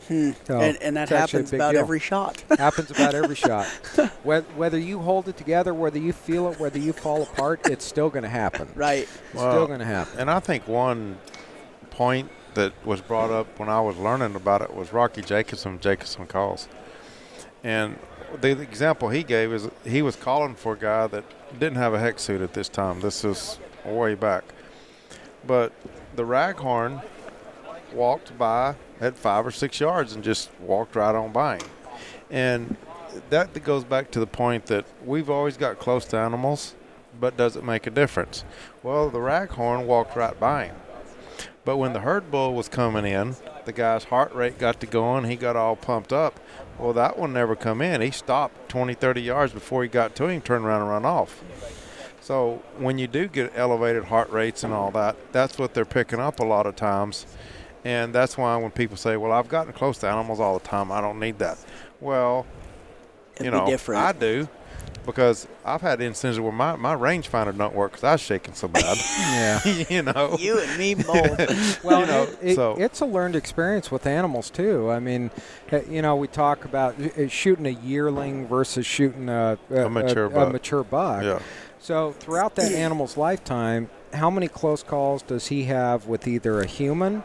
Hmm. 0.08 0.32
So 0.46 0.60
and, 0.60 0.76
and 0.82 0.96
that 0.96 1.04
it's 1.04 1.12
actually 1.12 1.38
a 1.38 1.42
happens 1.42 1.52
about 1.52 1.72
deal. 1.72 1.80
every 1.80 1.98
shot. 2.00 2.42
happens 2.58 2.90
about 2.90 3.14
every 3.14 3.34
shot. 3.36 3.66
Whether, 4.22 4.46
whether 4.54 4.78
you 4.78 4.98
hold 5.00 5.28
it 5.28 5.36
together, 5.36 5.72
whether 5.74 5.98
you 5.98 6.12
feel 6.12 6.50
it, 6.52 6.58
whether 6.60 6.78
you 6.78 6.92
fall 6.92 7.22
apart, 7.22 7.66
it's 7.66 7.84
still 7.84 8.10
going 8.10 8.22
to 8.22 8.28
happen. 8.28 8.68
right. 8.74 9.02
It's 9.02 9.34
Well, 9.34 9.50
still 9.52 9.66
going 9.66 9.80
to 9.80 9.84
happen. 9.86 10.18
And 10.18 10.30
I 10.30 10.40
think 10.40 10.66
one 10.68 11.18
point 11.90 12.30
that 12.54 12.72
was 12.86 13.00
brought 13.00 13.30
up 13.30 13.58
when 13.58 13.68
I 13.68 13.80
was 13.80 13.96
learning 13.96 14.34
about 14.36 14.62
it 14.62 14.74
was 14.74 14.92
Rocky 14.92 15.22
Jacobsen, 15.22 15.80
Jacobsen 15.80 16.26
calls. 16.26 16.68
And 17.62 17.98
the 18.40 18.50
example 18.60 19.08
he 19.08 19.22
gave 19.22 19.52
is 19.52 19.68
he 19.84 20.02
was 20.02 20.16
calling 20.16 20.54
for 20.54 20.74
a 20.74 20.78
guy 20.78 21.06
that 21.08 21.24
didn't 21.58 21.76
have 21.76 21.94
a 21.94 21.98
HECS 21.98 22.20
suit 22.20 22.40
at 22.42 22.52
this 22.54 22.68
time. 22.68 23.00
This 23.00 23.24
is 23.24 23.58
way 23.84 24.14
back. 24.14 24.44
But 25.46 25.72
the 26.16 26.24
raghorn 26.24 27.02
walked 27.94 28.36
by 28.36 28.74
at 29.00 29.16
five 29.16 29.46
or 29.46 29.50
six 29.50 29.80
yards 29.80 30.14
and 30.14 30.22
just 30.22 30.50
walked 30.60 30.96
right 30.96 31.14
on 31.14 31.32
by 31.32 31.56
him. 31.56 31.68
And 32.30 32.76
that 33.30 33.62
goes 33.62 33.84
back 33.84 34.10
to 34.12 34.20
the 34.20 34.26
point 34.26 34.66
that 34.66 34.84
we've 35.04 35.30
always 35.30 35.56
got 35.56 35.78
close 35.78 36.04
to 36.06 36.18
animals, 36.18 36.74
but 37.20 37.36
does 37.36 37.56
it 37.56 37.64
make 37.64 37.86
a 37.86 37.90
difference? 37.90 38.44
Well, 38.82 39.10
the 39.10 39.18
raghorn 39.18 39.86
walked 39.86 40.16
right 40.16 40.38
by 40.38 40.66
him. 40.66 40.76
But 41.64 41.78
when 41.78 41.94
the 41.94 42.00
herd 42.00 42.30
bull 42.30 42.54
was 42.54 42.68
coming 42.68 43.06
in, 43.06 43.36
the 43.64 43.72
guy's 43.72 44.04
heart 44.04 44.34
rate 44.34 44.58
got 44.58 44.80
to 44.80 44.86
going. 44.86 45.24
He 45.24 45.36
got 45.36 45.56
all 45.56 45.76
pumped 45.76 46.12
up. 46.12 46.38
Well, 46.78 46.92
that 46.92 47.18
one 47.18 47.32
never 47.32 47.56
come 47.56 47.80
in. 47.80 48.00
He 48.00 48.10
stopped 48.10 48.68
20, 48.68 48.94
30 48.94 49.22
yards 49.22 49.52
before 49.52 49.82
he 49.82 49.88
got 49.88 50.14
to 50.16 50.26
him, 50.26 50.42
turned 50.42 50.64
around 50.66 50.82
and 50.82 50.90
run 50.90 51.04
off. 51.06 51.42
So 52.20 52.62
when 52.78 52.98
you 52.98 53.06
do 53.06 53.28
get 53.28 53.52
elevated 53.54 54.04
heart 54.04 54.30
rates 54.30 54.64
and 54.64 54.72
all 54.74 54.90
that, 54.90 55.16
that's 55.32 55.58
what 55.58 55.72
they're 55.72 55.84
picking 55.84 56.20
up 56.20 56.40
a 56.40 56.44
lot 56.44 56.66
of 56.66 56.76
times. 56.76 57.26
And 57.84 58.14
that's 58.14 58.38
why 58.38 58.56
when 58.56 58.70
people 58.70 58.96
say, 58.96 59.16
well, 59.16 59.32
I've 59.32 59.48
gotten 59.48 59.72
close 59.72 59.98
to 59.98 60.08
animals 60.08 60.40
all 60.40 60.58
the 60.58 60.66
time, 60.66 60.90
I 60.90 61.00
don't 61.00 61.20
need 61.20 61.38
that. 61.40 61.58
Well, 62.00 62.46
It'd 63.36 63.44
you 63.46 63.50
know, 63.50 63.66
different. 63.66 64.00
I 64.02 64.12
do 64.12 64.48
because 65.04 65.46
I've 65.66 65.82
had 65.82 66.00
instances 66.00 66.40
where 66.40 66.50
my, 66.52 66.76
my 66.76 66.94
rangefinder 66.94 67.54
don't 67.56 67.74
work 67.74 67.92
because 67.92 68.04
I 68.04 68.12
was 68.12 68.22
shaking 68.22 68.54
so 68.54 68.68
bad. 68.68 68.96
Yeah. 69.34 69.84
you 69.90 70.02
know. 70.02 70.36
you 70.38 70.58
and 70.58 70.78
me 70.78 70.94
both. 70.94 71.84
Well, 71.84 72.00
You 72.00 72.06
know, 72.06 72.22
it, 72.22 72.38
it, 72.42 72.54
so- 72.54 72.76
it's 72.78 73.00
a 73.00 73.04
learned 73.06 73.36
experience 73.36 73.90
with 73.90 74.06
animals 74.06 74.48
too. 74.48 74.90
I 74.90 75.00
mean, 75.00 75.30
uh, 75.70 75.80
you 75.90 76.00
know, 76.00 76.16
we 76.16 76.26
talk 76.28 76.64
about 76.64 76.98
uh, 76.98 77.28
shooting 77.28 77.66
a 77.66 77.70
yearling 77.70 78.46
versus 78.46 78.86
shooting 78.86 79.28
a, 79.28 79.58
A 79.70 79.90
mature 79.90 80.24
a, 80.26 80.30
buck. 80.30 80.52
mature 80.52 80.84
buck. 80.84 81.22
Yeah. 81.22 81.40
So 81.80 82.12
throughout 82.12 82.54
that 82.54 82.72
animal's 82.72 83.18
lifetime, 83.18 83.90
how 84.14 84.30
many 84.30 84.48
close 84.48 84.82
calls 84.82 85.20
does 85.20 85.48
he 85.48 85.64
have 85.64 86.06
with 86.06 86.26
either 86.26 86.60
a 86.62 86.66
human, 86.66 87.24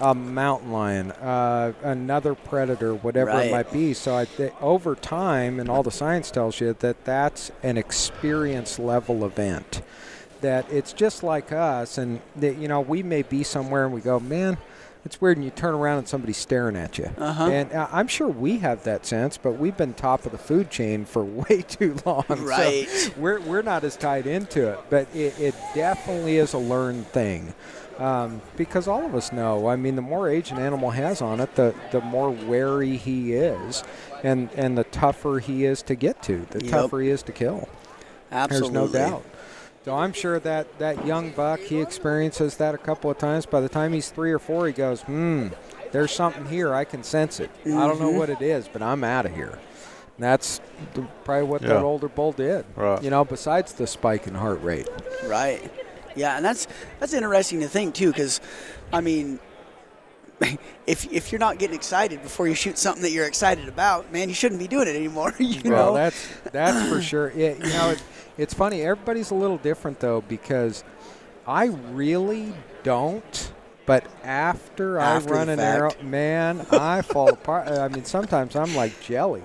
a 0.00 0.14
mountain 0.14 0.72
lion, 0.72 1.10
uh, 1.12 1.72
another 1.82 2.34
predator, 2.34 2.94
whatever 2.94 3.30
Right. 3.30 3.46
it 3.46 3.52
might 3.52 3.72
be? 3.72 3.94
So 3.94 4.14
I 4.16 4.24
th- 4.26 4.52
over 4.60 4.94
time, 4.94 5.58
and 5.60 5.68
all 5.68 5.82
the 5.82 5.90
science 5.90 6.30
tells 6.30 6.60
you 6.60 6.74
that 6.80 7.04
that's 7.04 7.50
an 7.62 7.76
experience 7.78 8.78
level 8.78 9.24
event. 9.24 9.82
That 10.42 10.70
it's 10.70 10.92
just 10.92 11.22
like 11.22 11.50
us, 11.50 11.96
and 11.98 12.20
that 12.36 12.56
you 12.58 12.68
know 12.68 12.80
we 12.80 13.02
may 13.02 13.22
be 13.22 13.42
somewhere 13.42 13.84
and 13.84 13.94
we 13.94 14.00
go, 14.00 14.20
man. 14.20 14.58
It's 15.04 15.20
weird, 15.20 15.36
and 15.36 15.44
you 15.44 15.52
turn 15.52 15.72
around 15.72 15.98
and 15.98 16.08
somebody's 16.08 16.36
staring 16.36 16.74
at 16.74 16.98
you. 16.98 17.08
Uh-huh. 17.16 17.46
And 17.46 17.72
uh, 17.72 17.86
I'm 17.92 18.08
sure 18.08 18.26
we 18.26 18.58
have 18.58 18.82
that 18.84 19.06
sense, 19.06 19.36
but 19.38 19.52
we've 19.52 19.76
been 19.76 19.94
top 19.94 20.26
of 20.26 20.32
the 20.32 20.38
food 20.38 20.68
chain 20.68 21.04
for 21.04 21.22
way 21.24 21.62
too 21.62 21.96
long. 22.04 22.24
So 22.28 22.34
Right. 22.34 23.12
we're, 23.16 23.38
we're 23.42 23.62
not 23.62 23.84
as 23.84 23.96
tied 23.96 24.26
into 24.26 24.68
it, 24.72 24.80
but 24.90 25.06
it, 25.14 25.38
it 25.38 25.54
definitely 25.76 26.38
is 26.38 26.54
a 26.54 26.58
learned 26.58 27.06
thing. 27.06 27.54
Um, 27.98 28.42
because 28.56 28.86
all 28.88 29.06
of 29.06 29.14
us 29.14 29.32
know, 29.32 29.68
I 29.68 29.76
mean, 29.76 29.96
the 29.96 30.02
more 30.02 30.28
age 30.28 30.50
an 30.50 30.58
animal 30.58 30.90
has 30.90 31.22
on 31.22 31.40
it, 31.40 31.54
the, 31.54 31.74
the 31.92 32.00
more 32.02 32.30
wary 32.30 32.96
he 32.96 33.32
is, 33.32 33.82
and, 34.22 34.50
and 34.54 34.76
the 34.76 34.84
tougher 34.84 35.38
he 35.38 35.64
is 35.64 35.80
to 35.84 35.94
get 35.94 36.22
to, 36.24 36.46
the 36.50 36.62
Yep. 36.62 36.70
tougher 36.70 37.00
he 37.00 37.08
is 37.08 37.22
to 37.22 37.32
kill. 37.32 37.68
Absolutely. 38.30 38.70
There's 38.78 38.92
no 38.92 38.98
doubt. 38.98 39.24
So 39.86 39.94
I'm 39.94 40.12
sure 40.12 40.38
that 40.40 40.78
that 40.78 41.06
young 41.06 41.30
buck, 41.30 41.60
he 41.60 41.80
experiences 41.80 42.56
that 42.56 42.74
a 42.74 42.78
couple 42.78 43.10
of 43.10 43.18
times. 43.18 43.46
By 43.46 43.60
the 43.60 43.68
time 43.68 43.92
he's 43.92 44.10
three 44.10 44.32
or 44.32 44.40
four, 44.40 44.66
he 44.66 44.72
goes, 44.72 45.02
hmm, 45.02 45.48
there's 45.92 46.10
something 46.10 46.44
here. 46.46 46.74
I 46.74 46.84
can 46.84 47.02
sense 47.04 47.40
it. 47.40 47.50
I 47.64 47.68
don't 47.68 48.00
know 48.00 48.10
Mhm. 48.12 48.18
what 48.18 48.28
it 48.28 48.42
is, 48.42 48.68
but 48.70 48.82
I'm 48.82 49.04
out 49.04 49.26
of 49.26 49.34
here. 49.34 49.58
And 50.16 50.24
that's 50.24 50.60
the, 50.94 51.02
probably 51.24 51.44
what 51.44 51.62
Yeah. 51.62 51.68
that 51.68 51.82
older 51.82 52.08
bull 52.08 52.32
did. 52.32 52.64
Right. 52.74 53.00
You 53.02 53.10
know, 53.10 53.24
besides 53.24 53.74
the 53.74 53.86
spike 53.86 54.26
in 54.26 54.34
heart 54.34 54.60
rate. 54.62 54.88
Right. 55.26 55.70
Yeah, 56.16 56.36
and 56.36 56.44
that's 56.44 56.66
that's 56.98 57.12
interesting 57.12 57.60
to 57.60 57.68
think 57.68 57.94
too, 57.94 58.08
because 58.10 58.40
I 58.92 59.00
mean, 59.00 59.38
if 60.86 61.10
if 61.12 61.30
you're 61.32 61.38
not 61.38 61.58
getting 61.58 61.76
excited 61.76 62.22
before 62.22 62.48
you 62.48 62.54
shoot 62.54 62.78
something 62.78 63.02
that 63.02 63.10
you're 63.12 63.26
excited 63.26 63.68
about, 63.68 64.12
man, 64.12 64.28
you 64.28 64.34
shouldn't 64.34 64.60
be 64.60 64.68
doing 64.68 64.88
it 64.88 64.96
anymore. 64.96 65.34
You 65.38 65.60
Well, 65.70 65.92
know. 65.92 65.94
that's 65.94 66.28
that's 66.52 66.88
for 66.88 67.00
sure. 67.00 67.28
It, 67.36 67.58
you 67.58 67.72
know, 67.72 67.90
it, 67.90 68.02
it's 68.38 68.54
funny. 68.54 68.82
Everybody's 68.82 69.30
a 69.30 69.34
little 69.34 69.58
different 69.58 70.00
though 70.00 70.22
because 70.22 70.84
I 71.46 71.66
really 71.66 72.52
don't. 72.82 73.52
But 73.86 74.04
after, 74.24 74.98
After 74.98 75.32
I 75.32 75.36
run 75.38 75.48
an 75.48 75.60
arrow, 75.60 75.92
man, 76.02 76.66
I 76.72 77.02
fall 77.02 77.28
apart. 77.32 77.68
I 77.68 77.86
mean, 77.86 78.04
sometimes 78.04 78.56
I'm 78.56 78.74
like 78.74 79.00
jelly. 79.00 79.42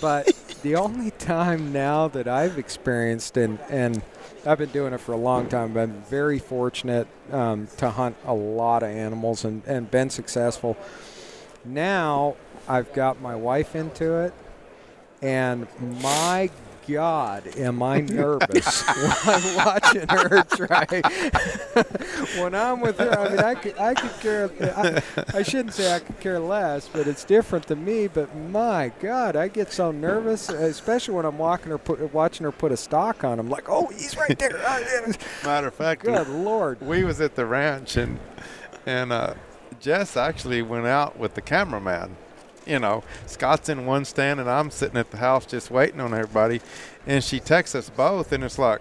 But 0.00 0.30
the 0.62 0.76
only 0.76 1.10
time 1.10 1.72
now 1.72 2.06
that 2.06 2.28
I've 2.28 2.56
experienced, 2.56 3.36
and 3.36 3.58
and 3.68 4.00
I've 4.46 4.58
been 4.58 4.70
doing 4.70 4.92
it 4.92 5.00
for 5.00 5.12
a 5.12 5.16
long 5.16 5.48
time. 5.48 5.72
Been 5.72 6.02
very 6.02 6.38
fortunate 6.38 7.08
um, 7.32 7.68
to 7.78 7.90
hunt 7.90 8.16
a 8.24 8.34
lot 8.34 8.82
of 8.82 8.90
animals 8.90 9.44
and 9.44 9.62
and 9.66 9.90
been 9.90 10.10
successful. 10.10 10.76
Now 11.64 12.36
I've 12.68 12.92
got 12.92 13.20
my 13.20 13.34
wife 13.34 13.74
into 13.74 14.14
it, 14.20 14.34
and 15.22 15.66
my 16.02 16.50
God, 16.86 17.56
am 17.56 17.82
I 17.82 18.00
nervous 18.00 18.82
when 18.82 19.12
I'm 19.24 19.56
watching 19.56 20.08
her 20.08 20.42
try. 20.44 20.86
when 22.40 22.54
I'm 22.54 22.80
with 22.80 22.98
her, 22.98 23.18
I 23.18 23.28
mean, 23.30 23.38
I 23.40 23.54
could, 23.54 23.78
I 23.78 23.94
could 23.94 24.12
care. 24.20 24.50
I, 24.76 25.02
I 25.38 25.42
shouldn't 25.42 25.74
say 25.74 25.94
I 25.94 26.00
could 26.00 26.20
care 26.20 26.38
less, 26.38 26.88
but 26.88 27.06
it's 27.06 27.24
different 27.24 27.66
than 27.66 27.84
me. 27.84 28.08
But 28.08 28.34
my 28.36 28.92
God, 29.00 29.36
I 29.36 29.48
get 29.48 29.72
so 29.72 29.90
nervous, 29.90 30.48
especially 30.48 31.14
when 31.14 31.24
I'm 31.24 31.38
walking 31.38 31.70
her, 31.70 31.78
put, 31.78 32.12
watching 32.12 32.44
her 32.44 32.52
put 32.52 32.72
a 32.72 32.76
stock 32.76 33.24
on. 33.24 33.38
I'm 33.38 33.48
like, 33.48 33.68
oh, 33.68 33.86
he's 33.86 34.16
right 34.16 34.38
there. 34.38 34.52
Matter 35.44 35.68
of 35.68 35.74
fact, 35.74 36.02
Good 36.04 36.28
Lord. 36.28 36.80
we 36.80 37.04
was 37.04 37.20
at 37.20 37.34
the 37.34 37.46
ranch 37.46 37.96
and 37.96 38.18
and 38.86 39.12
uh, 39.12 39.34
Jess 39.80 40.16
actually 40.16 40.62
went 40.62 40.86
out 40.86 41.18
with 41.18 41.34
the 41.34 41.40
cameraman. 41.40 42.16
You 42.66 42.78
know, 42.78 43.04
Scott's 43.26 43.68
in 43.68 43.84
one 43.86 44.04
stand 44.04 44.40
and 44.40 44.48
I'm 44.50 44.70
sitting 44.70 44.96
at 44.96 45.10
the 45.10 45.18
house 45.18 45.44
just 45.46 45.70
waiting 45.70 46.00
on 46.00 46.14
everybody, 46.14 46.60
and 47.06 47.22
she 47.22 47.38
texts 47.40 47.74
us 47.74 47.90
both, 47.90 48.32
and 48.32 48.42
it's 48.42 48.58
like, 48.58 48.80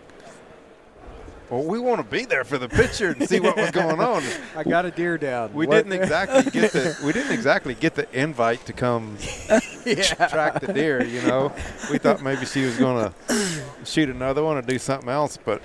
well, 1.50 1.64
we 1.64 1.78
want 1.78 2.00
to 2.00 2.04
be 2.10 2.26
there 2.26 2.44
for 2.46 2.58
the 2.58 2.70
picture 2.70 3.10
and 3.12 3.28
see 3.30 3.40
what 3.40 3.56
was 3.58 3.70
going 3.82 4.00
on. 4.00 4.24
I 4.56 4.64
got 4.64 4.86
a 4.86 4.92
deer 4.92 5.18
down. 5.18 5.54
We 5.54 5.68
What- 5.68 5.76
didn't 5.88 6.02
exactly 6.02 6.50
get 6.50 6.72
the 6.72 6.98
we 7.04 7.12
didn't 7.12 7.34
exactly 7.34 7.76
get 7.76 7.94
the 7.96 8.08
invite 8.18 8.66
to 8.68 8.74
come 8.74 9.18
track 9.84 10.62
the 10.62 10.72
deer. 10.74 11.04
You 11.04 11.22
know, 11.24 11.52
we 11.92 11.98
thought 11.98 12.24
maybe 12.24 12.46
she 12.46 12.64
was 12.64 12.78
going 12.78 13.12
to 13.12 13.62
shoot 13.86 14.10
another 14.10 14.44
one 14.44 14.58
or 14.58 14.62
do 14.62 14.80
something 14.80 15.10
else, 15.10 15.38
but 15.38 15.62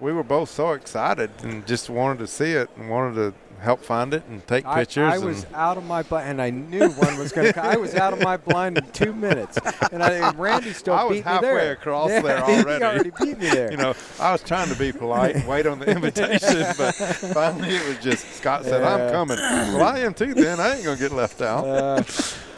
we 0.00 0.12
were 0.12 0.24
both 0.24 0.50
so 0.50 0.72
excited 0.72 1.30
and 1.44 1.64
just 1.66 1.88
wanted 1.88 2.18
to 2.18 2.26
see 2.26 2.52
it 2.52 2.68
and 2.76 2.90
wanted 2.90 3.14
to 3.14 3.34
help 3.62 3.82
find 3.84 4.12
it 4.12 4.22
and 4.28 4.46
take 4.46 4.66
I, 4.66 4.80
pictures. 4.80 5.12
I 5.12 5.18
was 5.18 5.46
out 5.54 5.76
of 5.78 5.84
my 5.84 6.02
blind, 6.02 6.28
and 6.28 6.42
I 6.42 6.50
knew 6.50 6.88
one 6.90 7.18
was 7.18 7.32
going 7.32 7.46
to 7.46 7.52
come. 7.52 7.64
I 7.66 7.76
was 7.76 7.94
out 7.94 8.12
of 8.12 8.20
my 8.20 8.36
blind 8.36 8.78
in 8.78 8.90
two 8.90 9.12
minutes, 9.12 9.58
and, 9.90 10.02
I, 10.02 10.12
and 10.28 10.38
Randy 10.38 10.72
still 10.74 10.94
I 10.94 11.04
was 11.04 11.18
beat 11.18 11.24
halfway 11.24 11.48
me 11.48 11.54
there. 11.56 11.72
across 11.72 12.10
Yeah, 12.10 12.20
there 12.22 12.44
he 12.46 12.52
already. 12.62 12.84
already 12.84 13.10
beat 13.18 13.38
me 13.38 13.48
there. 13.50 13.70
you 13.70 13.76
know, 13.76 13.94
I 14.20 14.32
was 14.32 14.42
trying 14.42 14.68
to 14.68 14.78
be 14.78 14.92
polite 14.92 15.36
and 15.36 15.46
wait 15.48 15.66
on 15.66 15.78
the 15.78 15.90
invitation, 15.90 16.64
but 16.76 16.92
finally 16.94 17.76
it 17.76 17.88
was 17.88 17.98
just 17.98 18.30
Scott 18.34 18.64
said, 18.64 18.82
Yeah. 18.82 19.06
"I'm 19.06 19.10
coming." 19.12 19.38
Well, 19.38 19.82
I 19.82 20.00
am 20.00 20.14
too. 20.14 20.34
Then 20.34 20.60
I 20.60 20.74
ain't 20.76 20.84
gonna 20.84 20.98
get 20.98 21.12
left 21.12 21.40
out. 21.40 21.64
Uh, 21.66 22.02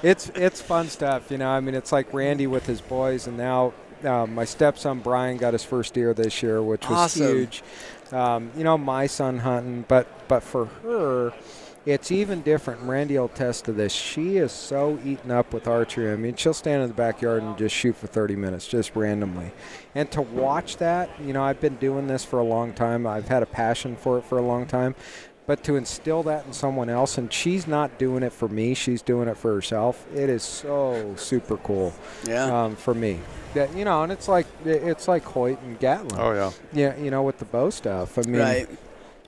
it's 0.02 0.30
it's 0.34 0.60
fun 0.60 0.88
stuff, 0.88 1.30
you 1.30 1.38
know. 1.38 1.48
I 1.48 1.60
mean, 1.60 1.74
it's 1.74 1.92
like 1.92 2.12
Randy 2.12 2.46
with 2.46 2.66
his 2.66 2.80
boys, 2.80 3.26
and 3.26 3.36
now 3.36 3.72
uh, 4.04 4.26
my 4.26 4.44
stepson 4.44 5.00
Brian 5.00 5.36
got 5.38 5.52
his 5.54 5.64
first 5.64 5.94
deer 5.94 6.12
this 6.12 6.42
year, 6.42 6.62
which 6.62 6.88
was 6.88 6.98
Awesome. 6.98 7.26
huge. 7.26 7.62
Um, 8.14 8.52
you 8.56 8.62
know, 8.62 8.78
my 8.78 9.06
son 9.06 9.38
hunting, 9.38 9.84
but 9.88 10.06
but 10.28 10.42
for 10.42 10.66
her, 10.66 11.32
it's 11.84 12.10
even 12.12 12.42
different. 12.42 12.80
Randy 12.82 13.18
will 13.18 13.28
test 13.28 13.64
to 13.66 13.72
this. 13.72 13.92
She 13.92 14.36
is 14.36 14.52
so 14.52 14.98
eaten 15.04 15.30
up 15.30 15.52
with 15.52 15.66
archery. 15.66 16.12
I 16.12 16.16
mean, 16.16 16.36
she'll 16.36 16.54
stand 16.54 16.82
in 16.82 16.88
the 16.88 16.94
backyard 16.94 17.42
and 17.42 17.58
just 17.58 17.74
shoot 17.74 17.96
for 17.96 18.06
30 18.06 18.36
minutes, 18.36 18.66
just 18.66 18.94
randomly. 18.96 19.52
And 19.94 20.10
to 20.12 20.22
watch 20.22 20.78
that, 20.78 21.10
you 21.20 21.32
know, 21.32 21.42
I've 21.42 21.60
been 21.60 21.76
doing 21.76 22.06
this 22.06 22.24
for 22.24 22.38
a 22.38 22.44
long 22.44 22.72
time. 22.72 23.06
I've 23.06 23.28
had 23.28 23.42
a 23.42 23.46
passion 23.46 23.96
for 23.96 24.18
it 24.18 24.24
for 24.24 24.38
a 24.38 24.42
long 24.42 24.66
time. 24.66 24.94
But 25.46 25.62
to 25.64 25.76
instill 25.76 26.22
that 26.22 26.46
in 26.46 26.54
someone 26.54 26.88
else, 26.88 27.18
and 27.18 27.30
she's 27.30 27.66
not 27.66 27.98
doing 27.98 28.22
it 28.22 28.32
for 28.32 28.48
me, 28.48 28.72
she's 28.72 29.02
doing 29.02 29.28
it 29.28 29.36
for 29.36 29.54
herself. 29.54 30.06
It 30.14 30.30
is 30.30 30.42
so 30.42 31.14
super 31.16 31.58
cool 31.58 31.92
yeah. 32.26 32.64
um, 32.64 32.76
for 32.76 32.94
me. 32.94 33.20
That 33.52 33.76
you 33.76 33.84
know, 33.84 34.02
and 34.02 34.10
it's 34.10 34.26
like 34.26 34.46
it's 34.64 35.06
like 35.06 35.22
Hoyt 35.22 35.60
and 35.60 35.78
Gatlin. 35.78 36.18
Oh 36.18 36.32
yeah. 36.32 36.50
Yeah, 36.72 36.96
you 36.96 37.10
know, 37.10 37.22
with 37.22 37.38
the 37.38 37.44
bow 37.44 37.68
stuff. 37.70 38.16
I 38.18 38.22
mean, 38.22 38.40
right. 38.40 38.68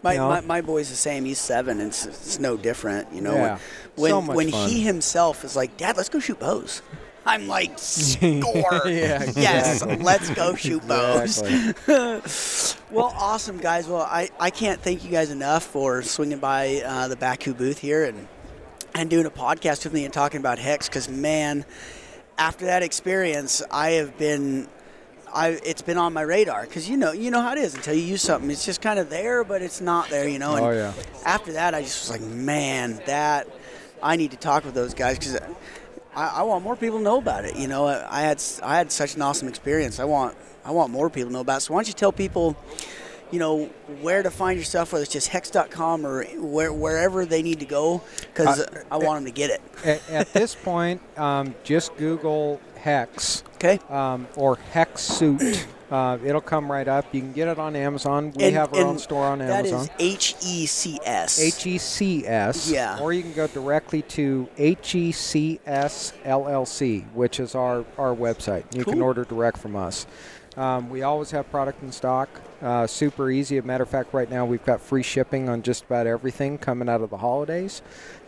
My, 0.02 0.12
you 0.12 0.18
know? 0.18 0.28
my, 0.28 0.40
my 0.40 0.60
boy's 0.60 0.88
the 0.88 0.96
same. 0.96 1.24
He's 1.24 1.38
seven, 1.38 1.80
and 1.80 1.88
it's, 1.88 2.06
it's 2.06 2.38
no 2.38 2.56
different. 2.56 3.12
You 3.12 3.20
know, 3.20 3.34
Yeah. 3.34 3.58
when 3.96 4.10
So 4.10 4.18
when, 4.18 4.26
much 4.26 4.36
when 4.36 4.48
he 4.48 4.82
himself 4.82 5.44
is 5.44 5.54
like, 5.54 5.76
"Dad, 5.76 5.96
let's 5.96 6.08
go 6.08 6.18
shoot 6.18 6.38
bows," 6.38 6.80
I'm 7.26 7.46
like, 7.48 7.78
"Score! 7.78 8.82
Yeah, 8.86 9.24
yes, 9.36 9.84
let's 9.84 10.30
go 10.30 10.54
shoot 10.54 10.86
bows." 10.86 11.42
Exactly. 11.42 12.82
well, 12.90 13.12
awesome, 13.18 13.58
guys. 13.58 13.88
Well, 13.88 14.02
I, 14.02 14.30
I 14.38 14.50
can't 14.50 14.80
thank 14.80 15.04
you 15.04 15.10
guys 15.10 15.30
enough 15.30 15.64
for 15.64 16.02
swinging 16.02 16.38
by 16.38 16.82
uh, 16.86 17.08
the 17.08 17.16
Bakcou 17.16 17.56
booth 17.56 17.78
here 17.78 18.04
and 18.04 18.28
and 18.94 19.10
doing 19.10 19.26
a 19.26 19.30
podcast 19.30 19.84
with 19.84 19.92
me 19.92 20.04
and 20.04 20.14
talking 20.14 20.40
about 20.40 20.58
HECS. 20.58 20.86
Because 20.86 21.08
man, 21.08 21.64
after 22.38 22.66
that 22.66 22.82
experience, 22.82 23.62
I 23.70 23.90
have 23.92 24.16
been. 24.18 24.68
I, 25.34 25.48
it's 25.64 25.82
been 25.82 25.98
on 25.98 26.14
my 26.14 26.22
radar 26.22 26.62
because 26.62 26.88
you 26.88 26.96
know 26.96 27.12
you 27.12 27.30
know 27.30 27.42
how 27.42 27.52
it 27.52 27.58
is 27.58 27.74
until 27.74 27.92
you 27.94 28.00
use 28.00 28.22
something 28.22 28.50
it's 28.50 28.64
just 28.64 28.80
kind 28.80 28.98
of 28.98 29.10
there 29.10 29.44
but 29.44 29.60
it's 29.60 29.82
not 29.82 30.08
there 30.08 30.26
you 30.26 30.38
know 30.38 30.54
and 30.54 30.64
Oh, 30.64 30.70
yeah. 30.70 30.92
after 31.26 31.52
that 31.54 31.74
I 31.74 31.82
just 31.82 32.08
was 32.08 32.10
like 32.18 32.26
man 32.26 33.02
that 33.04 33.46
I 34.02 34.16
need 34.16 34.30
to 34.30 34.38
talk 34.38 34.64
with 34.64 34.72
those 34.72 34.94
guys 34.94 35.18
because 35.18 35.36
I, 36.16 36.28
I 36.28 36.42
want 36.42 36.64
more 36.64 36.76
people 36.76 36.98
to 36.98 37.04
know 37.04 37.18
about 37.18 37.44
it 37.44 37.56
you 37.56 37.68
know 37.68 37.86
I, 37.86 38.22
had 38.22 38.42
I 38.62 38.76
had 38.76 38.90
such 38.90 39.14
an 39.14 39.22
awesome 39.22 39.48
experience 39.48 40.00
I 40.00 40.04
want 40.04 40.36
I 40.64 40.70
want 40.72 40.90
more 40.90 41.10
people 41.10 41.28
to 41.28 41.32
know 41.32 41.40
about 41.40 41.58
it 41.58 41.60
so 41.60 41.74
why 41.74 41.78
don't 41.78 41.88
you 41.88 41.94
tell 41.94 42.12
people 42.12 42.56
you 43.30 43.38
know, 43.38 43.64
where 44.00 44.22
to 44.22 44.30
find 44.30 44.58
yourself, 44.58 44.92
whether 44.92 45.02
it's 45.02 45.12
just 45.12 45.30
HECS.com 45.30 46.06
or 46.06 46.24
where, 46.38 46.72
wherever 46.72 47.26
they 47.26 47.42
need 47.42 47.60
to 47.60 47.66
go, 47.66 48.02
because 48.20 48.60
uh, 48.60 48.84
I 48.90 48.98
want 48.98 49.18
them 49.18 49.24
to 49.24 49.36
get 49.36 49.50
it. 49.50 49.60
At, 49.84 50.10
at 50.10 50.32
this 50.32 50.54
point, 50.54 51.00
um, 51.18 51.54
just 51.64 51.96
Google 51.96 52.60
HECS. 52.78 53.42
Okay. 53.54 53.80
Um, 53.88 54.28
or 54.36 54.56
HECS 54.72 54.98
Suit. 54.98 55.66
Uh, 55.90 56.18
it'll 56.24 56.40
come 56.40 56.70
right 56.70 56.88
up. 56.88 57.14
You 57.14 57.20
can 57.20 57.32
get 57.32 57.48
it 57.48 57.58
on 57.58 57.76
Amazon. 57.76 58.32
We 58.34 58.44
and, 58.44 58.56
have 58.56 58.74
our 58.74 58.80
own 58.80 58.98
store 58.98 59.24
on 59.24 59.40
Amazon. 59.40 59.86
That 59.86 60.00
is 60.00 60.06
H 60.14 60.34
E 60.42 60.66
C 60.66 60.98
S. 61.04 61.40
H 61.40 61.66
E 61.66 61.78
C 61.78 62.26
S. 62.26 62.70
Yeah. 62.70 62.98
Or 63.00 63.12
you 63.12 63.22
can 63.22 63.32
go 63.32 63.46
directly 63.46 64.02
to 64.02 64.48
H 64.58 64.94
E 64.94 65.12
C 65.12 65.60
S 65.64 66.12
LLC, 66.24 67.04
which 67.12 67.38
is 67.38 67.54
our, 67.54 67.84
our 67.98 68.14
website. 68.14 68.64
You 68.74 68.84
cool. 68.84 68.94
can 68.94 69.02
order 69.02 69.24
direct 69.24 69.58
from 69.58 69.76
us. 69.76 70.06
Um, 70.56 70.88
we 70.88 71.02
always 71.02 71.30
have 71.32 71.50
product 71.50 71.82
in 71.82 71.92
stock. 71.92 72.28
Uh, 72.62 72.86
super 72.86 73.30
easy. 73.30 73.58
As 73.58 73.64
a 73.64 73.66
matter 73.66 73.84
of 73.84 73.90
fact, 73.90 74.14
right 74.14 74.30
now 74.30 74.46
we've 74.46 74.64
got 74.64 74.80
free 74.80 75.02
shipping 75.02 75.48
on 75.48 75.62
just 75.62 75.84
about 75.84 76.06
everything 76.06 76.56
coming 76.56 76.88
out 76.88 77.02
of 77.02 77.10
the 77.10 77.18
holidays. 77.18 77.82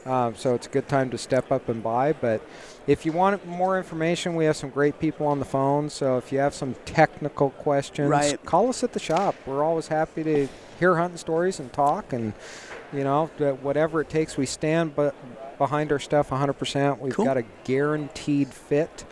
Um, 0.09 0.35
so 0.35 0.55
it's 0.55 0.67
a 0.67 0.71
good 0.71 0.89
time 0.89 1.11
to 1.11 1.19
step 1.19 1.53
up 1.53 1.69
and 1.69 1.83
buy. 1.83 2.15
But 2.15 2.41
if 2.87 3.05
you 3.05 3.13
want 3.13 3.47
more 3.47 3.77
information, 3.77 4.35
we 4.35 4.47
have 4.47 4.57
some 4.57 4.71
great 4.71 4.99
people 4.99 5.27
on 5.27 5.39
the 5.39 5.45
phone. 5.45 5.91
So 5.91 6.17
if 6.17 6.33
you 6.33 6.39
have 6.39 6.55
some 6.55 6.75
technical 6.87 7.51
questions, 7.51 8.09
right. 8.09 8.43
call 8.45 8.71
us 8.71 8.83
at 8.83 8.95
the 8.95 9.01
shop. 9.01 9.35
We're 9.47 9.63
always 9.63 9.89
happy 9.89 10.25
to 10.25 10.49
hear 10.79 10.97
hunting 10.97 11.19
stories 11.19 11.61
and 11.61 11.71
talk. 11.73 12.15
And, 12.15 12.33
you 12.93 13.05
know, 13.05 13.27
whatever 13.61 14.01
it 14.01 14.09
takes, 14.09 14.39
we 14.39 14.47
stand 14.47 14.97
but 14.97 15.15
behind 15.59 15.93
our 15.93 15.99
stuff 15.99 16.31
100%. 16.31 16.99
We've 16.99 17.15
cool. 17.15 17.27
got 17.27 17.37
a 17.37 17.45
guaranteed 17.65 18.49
fit. 18.49 19.05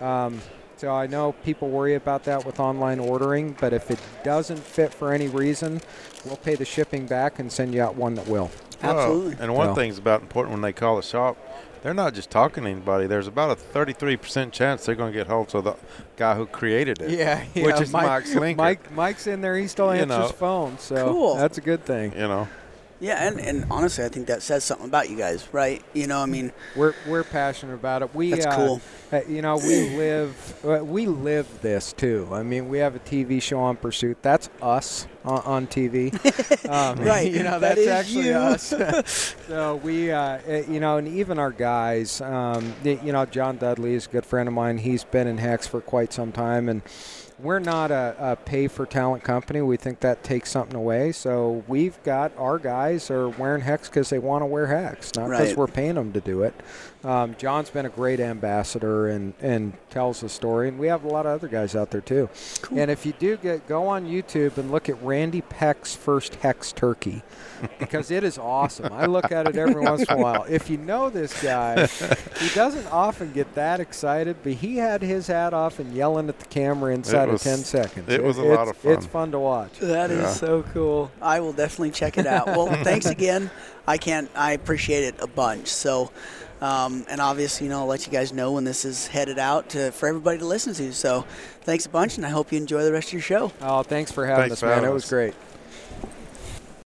Um, 0.00 0.42
so 0.76 0.92
I 0.92 1.06
know 1.06 1.32
people 1.44 1.68
worry 1.68 1.94
about 1.94 2.24
that 2.24 2.44
with 2.44 2.60
online 2.60 2.98
ordering, 2.98 3.56
but 3.60 3.72
if 3.72 3.90
it 3.90 3.98
doesn't 4.22 4.60
fit 4.60 4.92
for 4.92 5.12
any 5.12 5.28
reason, 5.28 5.80
we'll 6.24 6.36
pay 6.36 6.54
the 6.54 6.64
shipping 6.64 7.06
back 7.06 7.38
and 7.38 7.50
send 7.50 7.74
you 7.74 7.82
out 7.82 7.96
one 7.96 8.14
that 8.14 8.26
will. 8.26 8.50
Absolutely. 8.82 9.36
and 9.40 9.54
one 9.54 9.68
so. 9.68 9.74
thing's 9.74 9.98
about 9.98 10.20
important 10.20 10.52
when 10.52 10.62
they 10.62 10.72
call 10.72 10.98
a 10.98 11.02
shop, 11.02 11.36
they're 11.82 11.94
not 11.94 12.14
just 12.14 12.30
talking 12.30 12.64
to 12.64 12.70
anybody. 12.70 13.06
There's 13.06 13.26
about 13.26 13.50
a 13.50 13.60
33% 13.60 14.52
chance 14.52 14.86
they're 14.86 14.94
going 14.94 15.12
to 15.12 15.18
get 15.18 15.26
hold 15.26 15.54
of 15.54 15.64
the 15.64 15.76
guy 16.16 16.34
who 16.34 16.46
created 16.46 17.00
it. 17.02 17.10
Yeah, 17.10 17.44
yeah. 17.54 17.66
Which 17.66 17.80
is 17.80 17.92
Mike, 17.92 18.06
Mike 18.06 18.24
Slinker. 18.24 18.56
Mike, 18.56 18.92
Mike's 18.92 19.26
in 19.26 19.42
there. 19.42 19.56
He 19.56 19.68
still 19.68 19.90
answers 19.90 20.16
you 20.16 20.22
know, 20.22 20.28
phone. 20.28 20.78
So 20.78 21.08
cool. 21.08 21.34
that's 21.36 21.58
a 21.58 21.60
good 21.60 21.84
thing. 21.84 22.12
You 22.12 22.26
know. 22.26 22.48
Yeah, 23.00 23.28
and, 23.28 23.38
and 23.38 23.66
honestly, 23.70 24.02
I 24.02 24.08
think 24.08 24.28
that 24.28 24.40
says 24.40 24.64
something 24.64 24.86
about 24.86 25.10
you 25.10 25.18
guys, 25.18 25.46
right? 25.52 25.82
You 25.92 26.06
know, 26.06 26.20
I 26.20 26.26
mean, 26.26 26.52
we're 26.74 26.94
we're 27.06 27.24
passionate 27.24 27.74
about 27.74 28.00
it. 28.00 28.14
We 28.14 28.30
that's 28.30 28.46
uh, 28.46 28.56
cool. 28.56 28.80
Uh, 29.14 29.20
you 29.28 29.42
know, 29.42 29.56
we 29.58 29.96
live 29.96 30.64
uh, 30.64 30.84
we 30.84 31.06
live 31.06 31.46
this 31.62 31.92
too. 31.92 32.28
I 32.32 32.42
mean, 32.42 32.68
we 32.68 32.78
have 32.78 32.96
a 32.96 32.98
TV 32.98 33.40
show 33.40 33.60
on 33.60 33.76
Pursuit. 33.76 34.18
That's 34.22 34.50
us 34.60 35.06
on, 35.24 35.40
on 35.42 35.66
TV. 35.68 36.12
um, 36.68 36.98
right. 36.98 37.24
You 37.34 37.42
know, 37.42 37.60
that 37.60 37.76
that's 37.76 37.86
actually 37.86 38.26
you. 38.26 38.34
us. 38.34 39.36
so 39.46 39.76
we, 39.76 40.10
uh, 40.10 40.38
you 40.68 40.80
know, 40.80 40.98
and 40.98 41.06
even 41.06 41.38
our 41.38 41.52
guys. 41.52 42.20
Um, 42.20 42.74
you 42.82 43.12
know, 43.12 43.24
John 43.24 43.56
Dudley 43.56 43.94
is 43.94 44.06
a 44.06 44.10
good 44.10 44.26
friend 44.26 44.48
of 44.48 44.54
mine. 44.54 44.78
He's 44.78 45.04
been 45.04 45.28
in 45.28 45.38
HECS 45.38 45.68
for 45.68 45.80
quite 45.80 46.12
some 46.12 46.32
time, 46.32 46.68
and 46.68 46.82
we're 47.38 47.58
not 47.58 47.90
a, 47.90 48.16
a, 48.18 48.36
pay 48.36 48.68
for 48.68 48.86
talent 48.86 49.24
company. 49.24 49.60
We 49.60 49.76
think 49.76 50.00
that 50.00 50.22
takes 50.22 50.50
something 50.50 50.76
away. 50.76 51.12
So 51.12 51.64
we've 51.66 52.00
got 52.02 52.32
our 52.38 52.58
guys 52.58 53.10
are 53.10 53.28
wearing 53.28 53.62
HECS 53.62 53.86
because 53.86 54.10
they 54.10 54.18
want 54.18 54.42
to 54.42 54.46
wear 54.46 54.66
HECS, 54.66 55.16
not 55.16 55.30
because 55.30 55.48
right. 55.48 55.56
we're 55.56 55.66
paying 55.66 55.94
them 55.94 56.12
to 56.12 56.20
do 56.20 56.42
it. 56.42 56.54
Um, 57.04 57.36
John's 57.36 57.68
been 57.68 57.84
a 57.84 57.90
great 57.90 58.18
ambassador 58.18 59.08
and, 59.08 59.34
and 59.40 59.74
tells 59.90 60.20
the 60.20 60.28
story, 60.28 60.68
and 60.68 60.78
we 60.78 60.86
have 60.86 61.04
a 61.04 61.08
lot 61.08 61.26
of 61.26 61.32
other 61.32 61.48
guys 61.48 61.76
out 61.76 61.90
there 61.90 62.00
too. 62.00 62.30
Cool. 62.62 62.78
And 62.78 62.90
if 62.90 63.04
you 63.04 63.12
do 63.18 63.36
get 63.36 63.66
go 63.68 63.86
on 63.88 64.06
YouTube 64.06 64.56
and 64.56 64.70
look 64.70 64.88
at 64.88 65.00
Randy 65.02 65.42
Peck's 65.42 65.94
first 65.94 66.40
HECS 66.40 66.74
turkey, 66.74 67.22
because 67.78 68.10
it 68.10 68.24
is 68.24 68.38
awesome. 68.38 68.90
I 68.92 69.04
look 69.04 69.30
at 69.30 69.46
it 69.46 69.56
every 69.56 69.82
once 69.82 70.08
in 70.08 70.18
a 70.18 70.22
while. 70.22 70.46
If 70.48 70.70
you 70.70 70.78
know 70.78 71.10
this 71.10 71.42
guy, 71.42 71.86
he 71.86 72.48
doesn't 72.54 72.86
often 72.86 73.32
get 73.32 73.54
that 73.54 73.80
excited, 73.80 74.36
but 74.42 74.54
he 74.54 74.76
had 74.78 75.02
his 75.02 75.26
hat 75.26 75.52
off 75.52 75.78
and 75.78 75.94
yelling 75.94 76.28
at 76.30 76.38
the 76.38 76.46
camera 76.46 76.94
inside 76.94 77.28
was, 77.28 77.44
of 77.44 77.52
10 77.52 77.58
seconds. 77.64 78.08
It, 78.08 78.20
it 78.20 78.24
was 78.24 78.38
a 78.38 78.42
lot 78.42 78.68
of 78.68 78.76
fun. 78.78 78.92
It's 78.92 79.06
fun 79.06 79.30
to 79.32 79.38
watch. 79.38 79.78
That 79.78 80.10
is 80.10 80.22
yeah. 80.22 80.32
so 80.32 80.62
cool. 80.72 81.10
I 81.20 81.40
will 81.40 81.52
definitely 81.52 81.90
check 81.90 82.16
it 82.16 82.26
out. 82.26 82.46
Well, 82.46 82.66
thanks 82.84 83.06
again. 83.06 83.50
I 83.86 83.98
can't. 83.98 84.30
I 84.34 84.52
appreciate 84.52 85.04
it 85.04 85.16
a 85.20 85.26
bunch. 85.26 85.68
So. 85.68 86.10
Um, 86.64 87.04
and 87.10 87.20
obviously, 87.20 87.66
you 87.66 87.70
know, 87.70 87.80
I'll 87.80 87.86
let 87.86 88.06
you 88.06 88.12
guys 88.12 88.32
know 88.32 88.52
when 88.52 88.64
this 88.64 88.86
is 88.86 89.06
headed 89.06 89.38
out 89.38 89.68
to, 89.70 89.92
for 89.92 90.08
everybody 90.08 90.38
to 90.38 90.46
listen 90.46 90.72
to. 90.72 90.94
So 90.94 91.26
thanks 91.60 91.84
a 91.84 91.90
bunch, 91.90 92.16
and 92.16 92.24
I 92.24 92.30
hope 92.30 92.52
you 92.52 92.58
enjoy 92.58 92.84
the 92.84 92.92
rest 92.92 93.08
of 93.08 93.12
your 93.12 93.20
show. 93.20 93.52
Oh, 93.60 93.82
thanks 93.82 94.10
for 94.10 94.24
having 94.24 94.48
thanks 94.48 94.62
us, 94.62 94.62
man. 94.62 94.82
It 94.82 94.90
was 94.90 95.06
great. 95.06 95.34